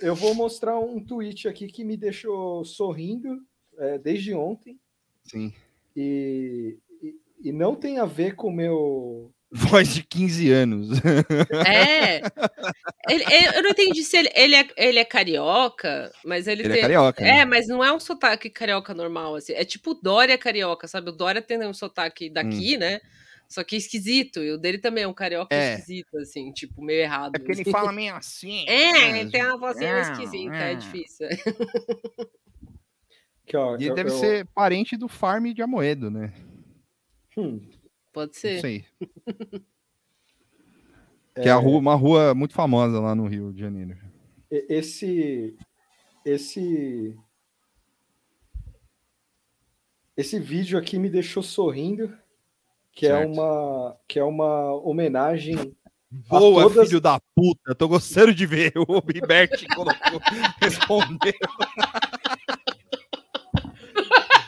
[0.00, 3.40] eu vou mostrar um tweet aqui que me deixou sorrindo
[3.78, 4.78] é, desde ontem.
[5.24, 5.52] Sim.
[5.96, 7.14] E, e,
[7.48, 9.32] e não tem a ver com o meu.
[9.56, 10.98] Voz de 15 anos.
[11.66, 12.20] É.
[13.08, 16.72] Ele- ele- eu não entendi se ele, ele, é, ele é carioca, mas ele, Ele
[16.72, 16.82] é tem.
[16.82, 17.44] carioca, É, né?
[17.44, 19.52] mas não é um sotaque carioca normal, assim.
[19.54, 21.10] É tipo o Dória carioca, sabe?
[21.10, 23.00] O Dória tem um sotaque daqui, né?
[23.48, 24.40] Só que é esquisito.
[24.42, 25.58] E o dele também é um carioca Hum.
[25.58, 25.74] É.
[25.74, 27.36] esquisito, assim, tipo, meio errado.
[27.36, 28.64] É porque ele fala meio assim.
[28.68, 31.28] É, ele tem uma vozinha meio Ah, esquisita, é difícil.
[33.46, 36.32] Que, ó, E eu- deve eu- ser parente do Farm de Amoedo, né?
[37.36, 37.60] Hum,
[38.16, 38.60] Pode Não ser.
[38.62, 38.84] sei.
[41.34, 43.94] Que é a rua, uma rua muito famosa lá no Rio de Janeiro.
[44.50, 45.54] esse.
[46.24, 47.14] Esse.
[50.16, 52.10] Esse vídeo aqui me deixou sorrindo.
[52.90, 53.32] Que é Certo.
[53.34, 55.76] uma que é uma homenagem
[56.10, 57.74] Boa, a todas filho da puta.
[57.74, 58.72] Tô gostando de ver.
[58.88, 60.18] O Bibert colocou,
[60.58, 61.34] respondeu.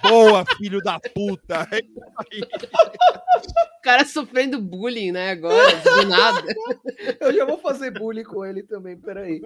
[0.09, 1.69] Boa, filho da puta.
[3.79, 6.43] O cara sofrendo bullying, né, agora, do nada.
[7.21, 9.41] Eu já vou fazer bullying com ele também, peraí.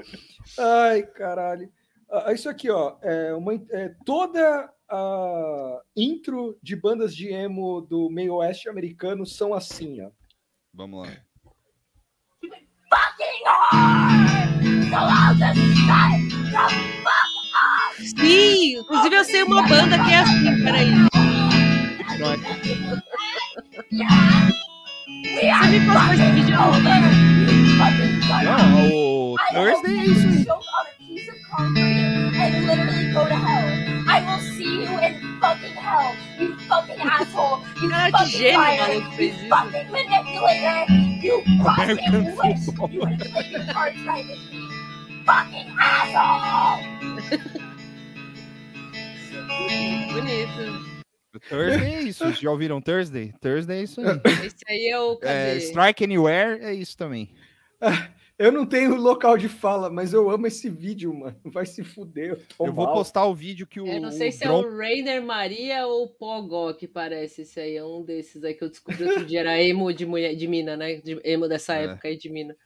[0.58, 1.70] Ai, caralho.
[2.10, 8.10] Ah, isso aqui, ó, é uma, é toda a intro de bandas de emo do
[8.10, 10.10] meio oeste americano são assim, ó.
[10.74, 11.16] Vamos lá.
[18.02, 20.90] Sim, inclusive eu sei uma banda que é assim, peraí.
[25.34, 26.56] Você me passou esse vídeo
[28.44, 30.46] Não, o Thursday é isso aí.
[31.58, 33.68] and literally go to hell.
[34.08, 38.88] I will see you in fucking hell, you fucking asshole, you Cara, fucking gênio, liar,
[38.88, 39.48] maluco, you fez isso.
[39.48, 40.86] fucking manipulator,
[41.22, 41.96] you fucking
[42.64, 42.90] football.
[42.90, 43.06] you your.
[45.24, 46.80] Fucking asshole!
[50.12, 50.92] Bonito.
[51.48, 52.32] Thursday é isso.
[52.32, 53.32] Já ouviram Thursday?
[53.40, 54.20] Thursday é isso aí.
[54.46, 55.12] Esse aí é o.
[55.22, 55.58] É, Cadê?
[55.58, 57.30] Strike Anywhere é isso também.
[58.38, 61.36] Eu não tenho local de fala, mas eu amo esse vídeo, mano.
[61.44, 62.30] Vai se fuder.
[62.30, 63.86] Eu, tô Eu vou postar o vídeo que o.
[63.86, 67.60] Eu não sei o se é o Rainer Maria ou o Pogó que parece esse
[67.60, 67.76] aí.
[67.76, 69.40] É um desses aí que eu descobri outro dia.
[69.40, 70.96] Era emo de, mulher, de mina, né?
[70.96, 71.84] De, emo dessa É.
[71.84, 72.56] época aí de mina.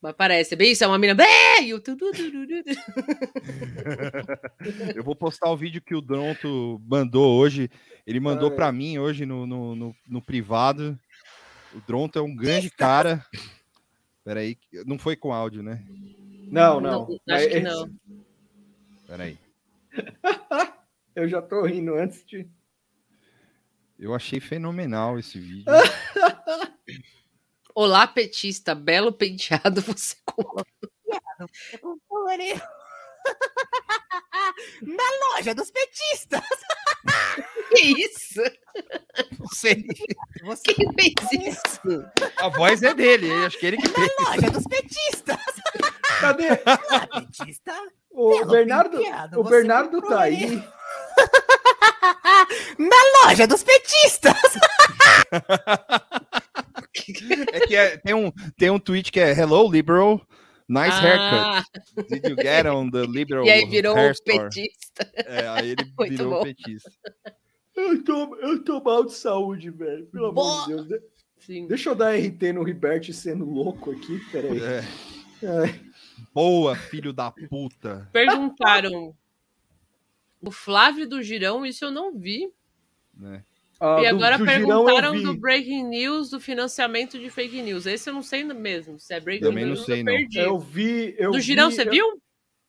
[0.00, 1.16] Mas parece, é bem isso, é uma mina.
[1.60, 1.96] E tu.
[4.94, 7.70] Eu vou postar o vídeo que o Dronto mandou hoje.
[8.06, 10.98] Ele mandou pra mim hoje no, no, no, no privado.
[11.74, 13.24] O Dronto é um grande cara.
[14.24, 14.56] Peraí,
[14.86, 15.82] não foi com áudio, né?
[16.50, 17.08] Não, não.
[17.26, 17.90] Não, acho que Mas- não.
[19.06, 19.38] Peraí.
[21.14, 22.46] Eu já tô rindo antes de.
[23.98, 25.64] Eu achei fenomenal esse vídeo.
[27.80, 30.42] Olá, petista, belo penteado, você com.
[34.82, 35.04] Na
[35.36, 36.42] loja dos petistas!
[37.70, 38.42] Que isso?
[39.38, 39.84] Não sei.
[40.64, 42.02] Quem fez isso?
[42.38, 44.10] A voz é dele, acho que ele que fez.
[44.20, 45.36] Loja dos petistas!
[46.18, 46.56] Cadê?
[46.56, 47.74] Petista?
[48.10, 50.64] O Belo Bernardo, penteado, o você Bernardo comprou tá aí.
[52.78, 54.32] Na loja dos petistas!
[57.52, 60.20] É que é- tem, um, tem um tweet que é Hello, liberal.
[60.68, 61.62] Nice Ah.
[61.62, 62.08] haircut.
[62.10, 64.50] Did you get on the liberal E aí virou store?
[64.50, 65.10] petista.
[65.14, 66.42] É, aí ele Muito virou bom.
[66.42, 66.90] petista.
[67.74, 70.06] Eu tô, eu tô mal de saúde, velho.
[70.06, 70.66] Pelo amor Boa.
[70.66, 70.88] de Deus.
[70.88, 71.02] De-
[71.38, 71.66] Sim.
[71.68, 74.60] Deixa eu dar RT no Ribert sendo louco aqui, peraí.
[74.60, 74.80] É.
[75.62, 75.80] Ai.
[76.34, 78.08] Boa, filho da puta.
[78.12, 79.14] Perguntaram.
[80.42, 82.52] O Flávio do Girão, isso eu não vi.
[83.16, 83.42] Né?
[83.80, 87.86] Ah, e agora do perguntaram do breaking news, do financiamento de fake news.
[87.86, 88.98] Esse eu não sei mesmo.
[88.98, 90.12] Se é breaking Também não news, sei, eu não.
[90.16, 90.38] perdi.
[90.38, 91.14] Eu vi.
[91.18, 92.22] Eu do Girão, vi- você eu- viu?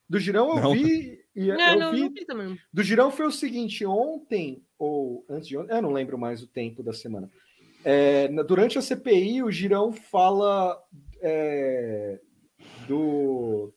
[0.08, 0.74] Do Girão eu Não.
[0.74, 1.20] vi.
[1.36, 2.58] E É, eu não, vi não vi também.
[2.74, 6.48] Do Girão foi o seguinte, ontem, ou antes de ontem, eu não lembro mais o
[6.48, 7.30] tempo da semana.
[7.86, 10.78] É, durante a CPI, o Girão fala
[11.22, 12.20] é,
[12.88, 13.74] do.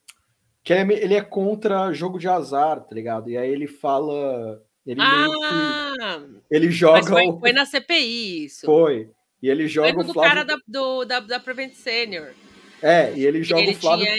[0.65, 3.31] que ele é, ele é contra jogo de azar, tá ligado?
[3.31, 4.63] E aí ele fala.
[4.87, 5.47] Ele meio que.
[5.47, 6.27] Ah!
[6.51, 7.39] Ele joga foi, o.
[7.39, 8.67] foi na CPI isso.
[8.67, 9.11] Foi.
[9.43, 10.31] E ele joga Lembra o Flávio.
[10.31, 12.33] cara da, do, da, da Prevent Senior.
[12.81, 14.05] É, e ele joga ele o Flávio.
[14.07, 14.17] tinha...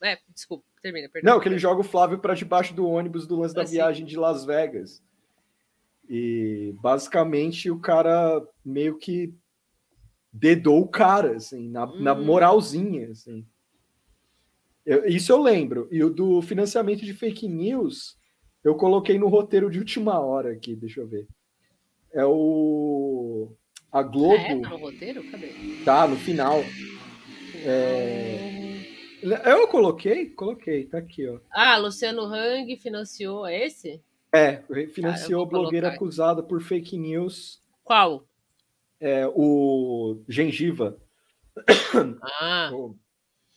[0.00, 1.34] pra- É, desculpa, termina, perdão.
[1.34, 3.74] Não, que ele joga o Flávio para debaixo do ônibus do lance da Ah, sim.
[3.74, 5.02] viagem de Las Vegas.
[6.08, 9.32] E basicamente o cara meio que
[10.32, 12.24] dedou o cara, assim, na, na Hum.
[12.24, 13.46] moralzinha, assim.
[14.84, 15.88] Eu- isso eu lembro.
[15.92, 18.16] E o do financiamento de fake news,
[18.64, 21.26] eu coloquei no roteiro de última hora aqui, deixa eu ver.
[22.12, 23.52] É o.
[23.92, 24.34] A Globo.
[24.36, 24.60] Ah, é?
[24.60, 25.30] Tá no roteiro?
[25.30, 25.48] Cadê?
[25.84, 26.60] Tá, no final.
[27.64, 28.80] É...
[29.22, 30.26] Eu coloquei?
[30.30, 31.38] Coloquei, tá aqui, ó.
[31.50, 34.00] Ah, Luciano Hang financiou é esse?
[34.32, 35.96] É, Ah, financiou eu a vou blogueira colocar.
[36.04, 37.60] acusada por fake news.
[37.84, 38.24] Qual?
[39.00, 40.96] É, o Gengiva.
[42.22, 42.96] Ah, O,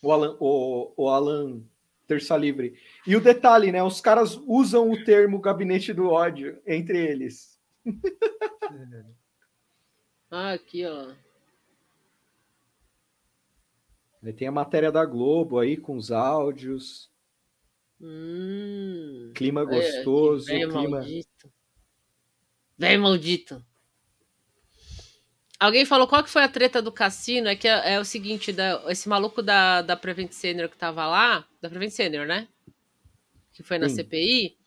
[0.01, 1.61] o Alan, o, o Alan
[2.07, 2.77] Terça Livre.
[3.07, 3.81] E o detalhe, né?
[3.81, 7.59] Os caras usam o termo gabinete do ódio entre eles.
[10.29, 11.13] ah aqui, ó.
[14.21, 17.11] Ele tem a matéria da Globo aí com os áudios.
[17.99, 19.31] Hum.
[19.35, 20.89] Clima que gostoso, Velho clima.
[20.89, 21.53] maldito.
[22.77, 23.65] Velho maldito.
[25.63, 27.47] Alguém falou qual que foi a treta do cassino?
[27.47, 31.07] É que é, é o seguinte, da, esse maluco da, da Prevent Senior que tava
[31.07, 32.49] lá, da Prevent Senior, né?
[33.53, 33.95] Que foi na Sim.
[33.95, 34.57] CPI.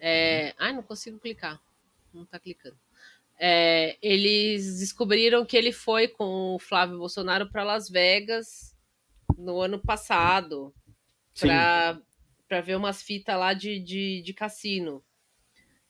[0.00, 0.54] É...
[0.56, 1.60] Ai, não consigo clicar.
[2.14, 2.78] Não tá clicando.
[3.38, 8.74] É, eles descobriram que ele foi com o Flávio Bolsonaro para Las Vegas
[9.36, 10.74] no ano passado
[12.48, 15.04] para ver umas fitas lá de, de, de cassino.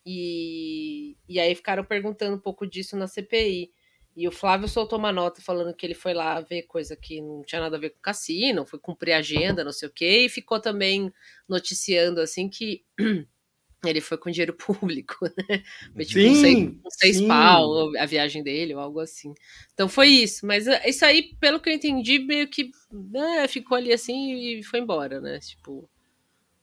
[0.05, 3.71] E, e aí ficaram perguntando um pouco disso na CPI.
[4.19, 7.43] E o Flávio soltou uma nota falando que ele foi lá ver coisa que não
[7.43, 10.59] tinha nada a ver com cassino, foi cumprir agenda, não sei o quê, e ficou
[10.59, 11.13] também
[11.49, 12.85] noticiando assim que
[13.87, 15.15] ele foi com dinheiro público,
[15.49, 15.63] né?
[15.95, 19.33] Foi tipo um Sim, seis, um seis pau a viagem dele, ou algo assim.
[19.73, 20.45] Então foi isso.
[20.45, 24.65] Mas eh, isso aí, pelo que eu entendi, meio que né, ficou ali assim e
[24.65, 25.39] foi embora, né?
[25.39, 25.89] Tipo,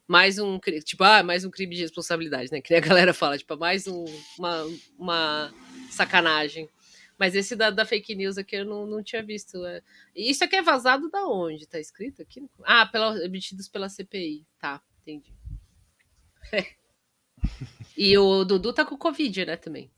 [0.07, 2.61] mais um tipo, ah, mais um crime de responsabilidade, né?
[2.61, 4.05] Que nem a galera fala, tipo, mais um-
[4.37, 4.65] uma,
[4.97, 5.53] uma
[5.89, 6.69] sacanagem.
[7.17, 9.65] Mas esse da, da fake news aqui eu não, não tinha visto.
[9.65, 9.81] é.
[10.15, 11.65] Isso aqui é vazado da onde?
[11.67, 12.43] Tá escrito aqui?
[12.63, 14.45] Ah, pela, emitidos pela CPI.
[14.59, 15.33] Tá, entendi.
[17.97, 19.89] E o Dudu tá com Covid, né, também.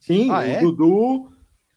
[0.00, 0.60] Sim, Ah, o é?
[0.60, 1.32] Dudu,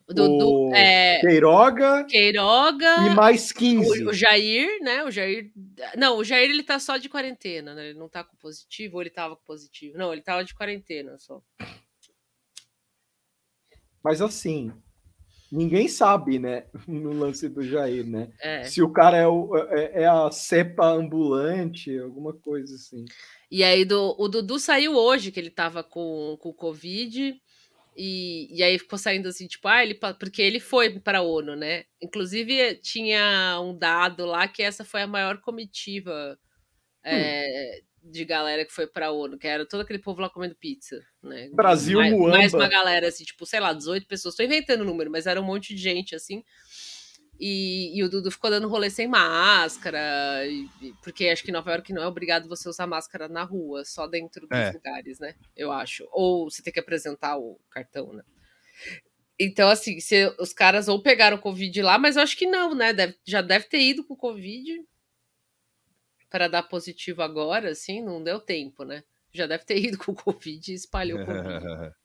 [0.08, 1.20] O Dudu o é.
[1.20, 2.96] Queiroga Queiroga.
[3.06, 4.06] e mais 15.
[4.06, 5.04] O, o Jair, né?
[5.04, 5.52] O Jair.
[5.98, 7.90] Não, o Jair ele tá só de quarentena, né?
[7.90, 9.98] Ele não tá com positivo, ou ele tava com positivo?
[9.98, 11.42] Não, ele tava de quarentena só.
[14.04, 14.72] Mas assim,
[15.52, 16.66] ninguém sabe, né?
[16.88, 18.30] No lance do Jair, né?
[18.42, 18.64] É.
[18.64, 23.06] Se o cara é, o- é- é a cepa ambulante, alguma coisa assim.
[23.50, 27.36] E aí do, o Dudu saiu hoje, que ele tava com, com Covid.
[27.96, 31.58] E, e aí ficou saindo assim, tipo, ah, ele, porque ele foi para a ONU,
[31.58, 31.84] né?
[32.02, 36.40] Inclusive, tinha um dado lá que essa foi a maior comitiva
[37.04, 40.56] é, de galera que foi para a ONU, que era todo aquele povo lá comendo
[40.56, 41.50] pizza, né?
[41.54, 42.38] Brasil, mais, Muamba.
[42.38, 44.36] mais uma galera, assim, tipo, sei lá, 18 pessoas.
[44.36, 46.44] Tô inventando o número, mas era um monte de gente, assim.
[47.40, 50.00] E, e o Dudu ficou dando rolê sem máscara,
[50.48, 50.68] e-
[51.04, 54.06] porque acho que em Nova York não é obrigado você usar máscara na rua, só
[54.08, 54.72] dentro dos É.
[54.72, 55.34] lugares, né?
[55.56, 56.08] Eu acho.
[56.12, 58.24] Ou você tem que apresentar o cartão, né?
[59.40, 62.94] Então, assim, se os caras ou pegaram Covid lá, mas eu acho que não, né?
[62.94, 64.84] Deve- já deve ter ido com Covid
[66.32, 69.04] para dar positivo agora, assim, não deu tempo, né?
[69.32, 71.66] Já deve ter ido com Covid e espalhou Covid.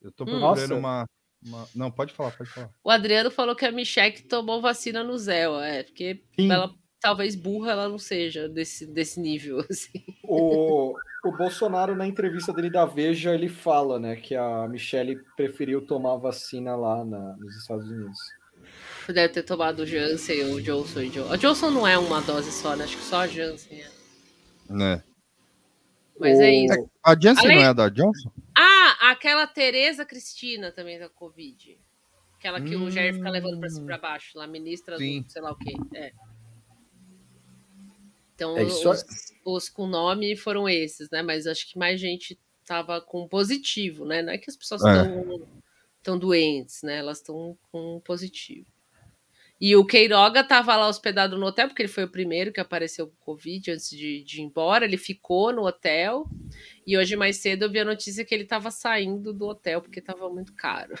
[0.00, 0.38] Eu tô Hum.
[0.38, 1.08] procurando uma,
[1.42, 2.70] uma- Não, pode falar, pode falar.
[2.84, 6.52] O Adriano falou que a Michelle tomou vacina no Zéu, é, porque Sim.
[6.52, 10.04] ela talvez burra ela não seja desse, desse nível, assim.
[10.22, 10.94] O,
[11.24, 16.16] o Bolsonaro, na entrevista dele da Veja, ele fala, né, que a Michelle preferiu tomar
[16.16, 18.18] vacina lá na- nos Estados Unidos.
[19.12, 21.32] Deve ter tomado o Janssen, o Johnson e Johnson.
[21.32, 22.84] A Johnson não é uma dose só, né?
[22.84, 23.90] Acho que só a Janssen é.
[24.70, 25.02] Né?
[26.18, 26.90] Mas é isso.
[27.02, 28.30] A Janssen Além- não é a da Johnson?
[28.56, 31.78] Ah, aquela Tereza Cristina também da Covid.
[32.38, 35.22] Aquela que o Jair fica levando pra cima e pra baixo, lá, ministra Sim.
[35.22, 35.72] do sei lá o quê.
[35.94, 36.12] É.
[38.34, 38.82] Então, É os,
[39.44, 41.22] os com nome foram esses, né?
[41.22, 44.22] Mas acho que mais gente tava com positivo, né?
[44.22, 45.02] Não é que as pessoas É.
[45.02, 45.42] estão
[46.02, 46.98] tão doentes, né?
[46.98, 48.66] Elas estão com positivo.
[49.60, 53.06] E o Queiroga tava lá hospedado no hotel, porque ele foi o primeiro que apareceu
[53.06, 54.84] com Covid antes de, de ir embora.
[54.84, 56.28] Ele ficou no hotel.
[56.86, 60.00] E hoje, mais cedo, eu vi a notícia que ele tava saindo do hotel porque
[60.00, 60.94] tava muito caro.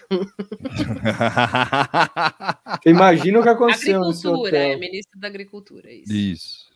[2.86, 6.12] Imagina o que aconteceu Agricultura, é ministro da Agricultura, é isso.
[6.12, 6.72] Isso.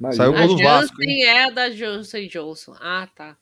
[0.00, 0.24] Imagina.
[0.24, 1.08] Saiu o A gol do Vasco, hein?
[1.10, 2.74] Janssen é a da Johnson Johnson.
[2.80, 3.36] Ah, tá.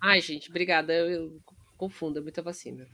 [0.00, 0.92] Ai, gente, obrigada.
[0.92, 1.40] Eu, eu
[1.76, 2.86] confundo, é muita vacina.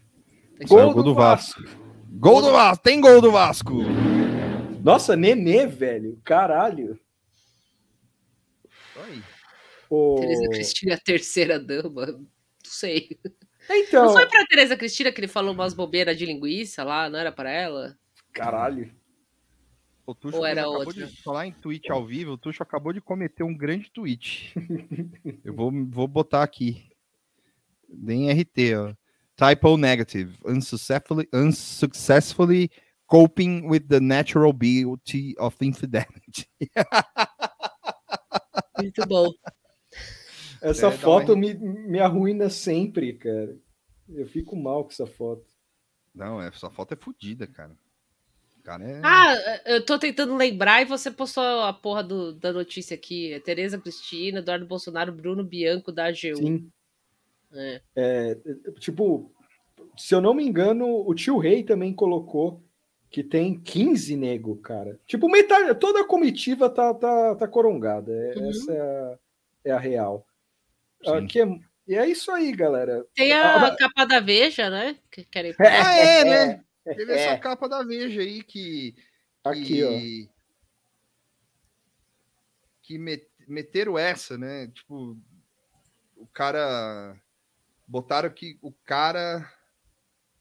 [0.63, 1.63] O gol do Vasco.
[2.10, 3.74] Gol do Vasco, tem gol do Vasco.
[4.82, 6.20] Nossa, Nenê, velho.
[6.24, 6.98] Caralho.
[9.90, 10.16] O...
[10.20, 12.06] Tereza Cristina é a terceira dama.
[12.06, 12.26] Não
[12.64, 13.18] sei.
[13.70, 17.09] Então, Não foi pra Tereza Cristina que ele falou umas bobeiras de linguiça lá?
[17.10, 17.97] Não era pra ela?
[18.32, 18.94] caralho.
[20.06, 21.06] O Tuxo Ou era acabou outra?
[21.06, 24.55] de falar em tweet ao vivo, o Tuxo acabou de cometer um grande tweet.
[25.44, 26.89] Eu vou, vou botar aqui.
[27.86, 28.94] Nem RT, ó.
[29.39, 30.36] Typo negative.
[30.44, 32.69] Unsuccessfully, unsuccessfully
[33.06, 36.47] coping with the natural beauty of infidelity.
[38.78, 39.31] Muito bom.
[40.60, 43.56] Essa É, foto uma- me, me arruína sempre, cara.
[44.09, 45.44] Eu fico mal com essa foto.
[46.15, 47.77] Não, essa foto é fodida, cara.
[48.65, 49.01] Cara é.
[49.05, 49.35] Ah,
[49.66, 53.32] eu tô tentando lembrar e você postou a porra do- da notícia aqui.
[53.32, 56.36] É Tereza Cristina, Eduardo Bolsonaro, Bruno Bianco da AGU.
[56.36, 56.70] Sim.
[57.53, 57.81] É.
[57.97, 58.35] É,
[58.79, 59.33] tipo,
[59.97, 62.62] se eu não me engano, o tio Rei também colocou
[63.11, 65.01] que tem 15 nego, cara.
[65.07, 68.12] Tipo, metade, toda a comitiva tá, tá, tá corongada.
[68.12, 68.51] É- Uhum.
[68.51, 69.19] Essa é a,
[69.65, 70.27] é a real.
[71.07, 71.47] Aqui é,
[71.87, 73.07] e é isso aí, galera.
[73.15, 74.99] Tem a Ah, capa da Veja, né?
[75.11, 76.65] Que querem Ah, é, né?
[76.85, 76.95] É.
[76.95, 78.95] Teve essa capa da Veja aí que.
[79.45, 79.89] Aqui, ó.
[79.89, 80.29] que,
[82.83, 84.66] Que met- meteram essa, né?
[84.69, 85.16] Tipo,
[86.16, 87.16] o cara.
[87.89, 89.51] Botaram que o cara.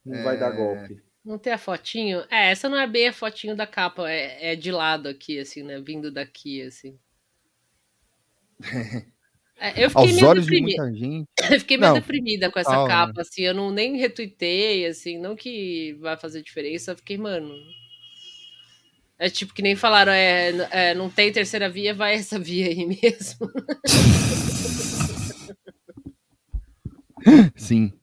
[0.05, 0.55] Não vai dar É.
[0.55, 1.01] golpe.
[1.23, 2.23] Não tem a fotinho?
[2.29, 5.63] É, essa não é bem a fotinho da capa, é, é de lado aqui, assim,
[5.63, 5.79] né?
[5.79, 6.99] Vindo daqui, assim.
[9.59, 10.83] É, eu fiquei aos meio olhos de deprimida.
[10.83, 11.27] muita gente.
[11.51, 12.87] Eu fiquei meio Não, deprimida com essa né?
[12.87, 17.55] capa, assim, eu não nem retuitei, assim, não que vai fazer diferença, eu fiquei, mano.
[19.17, 22.85] É tipo que nem falaram, é, é, não tem terceira via, vai essa via aí
[22.85, 23.51] mesmo.
[27.55, 27.93] Sim.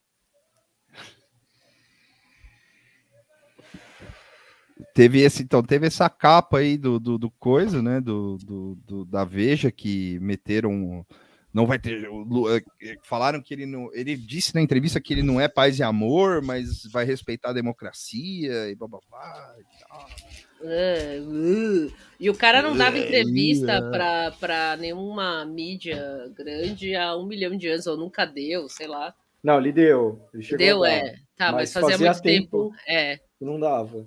[4.93, 8.01] Teve esse, então, teve essa capa aí do, do, do coisa, né?
[8.01, 11.07] Do, do, do- da Veja que meteram.
[11.53, 12.09] Não vai ter.
[12.09, 12.63] Lu- eh,
[13.05, 13.89] Falaram que ele não.
[13.95, 17.55] Ele disse na entrevista que ele não é paz e amor, mas vai respeitar a
[17.55, 19.55] democracia e blá.
[19.61, 20.09] e tal.
[20.65, 21.93] É, uh.
[22.19, 23.81] E o cara não dava É, entrevista é.
[23.91, 29.15] pra, pra nenhuma mídia grande há um milhão de anos, ou nunca deu, sei lá.
[29.43, 30.27] Não, ele deu.
[30.33, 31.17] Ele chegou Deu, é.
[31.37, 32.73] Tá, mas, fazia, muito tempo.
[32.87, 33.19] É.
[33.39, 34.07] que Não dava.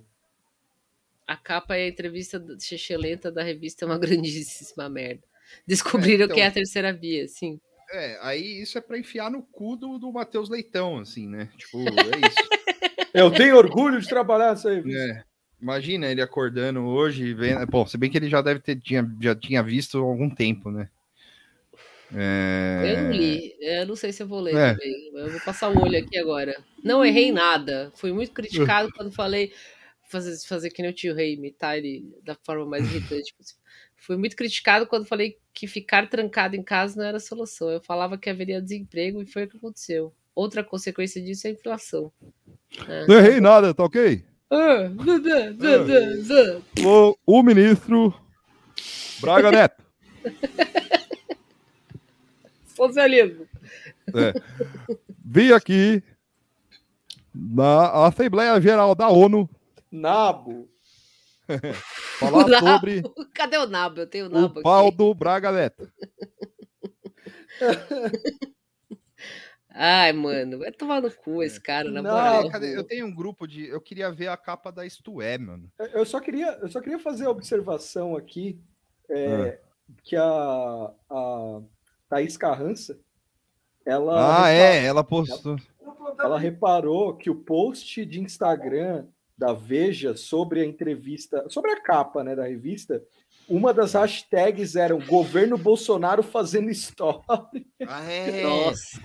[1.27, 5.23] A capa é a entrevista do- xixelenta da revista é uma grandíssima merda.
[5.67, 6.35] Descobriram então.
[6.35, 7.59] que é a terceira via, sim.
[7.91, 11.49] É, aí isso é pra enfiar no cu do, do Matheus Leitão, assim, né?
[11.57, 12.49] Tipo, é isso.
[13.13, 14.99] Eu tenho orgulho de trabalhar nessa revista.
[14.99, 15.23] É.
[15.61, 17.65] Imagina ele acordando hoje e vendo.
[17.67, 20.69] Bom, se bem que ele já deve ter tinha, já tinha visto há algum tempo,
[20.69, 20.89] né?
[22.15, 22.93] É...
[22.95, 23.55] Eu não li.
[23.59, 24.71] Eu não sei se eu vou ler É.
[24.73, 25.11] também.
[25.15, 26.55] Eu vou passar o olho aqui agora.
[26.83, 27.91] Não errei nada.
[27.95, 29.51] Fui muito criticado quando falei
[30.09, 33.33] fazer, fazer que nem o tio Rei, imitar ele da forma mais irritante.
[33.39, 33.55] assim.
[33.95, 37.69] Fui muito criticado quando falei que ficar trancado em casa não era solução.
[37.69, 40.13] Eu falava que haveria desemprego e foi o que aconteceu.
[40.35, 42.11] Outra consequência disso é a inflação.
[42.87, 43.07] É.
[43.07, 44.23] Não errei nada, tá ok?
[46.85, 48.13] O, o ministro
[49.19, 49.83] Braga Neto.
[52.75, 53.47] Socialismo.
[54.15, 54.33] É.
[55.25, 56.01] Vim aqui
[57.33, 59.49] na Assembleia Geral da ONU
[59.91, 60.69] Nabo.
[62.19, 62.67] falar O nabo.
[62.67, 63.03] sobre
[63.33, 64.01] Cadê o nabo?
[64.01, 64.97] Eu tenho o o nabo pau aqui.
[64.97, 65.91] do Braga Neto.
[69.79, 72.49] Ai, mano, vai tomar no cu esse cara, na Não, moral.
[72.49, 72.75] Cadê?
[72.75, 73.67] Eu tenho um grupo de.
[73.67, 75.71] Eu queria ver a capa da Isto É, mano.
[75.93, 78.59] Eu só queria, eu só queria fazer a observação aqui
[79.09, 79.93] é, Ah.
[80.03, 81.61] que a, a
[82.09, 82.99] Thaís Carrança,
[83.85, 85.57] ela, Ah, repa- é, ela postou.
[86.19, 89.05] ela reparou que o post de Instagram
[89.37, 93.03] da Veja sobre a entrevista, sobre a capa né, da revista,
[93.47, 97.23] uma das hashtags eram governo Bolsonaro fazendo história.
[97.87, 98.41] Ah, é.
[98.43, 98.99] Nossa.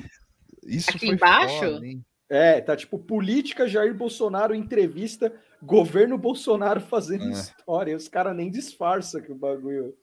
[0.66, 1.59] Isso Aqui foi embaixo?
[1.59, 1.80] foda?
[2.28, 5.30] É, tá tipo política Jair Bolsonaro entrevista
[5.62, 7.30] governo Bolsonaro fazendo É.
[7.30, 7.97] história.
[7.97, 9.94] Os caras nem disfarçam que o bagulho.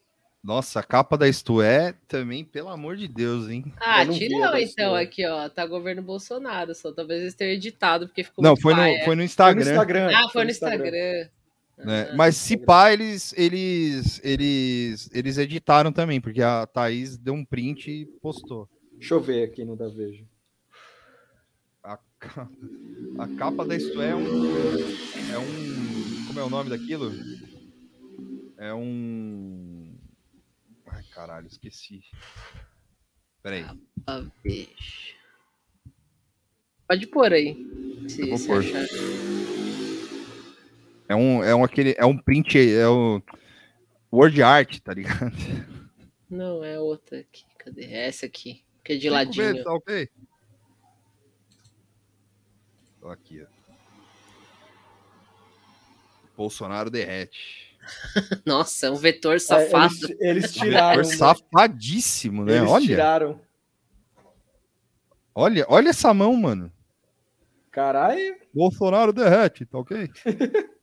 [0.43, 3.65] Nossa, a capa da Isto É também, pelo amor de Deus, hein?
[3.77, 4.05] Ah,
[4.51, 5.01] da então sua.
[5.01, 5.49] aqui, ó.
[5.49, 6.93] Tá governo Bolsonaro só.
[6.93, 9.03] Talvez eles tenham editado, porque ficou Não, muito foi no, paia.
[9.05, 9.61] foi no Instagram.
[9.71, 10.11] Instagram.
[10.15, 11.29] Ah, foi no Instagram.
[11.77, 12.11] né?
[12.15, 17.89] Mas se pá, eles, eles, eles, eles editaram também, porque a Thaís deu um print
[17.89, 18.69] e postou.
[18.93, 20.23] Deixa eu ver aqui no da Veja.
[22.21, 22.49] A, ca-
[23.19, 24.25] a capa da Isto É um.
[25.33, 26.25] É um.
[26.27, 27.11] Como é o nome daquilo?
[28.57, 29.95] É um.
[30.87, 32.01] Ai, caralho, esqueci.
[33.41, 33.65] Peraí.
[34.05, 35.15] Ah, bicho.
[36.87, 37.55] Pode pôr aí.
[38.09, 38.59] Se, Eu vou se pôr.
[38.59, 38.85] achar.
[41.07, 43.21] É um, é um aquele, é um print, é o
[44.11, 45.31] word art, tá ligado?
[46.29, 47.43] Não, é outra aqui.
[47.57, 47.85] Cadê?
[47.85, 48.63] É essa aqui.
[48.83, 49.63] Que é de ladinho.
[49.63, 50.09] tá ok?
[53.11, 53.45] Aqui, ó.
[56.37, 57.77] Bolsonaro derrete.
[58.45, 59.93] Nossa, é um vetor safado.
[59.93, 61.17] eles- eles tiraram, Vetor né?
[61.17, 62.57] Safadíssimo, né?
[62.57, 63.41] Eles olha, tiraram.
[65.35, 66.71] olha, olha essa mão, mano.
[67.71, 68.35] Caralho.
[68.53, 70.09] Bolsonaro derrete, tá ok?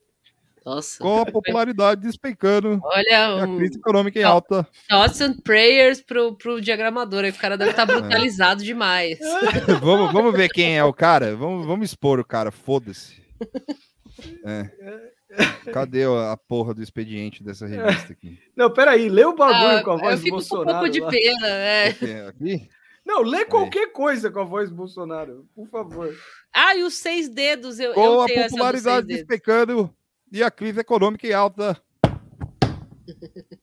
[0.66, 0.98] Nossa.
[0.98, 4.66] Com a popularidade despencando Olha, e a um- crise econômica em alta.
[4.88, 7.22] Thoughts and prayers pro, pro diagramador.
[7.24, 9.16] Aí o cara deve estar brutalizado demais.
[9.80, 11.36] vamos, vamos ver quem é o cara.
[11.36, 13.22] Vamos, vamos expor o cara, foda-se.
[14.44, 14.70] É.
[15.72, 18.38] Cadê a a porra do expediente dessa revista aqui?
[18.56, 20.78] Não, peraí, lê o bagulho Ah, com a voz eu do fico com um Bolsonaro.
[20.78, 21.10] pouco de lá.
[21.10, 21.88] pena, é.
[22.28, 22.68] Aqui?
[23.04, 26.12] Não, lê qualquer coisa com a voz do Bolsonaro, por favor.
[26.52, 29.94] Ah, e os seis dedos, eu, Com eu a popularidade despecando
[30.36, 31.82] e a crise econômica em alta,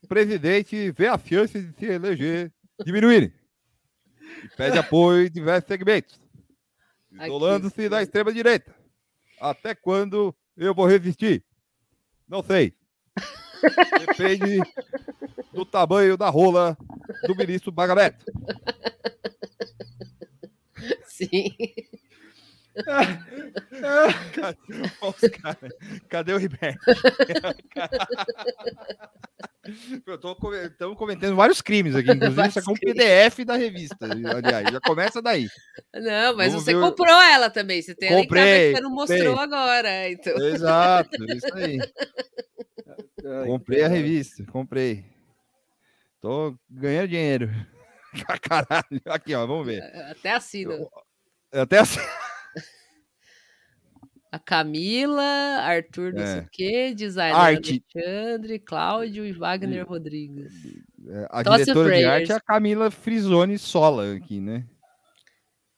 [0.02, 2.52] o presidente vê a chance de se eleger
[2.84, 3.32] diminuírem
[4.44, 6.20] e pede apoio em diversos segmentos,
[7.12, 8.74] isolando-se da extrema-direita.
[9.40, 11.45] Até quando eu vou resistir?
[12.28, 12.76] Não sei.
[14.08, 14.60] Depende
[15.54, 16.76] do tamanho da rola
[17.28, 18.26] do ministro Baganeto.
[21.06, 21.56] Sim.
[26.10, 26.78] Cadê, o Ribeiro?
[30.72, 33.98] Estamos cometendo vários crimes aqui, inclusive isso aqui é um PDF da revista.
[34.06, 35.48] Aliás, já começa daí.
[35.94, 37.82] Não, mas Vamos você ver o- comprou ela também.
[37.82, 39.44] Você tem ela em casa Comprei, que você não mostrou comprei.
[39.44, 40.10] agora.
[40.10, 40.38] Então.
[40.48, 41.80] Exato, isso aí.
[43.45, 45.06] Comprei a revista, comprei.
[46.20, 47.50] Tô ganhando dinheiro.
[48.41, 49.02] Caralho.
[49.06, 49.82] Aqui, ó, vamos ver.
[50.12, 50.76] Até assina.
[51.52, 52.00] Até assim.
[54.34, 55.22] A Camila,
[55.61, 56.41] Arthur não sei É.
[56.41, 57.84] o quê, designer Arte.
[57.95, 60.51] Alexandre, Cláudio e Wagner Rodrigues.
[61.07, 64.65] É, A Tosse diretora de arte é a Camila Frisoni Sola aqui, né?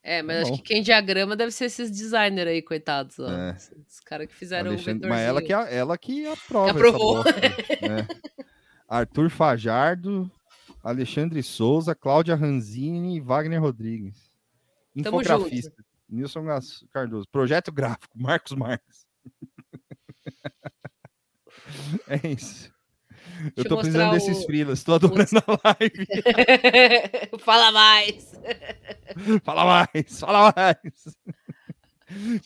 [0.02, 0.56] É, mas Tá acho bom.
[0.56, 3.18] que quem diagrama deve ser esses designers aí, coitados.
[3.18, 3.28] Ó.
[3.30, 3.56] É.
[3.86, 6.70] Os caras que fizeram Alexandre- o mas ela que, ela que aprova.
[6.70, 7.14] essa Aprovou.
[7.24, 8.08] bosta, né?
[8.88, 10.30] Arthur Fajardo,
[10.82, 14.32] Alexandre Souza, Cláudia Ranzini e Wagner Rodrigues.
[14.94, 15.84] Infografista.
[16.08, 16.44] Nilson
[16.92, 17.26] Cardoso.
[17.30, 19.06] Projeto gráfico, Marcos Marques.
[22.08, 22.74] é isso.
[23.38, 26.06] Eu Deixa tô eu precisando mostrar desses o- frilas, tô adorando a live.
[27.40, 28.32] Fala mais.
[29.44, 31.16] Fala mais, fala mais.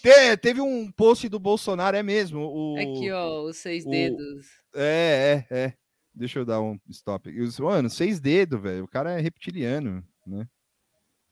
[0.00, 2.40] Te- teve um post do Bolsonaro, é mesmo.
[2.40, 4.46] O, Aqui, ó, os seis o- dedos.
[4.74, 5.74] É, é, é.
[6.14, 7.30] Deixa eu dar um stop.
[7.60, 8.84] Mano, seis dedos, velho.
[8.84, 10.46] O cara é reptiliano, né?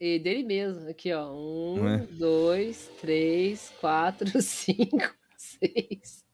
[0.00, 0.88] E dele mesmo.
[0.88, 1.32] Aqui, ó.
[1.32, 1.98] Um, É.
[2.12, 6.24] dois, três, quatro, cinco, seis.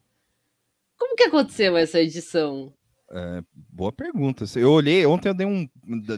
[0.98, 2.72] Como que aconteceu essa edição?
[3.10, 4.44] É, boa pergunta.
[4.56, 5.68] Eu olhei, ontem eu dei um.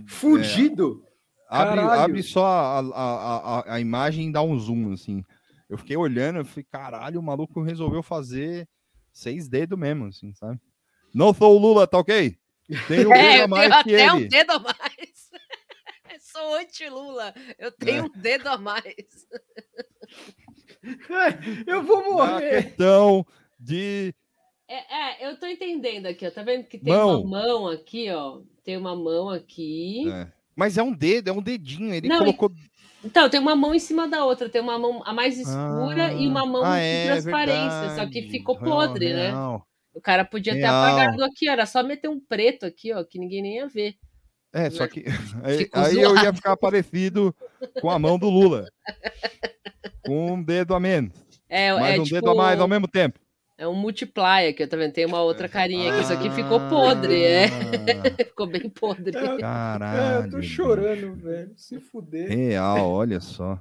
[0.09, 1.05] Fugido?
[1.51, 5.23] É, abre, abre só a, a, a, a imagem e dá um zoom, assim.
[5.68, 8.68] Eu fiquei olhando, eu falei, caralho, o maluco resolveu fazer
[9.12, 10.60] seis dedos mesmo, assim, sabe?
[11.14, 12.36] Não sou o Lula, tá ok?
[12.89, 14.28] Tenho um É, dedo a eu mais tenho que até um ele.
[14.28, 15.16] dedo a mais.
[16.32, 17.32] Sou anti-Lula.
[17.59, 18.03] Eu tenho É.
[18.03, 18.82] um dedo a mais.
[21.66, 23.24] Eu vou Na questão
[23.59, 24.15] de.
[24.69, 26.31] É, é, eu tô entendendo aqui, ó.
[26.31, 27.23] Tá vendo que tem Mão.
[27.23, 28.40] uma mão aqui, ó.
[28.65, 30.11] Tem uma mão aqui.
[30.11, 30.32] É.
[30.57, 31.94] Mas é um dedo, é um dedinho.
[31.94, 32.51] Ele Não, colocou.
[33.05, 34.48] Então, tem uma mão em cima da outra.
[34.48, 37.90] Tem uma mão a mais escura e uma mão Ah, de é transparência.
[37.94, 38.31] Só que verdade.
[38.31, 39.28] ficou Real, podre, né?
[39.28, 39.66] real.
[39.94, 40.74] O cara podia ter Real.
[40.85, 41.53] apagado aqui, ó.
[41.53, 43.94] Era só meter um preto aqui, ó, que ninguém nem ia ver.
[44.57, 45.05] É, só que.
[45.45, 47.35] Aí, aí eu ia ficar parecido
[47.81, 48.66] com a mão do Lula.
[50.05, 51.12] Com um dedo a menos.
[51.49, 53.19] É, mais é um tipo- dedo a mais ao mesmo tempo.
[53.59, 54.93] É um multiplier aqui, ó, tá vendo?
[54.93, 56.03] Tem uma outra carinha aqui.
[56.03, 57.49] Isso aqui ficou podre, é.
[58.24, 59.16] ficou bem podre.
[59.16, 60.43] É, eu tô Caralho.
[60.43, 61.53] chorando, velho.
[61.57, 62.28] Se fuder.
[62.28, 63.59] Real, olha só.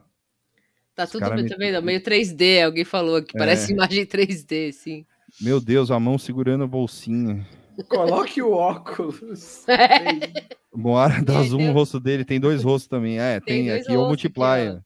[0.96, 1.82] Tá Os tudo bem, me- tá vendo?
[1.82, 3.38] Meio 3D, alguém falou aqui.
[3.38, 3.76] Parece É.
[3.76, 5.06] imagem 3D, sim.
[5.42, 7.46] Meu Deus, a mão segurando a bolsinha.
[7.90, 9.66] Coloque o óculos.
[10.74, 13.20] Moara dá aí zoom no rosto dele, tem dois rostos também.
[13.20, 14.82] É, Tem tem, aqui o multiplier.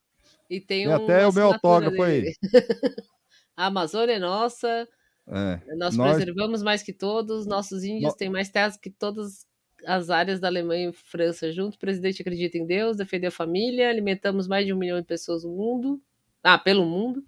[0.50, 2.34] E tem, Tem um, até o meu autógrafo aí.
[3.56, 4.88] A Amazônia é nossa.
[5.28, 5.60] É.
[5.76, 7.46] Nós, Nós- preservamos mais que todos.
[7.46, 9.46] Nossos índios No- têm mais terras que todas
[9.86, 11.76] as áreas da Alemanha e França juntos.
[11.76, 13.90] O presidente acredita em Deus, defender a família.
[13.90, 16.02] Alimentamos mais de um milhão de pessoas no mundo.
[16.44, 17.18] Ah, pelo mundo.
[17.20, 17.26] Uhum.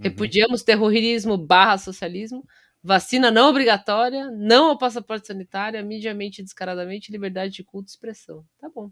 [0.00, 2.44] Repudiamos terrorismo barra socialismo.
[2.82, 4.30] Vacina não obrigatória.
[4.30, 5.78] Não ao passaporte sanitário.
[5.78, 7.12] Amediamente, descaradamente.
[7.12, 8.44] Liberdade de culto e expressão.
[8.58, 8.90] Tá bom.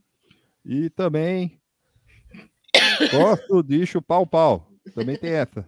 [0.65, 1.61] E também.
[3.11, 4.71] Gosto de chupar o pau.
[4.95, 5.67] Também tem essa.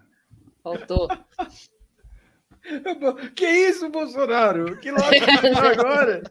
[0.63, 1.09] Faltou.
[3.35, 4.77] Que isso, Bolsonaro?
[4.79, 6.23] Que lógica que agora?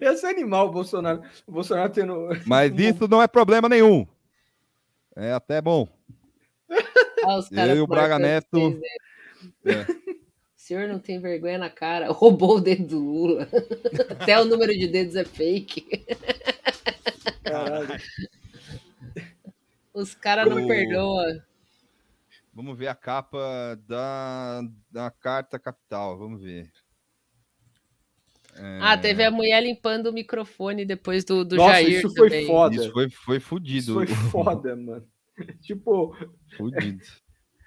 [0.00, 1.22] Esse animal, Bolsonaro.
[1.46, 2.28] O Bolsonaro tendo.
[2.46, 4.06] Mas isso não é problema nenhum.
[5.16, 5.88] É até bom.
[7.24, 8.70] Ah, os Eu e o Braga Neto.
[8.70, 9.72] né?
[9.72, 10.11] É.
[10.62, 12.06] O senhor não tem vergonha na cara.
[12.12, 13.48] Roubou o dedo do Lula.
[14.10, 15.84] Até o número de dedos é fake.
[17.42, 18.00] Caralho.
[19.92, 21.42] Os caras não O- perdoam.
[22.54, 26.16] Vamos ver a capa da, da Carta Capital.
[26.16, 26.70] Vamos ver.
[28.54, 32.28] É, Ah, teve a mulher limpando o microfone depois do, do Nossa, Jair isso foi
[32.30, 32.46] também.
[32.46, 32.74] foda.
[32.76, 33.78] Isso foi, foi fudido.
[33.78, 35.08] Isso foi foda, mano.
[35.60, 36.14] Tipo,
[36.56, 37.02] Fudido.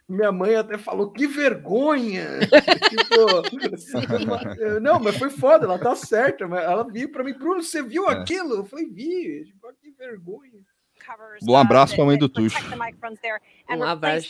[0.08, 2.40] Minha mãe até falou, que vergonha!
[2.90, 6.48] tipo, não, mas foi foda, ela tá certa.
[6.48, 8.14] Mas ela viu pra mim, Bruno, você viu É.
[8.14, 8.56] aquilo?
[8.56, 9.46] Eu falei, vi.
[9.46, 10.62] Tipo, que vergonha.
[11.48, 12.58] Um abraço pra mãe do Tuxo.
[13.70, 14.28] Um abraço.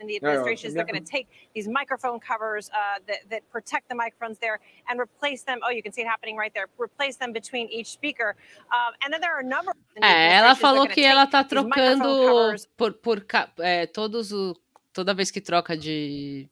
[0.00, 0.68] In the administration.
[0.68, 4.58] is they're going to take these microphone covers uh, that, that protect the microphones there
[4.88, 5.58] and replace them.
[5.64, 6.66] Oh, you can see it happening right there.
[6.78, 8.34] Replace them between each speaker.
[8.72, 9.72] Um, and then there are a number.
[10.02, 13.26] É, ela falou que ela tá microphone trocando por, por
[13.58, 14.56] é, todos o,
[14.92, 16.48] toda vez que troca de,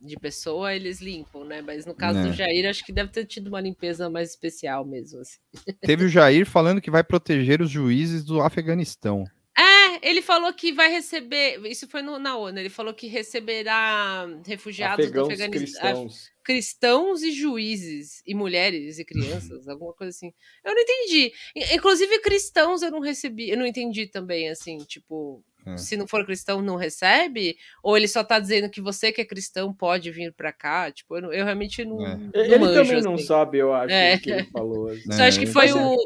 [0.00, 1.60] de pessoa, eles limpam, né?
[1.62, 2.22] Mas no caso É.
[2.24, 5.20] do Jair, acho que deve ter tido uma limpeza mais especial mesmo.
[5.20, 5.38] Assim.
[5.80, 9.24] Teve o Jair falando que vai proteger os juízes do Afeganistão.
[10.02, 11.60] Ele falou que vai receber.
[11.66, 12.58] Isso foi no- na ONU.
[12.58, 15.80] Ele falou que receberá refugiados Afegãos do Afeganistão.
[15.82, 16.30] cristãos.
[16.42, 20.32] cristãos e juízes, e mulheres e crianças, alguma coisa assim.
[20.64, 21.32] Eu não entendi.
[21.72, 25.76] Inclusive, cristãos eu não recebi, eu não entendi também, assim, tipo, É.
[25.76, 27.56] se não for cristão, não recebe?
[27.82, 30.90] Ou ele só tá dizendo que você que é cristão pode vir pra cá?
[30.90, 32.04] Tipo, eu, não- eu realmente não.
[32.06, 32.16] É.
[32.16, 33.24] não Ele manjo, também não assim.
[33.24, 34.14] sabe, eu acho, É.
[34.14, 34.88] o que ele falou.
[34.90, 35.12] assim.
[35.12, 35.84] Só acho que foi Mas é.
[35.84, 35.96] o,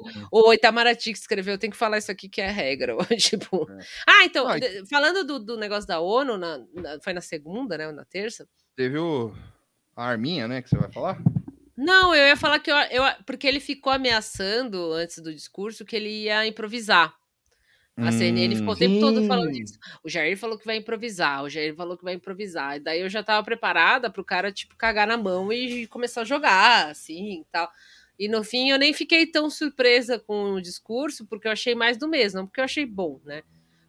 [0.48, 2.96] o Itamaraty que escreveu, tem que falar isso aqui que é regra.
[3.18, 3.68] tipo.
[4.06, 7.86] Ah, então, de- falando do, do negócio da ONU, na- na- foi na segunda, né?
[7.86, 8.46] ou Na terça?
[8.76, 9.32] Teve o...
[9.96, 10.60] a Arminha, né?
[10.62, 11.18] Que você vai falar?
[11.76, 15.96] Não, eu ia falar que eu, eu- porque ele ficou ameaçando antes do discurso que
[15.96, 17.12] ele ia improvisar.
[17.96, 19.62] A CNN ficou o tempo todo falando Sim.
[19.62, 19.78] isso.
[20.02, 22.76] O Jair falou que vai improvisar, o Jair falou que vai improvisar.
[22.76, 26.24] E daí eu já tava preparada pro cara, tipo, cagar na mão e começar a
[26.24, 27.70] jogar, assim, e tal.
[28.18, 31.96] E no fim eu nem fiquei tão surpresa com o discurso, porque eu achei mais
[31.96, 33.42] do mesmo, não porque eu achei bom, né?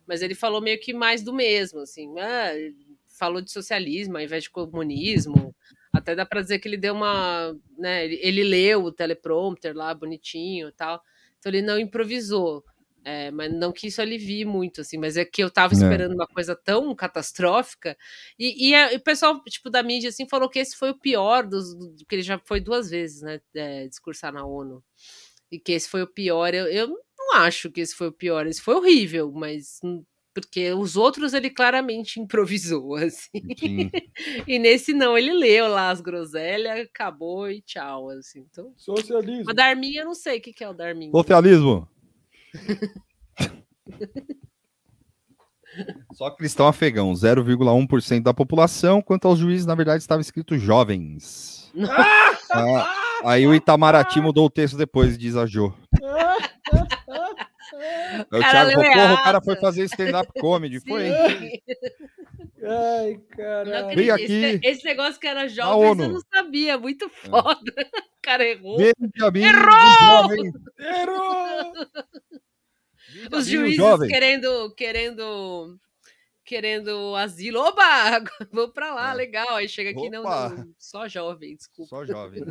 [0.05, 2.51] Mas ele falou meio que mais do mesmo, assim, ah,
[3.07, 5.55] falou de socialismo ao invés de comunismo.
[5.91, 9.93] Até dá pra dizer que ele deu uma, né, ele, ele leu o teleprompter lá
[9.93, 11.01] bonitinho e tal.
[11.39, 12.63] Então ele não improvisou.
[13.07, 15.77] É, mas não que isso alivie muito, assim, mas é que eu tava É.
[15.77, 17.95] esperando uma coisa tão catastrófica.
[18.39, 20.99] E, e a- e o pessoal, tipo, da mídia, assim, falou que esse foi o
[20.99, 21.75] pior dos.
[21.75, 23.39] do- que ele já foi duas vezes, né?
[23.55, 24.83] é, discursar na ONU.
[25.51, 26.53] E que esse foi o pior.
[26.55, 26.87] Eu, eu
[27.17, 28.47] não acho que esse foi o pior.
[28.47, 29.79] Esse foi horrível, mas.
[29.83, 30.03] hum,
[30.33, 33.29] Porque os outros ele claramente improvisou, assim.
[34.47, 38.45] e nesse não, ele leu lá as groselhas, acabou e tchau, assim.
[38.51, 38.73] Então...
[38.75, 39.43] Socialismo.
[39.45, 41.11] Mas Darminha, eu não sei o que, que é o Darminha.
[41.11, 41.87] Socialismo.
[46.13, 49.01] Só cristão afegão, 0,1% da população.
[49.01, 51.71] Quanto aos juízes, na verdade, estava escrito jovens.
[52.51, 52.89] Ah,
[53.25, 55.73] aí o Itamaraty mudou o texto depois, diz a Jo.
[58.31, 60.79] Aí O Cara, Thiago porra, o cara foi fazer stand-up comedy.
[60.79, 61.11] Foi.
[62.63, 64.13] Ai, caralho.
[64.13, 64.59] aqui.
[64.63, 66.03] esse negócio que era jovens, ONU.
[66.03, 66.77] eu não sabia.
[66.77, 67.59] Muito foda.
[68.15, 68.81] O cara errou.
[68.81, 69.11] Errou!
[69.15, 70.51] jovem.
[70.79, 71.73] Errou!
[73.31, 74.09] Os juízes jovem.
[74.09, 75.79] querendo, querendo,
[76.43, 77.59] querendo asilo.
[77.59, 77.83] Oba!
[78.51, 79.55] Vou pra lá, legal.
[79.55, 80.49] Aí chega aqui, não, É.
[80.49, 81.89] Não, só jovem, desculpa.
[81.89, 82.43] Só jovem.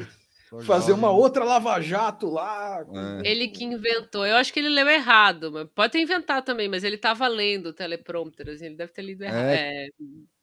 [0.49, 2.85] Só Fazer uma outra lava-jato lá.
[3.23, 3.29] É.
[3.29, 4.25] Ele que inventou.
[4.27, 7.71] Eu acho que ele leu errado, mas pode ter inventado também, mas ele tava lendo
[7.71, 9.47] o teleprompter, assim, ele deve ter lido errado.
[9.49, 9.87] É.
[9.87, 9.89] É,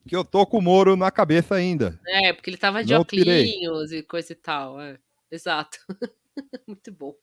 [0.07, 1.99] Que eu tô com o Moro na cabeça ainda.
[2.07, 4.81] é, porque ele tava de Não óculos e coisa e tal.
[4.81, 4.97] É.
[5.31, 5.77] Exato.
[6.67, 7.15] Muito bom.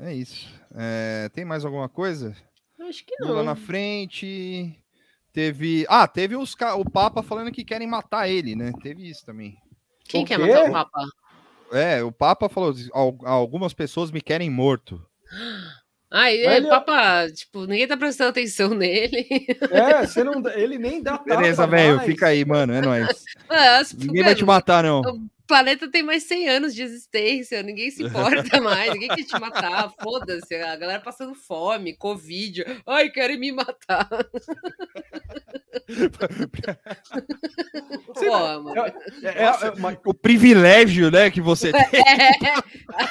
[0.00, 0.48] É isso.
[0.74, 2.34] É, tem mais alguma coisa?
[2.88, 3.44] Acho que Lula não.
[3.44, 4.78] na frente.
[5.32, 5.84] Teve.
[5.88, 8.72] Ah, teve os, ca- o Papa falando que querem matar ele, né?
[8.82, 9.56] Teve isso também.
[10.04, 11.04] Quem quer matar o Papa?
[11.72, 15.04] É, o Papa falou: "Al- algumas pessoas me querem morto.
[16.10, 19.26] Ah, e, Ele- Papa, tipo, ninguém tá prestando atenção nele.
[19.70, 22.72] É, você não, ele nem dá Beleza, velho, fica aí, mano.
[22.72, 23.24] É nóis.
[23.50, 25.02] Ah, as- Ninguém vai te matar, não.
[25.48, 29.90] Planeta tem mais 100 anos de existência, ninguém se importa mais, ninguém quer te matar,
[30.00, 34.06] foda-se, a galera passando fome, covid, ai, querem me matar.
[38.14, 38.74] Pô, mano.
[39.22, 42.00] É, é, é, mas- O privilégio, né, que você tem.
[42.00, 42.54] É,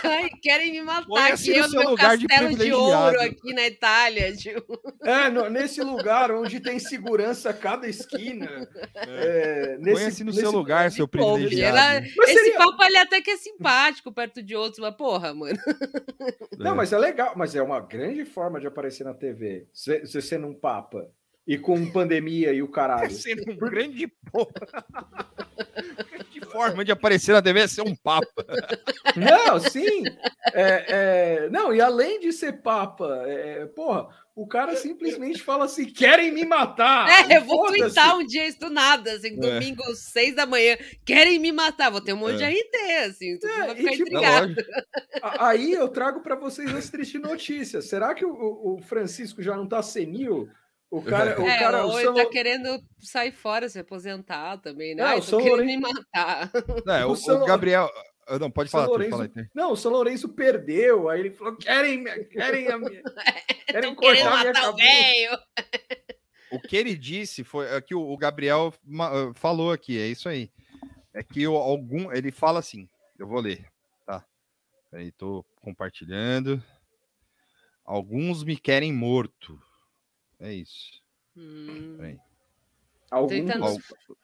[0.07, 3.03] ai, querem me matar aqui, no eu meu lugar de castelo de, privilegiado.
[3.17, 4.79] ouro aqui na Itália, tipo.
[5.03, 8.67] é, no- nesse lugar onde tem segurança a cada esquina.
[8.95, 12.05] É, nesse, Põe-se no nesse- seu lugar, seu privilegiado.
[12.31, 15.57] Esse seria- papo ele até que é simpático perto de outros, mas porra, mano.
[16.57, 19.67] Não, mas é legal, mas é uma grande forma de aparecer na TV.
[19.73, 21.09] Você você sendo um papa.
[21.49, 23.09] E com pandemia e o caralho.
[23.15, 24.51] Sendo um grande porra.
[26.57, 28.27] Forma de aparecer na TV é ser um papa.
[29.15, 30.03] Não, sim.
[30.53, 30.85] É,
[31.45, 36.31] é, não, e além de ser papa, é, porra, o cara simplesmente fala assim: querem
[36.31, 37.09] me matar.
[37.31, 40.77] É, eu vou twittar um dia isso do nada, assim, domingo, seis da manhã.
[41.05, 42.49] Querem me matar, vou ter um monte É.
[42.49, 44.55] de RT, assim, todo mundo vai e ficar tipo, intrigado.
[45.21, 47.85] A- Aí eu trago para vocês as tristes notícias.
[47.89, 50.47] Será que o, o- o Francisco já não tá senil?
[50.89, 54.95] O cara, o É, cara, o ou ele tá querendo sair fora, se aposentar também,
[54.95, 55.03] né?
[55.03, 56.51] É, Ai, o tô São querendo Louren- me matar.
[56.87, 57.91] É, o, O São- o Gabriel.
[58.27, 59.45] ah, Não, pode falar, Lourenço, fala aí.
[59.53, 61.09] Não, o São Lourenço perdeu.
[61.09, 63.01] Aí ele falou: querem, querem, a minha,
[63.67, 65.37] querem Querendo cortar minha matar o velho.
[66.51, 70.49] O que ele disse foi é que o, Gabriel ah, falou aqui, é isso aí.
[71.13, 72.13] É que o, algum.
[72.13, 72.87] Ele fala assim,
[73.19, 73.65] eu vou ler,
[74.05, 74.23] tá?
[74.89, 76.63] Peraí, tô compartilhando.
[77.83, 79.61] Alguns me querem morto.
[80.39, 81.01] É isso.
[81.35, 82.17] Hum.
[83.11, 84.17] Algum- Tentando- Al- tentando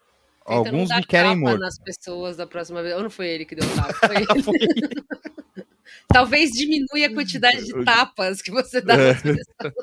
[0.46, 1.60] alguns dar me querem morto.
[1.60, 2.96] nas pessoas da próxima vez.
[2.96, 3.94] Ou não foi ele que deu tapa?
[4.14, 4.26] Foi ele.
[6.08, 9.14] Talvez diminua a quantidade de tapas que você dá É.
[9.14, 9.74] nas pessoas.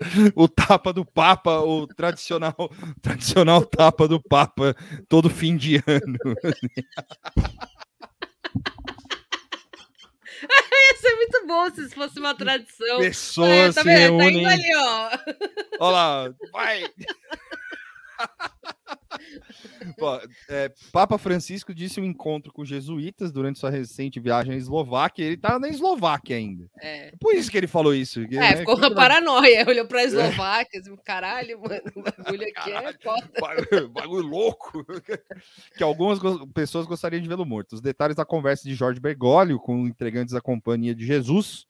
[0.34, 2.54] o tapa do Papa, o tradicional,
[3.02, 4.74] tradicional tapa do Papa,
[5.08, 6.18] todo fim de ano.
[10.40, 12.98] Ia ser muito bom se isso fosse uma tradição.
[12.98, 14.18] Pessoas tá se vendo?
[14.18, 14.40] Tá reúnem.
[14.40, 15.10] indo ali, ó.
[15.80, 16.84] Olha lá, vai!
[20.00, 25.24] Ó, é, Papa Francisco disse um encontro com jesuítas durante sua recente viagem à Eslováquia.
[25.24, 26.66] Ele tá na Eslováquia ainda.
[26.80, 27.12] É.
[27.20, 28.20] Por isso que ele falou isso.
[28.20, 28.56] É, né?
[28.58, 29.64] ficou uma paranoia.
[29.68, 33.88] Olhou pra Eslováquia, assim, caralho, mano, o bagulho aqui é foda.
[33.88, 34.84] Bagulho, louco.
[35.76, 36.18] que algumas
[36.54, 37.72] pessoas gostariam de vê-lo morto.
[37.74, 41.66] Os detalhes da conversa de Jorge Bergoglio com integrantes da Companhia de Jesus,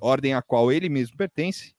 [0.00, 1.74] ordem à qual ele mesmo pertence,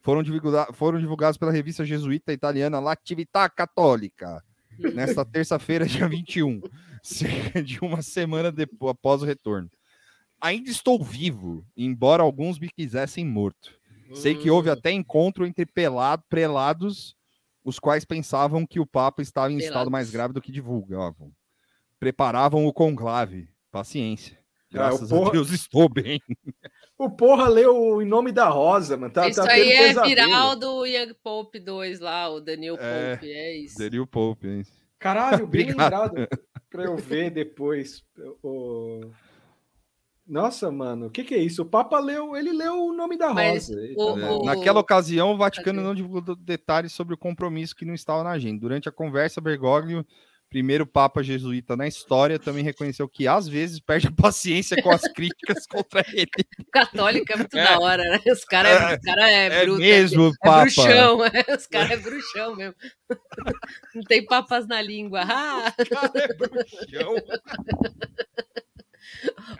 [0.00, 4.42] foram, divulga- foram divulgados pela revista jesuíta italiana L'Attività Cattolica,
[4.94, 6.60] nesta terça-feira, dia 21,
[7.02, 9.70] cerca de uma semana depois, após o retorno.
[10.40, 13.76] Ainda estou vivo, embora alguns me quisessem morto.
[14.14, 17.14] Sei que houve até encontro entre pelado, prelados,
[17.62, 19.92] os quais pensavam que o Papa estava em estado Pelados.
[19.92, 21.30] mais grave do que divulgavam.
[21.98, 23.48] Preparavam o conclave.
[23.70, 24.37] Paciência.
[24.70, 26.20] Graças a porra- Deus estou bem.
[26.98, 29.12] O porra leu em nome da Rosa, mano.
[29.12, 30.08] Tá, Isso tá aí é pesadelo.
[30.26, 34.02] viral do Young Pope 2 lá, o Daniel É, Pope, é isso.
[34.02, 34.62] O Pope, hein?
[34.98, 36.28] Caralho, bem lembrado
[36.68, 38.02] pra eu ver depois.
[38.42, 39.10] O...
[40.26, 41.62] Nossa, mano, o que, que é isso?
[41.62, 43.80] O Papa leu, ele leu o nome da Mas Rosa.
[43.96, 47.94] O- tá- o- Naquela ocasião, o Vaticano não divulgou detalhes sobre o compromisso que não
[47.94, 48.60] estava na agenda.
[48.60, 50.04] Durante a conversa, Bergoglio,
[50.48, 55.02] primeiro Papa jesuíta na história, também reconheceu que às vezes perde a paciência com as
[55.12, 56.28] críticas contra ele.
[56.72, 57.64] Católico é muito É.
[57.64, 58.20] da hora, né?
[58.32, 59.78] Os caras é, É, cara é, é bruto.
[59.80, 60.60] mesmo, é Papa.
[60.62, 62.74] bruxão, é, os caras é bruxão mesmo.
[63.94, 65.20] Não tem papas na língua.
[65.24, 65.74] Ah!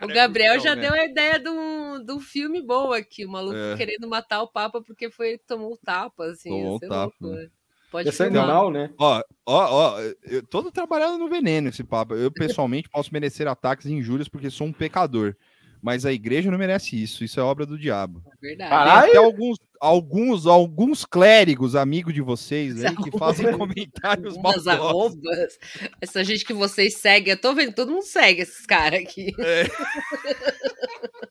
[0.01, 0.81] O Gabriel bruxão, já né?
[0.83, 3.75] deu a ideia de um, de um filme bom aqui, o maluco É.
[3.77, 6.49] querendo matar o Papa porque foi tomou um tapa, assim.
[6.49, 7.49] Tomou ser tapa, louco, né?
[7.91, 8.43] Pode ser filmar.
[8.43, 8.89] animal, né?
[8.97, 12.13] Ó, ó, ó, eu tô trabalhando no veneno esse papo.
[12.13, 15.35] Eu, pessoalmente, posso merecer ataques e injúrias porque sou um pecador.
[15.81, 17.23] Mas a igreja não merece isso.
[17.23, 18.21] Isso é obra do diabo.
[18.41, 18.69] Verdade.
[19.01, 24.67] Tem até alguns, alguns, alguns clérigos amigos de vocês aí que fazem comentários Umas maldosos.
[24.67, 25.57] arrobas.
[26.01, 29.31] Essa gente que vocês seguem, eu tô vendo, todo mundo segue esses caras aqui.
[29.39, 29.63] É.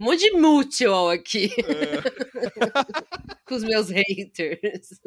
[0.00, 1.50] um monte de mutual aqui.
[1.58, 2.02] É.
[3.46, 5.00] Com os meus haters.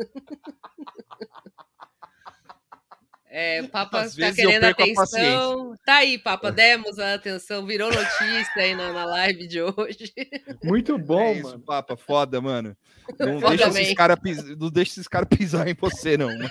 [3.34, 5.74] É, o Papa Às tá querendo atenção.
[5.86, 10.14] Tá aí, Papa, demos a atenção, virou notícia aí na, na live de hoje.
[10.62, 11.60] Muito bom, É isso, mano.
[11.62, 12.76] Papa, foda, mano.
[13.18, 13.84] Não Foda deixa, bem.
[13.84, 14.58] esses cara pis...
[14.58, 16.50] não deixa esses caras pisar em você, não, mano.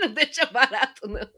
[0.00, 1.28] Não deixa barato, não.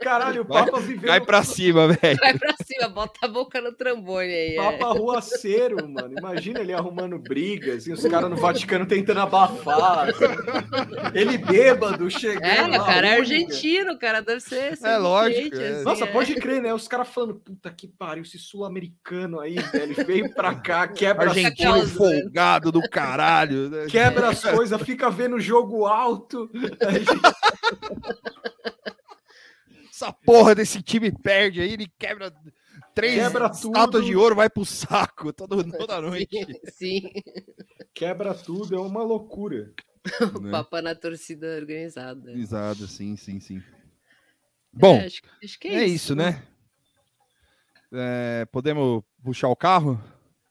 [0.00, 1.08] Caralho, o Papa viveu.
[1.10, 2.18] vai pra cima, velho.
[2.20, 4.56] Vai pra cima, bota a boca no trombone aí.
[4.56, 4.62] é.
[4.78, 6.14] Papa ruaceiro, mano.
[6.18, 10.08] Imagina ele arrumando brigas e os caras no Vaticano tentando abafar.
[10.10, 10.24] assim.
[11.14, 12.44] Ele bêbado chegando.
[12.44, 14.76] É, lá, o cara é argentino, o cara deve ser.
[14.76, 15.68] ser É lógico, é.
[15.70, 16.06] assim, Nossa, é.
[16.12, 16.72] pode crer, né?
[16.74, 21.36] Os caras falando, puta que pariu, esse sul-americano aí, velho, veio pra cá, quebra as
[21.36, 23.70] Argentino coisas, folgado do caralho.
[23.70, 23.86] né?
[23.88, 26.50] quebra as coisas, fica vendo jogo alto.
[29.96, 32.30] Essa porra desse time perde aí, ele quebra
[32.94, 36.46] três Quebra estátuas de ouro, vai pro saco todo, toda noite.
[36.70, 37.00] Sim,
[37.94, 39.72] Quebra tudo, é uma loucura.
[40.34, 40.50] o Né?
[40.50, 42.30] Papa na torcida organizada.
[42.32, 43.62] Exato, sim, sim, sim.
[44.70, 46.42] Bom, É, acho, que- acho que é, isso, né?
[47.90, 49.98] É, podemos puxar o carro?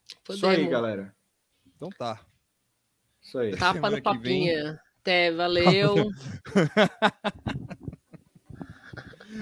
[0.07, 0.71] Isso aí, Podemos.
[0.71, 1.15] galera.
[1.75, 2.19] Então tá.
[3.21, 3.55] Isso aí.
[3.55, 4.01] Tapa no vem.
[4.01, 4.79] papinha.
[5.01, 6.09] Até, valeu.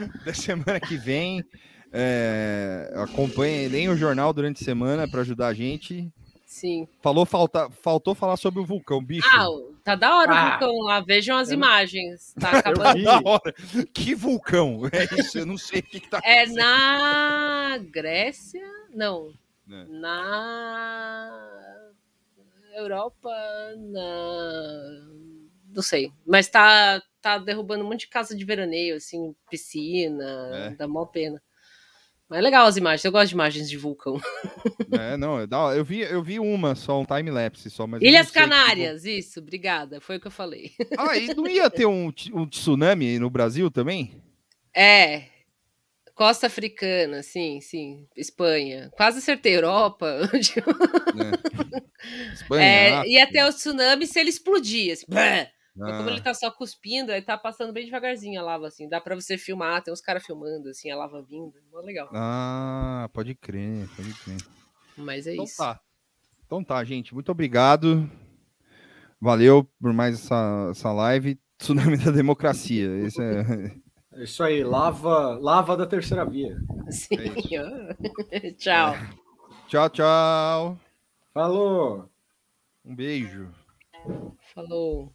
[0.26, 1.44] Da semana que vem,
[1.92, 6.12] é, acompanhe, leia o jornal durante a semana para ajudar a gente.
[6.46, 6.88] Sim.
[7.02, 9.28] Falou, falta, faltou falar sobre o vulcão, bicho.
[9.36, 9.48] Ah,
[9.84, 10.46] tá da hora Ah.
[10.46, 11.02] o vulcão lá.
[11.02, 12.34] Vejam as Eu não- imagens.
[12.40, 13.04] Tá acabando.
[13.04, 13.54] Da hora.
[13.92, 14.82] Que vulcão?
[14.92, 18.62] É isso, eu não sei o que, que tá É na Grécia?
[18.94, 19.34] Não.
[19.72, 19.84] É.
[19.86, 21.32] Na
[22.76, 23.30] Europa,
[23.78, 25.02] na.
[25.74, 26.12] Não sei.
[26.26, 30.52] Mas tá, tá derrubando um monte de casa de veraneio, assim, piscina.
[30.54, 30.70] É.
[30.76, 31.42] Dá mó pena.
[32.30, 33.06] Mas é legal as imagens.
[33.06, 34.20] Eu gosto de imagens de vulcão.
[34.96, 38.28] É, não, é da eu vi, eu vi uma só, um time-lapse só, mas Ilhas
[38.28, 40.00] sei que Canárias, isso, obrigada.
[40.00, 40.72] Foi o que eu falei.
[41.00, 44.22] Ah, e não ia ter um, um tsunami no Brasil também?
[44.76, 45.24] É.
[46.14, 48.08] Costa Africana, sim, sim.
[48.16, 48.92] Espanha.
[48.96, 49.56] Quase acertei.
[49.56, 50.30] Europa.
[52.34, 54.94] Espanha, É, ia ter o tsunami se ele explodir.
[54.94, 55.06] Assim,
[55.76, 56.24] então, como ele ah.
[56.24, 58.88] tá só cuspindo, ele tá passando bem devagarzinho a lava, assim.
[58.88, 61.54] Dá pra você filmar, tem uns caras filmando, assim, a lava vindo.
[61.72, 62.10] Mó legal.
[62.14, 64.38] Ah, pode crer, pode crer.
[64.96, 65.58] Mas é então isso.
[65.58, 65.80] Tá.
[66.46, 67.14] Então tá, gente.
[67.14, 68.10] Muito obrigado.
[69.20, 71.40] Valeu por mais essa, essa live.
[71.58, 73.08] Tsunami da democracia.
[73.08, 73.42] Isso é,
[74.14, 74.24] é...
[74.24, 76.56] isso aí, lava, lava da terceira via.
[76.90, 77.16] Sim.
[78.30, 78.94] É tchau.
[78.94, 79.10] É.
[79.68, 80.80] Tchau, tchau.
[81.34, 82.10] Falou.
[82.86, 83.50] Um beijo.
[84.54, 85.12] Falou.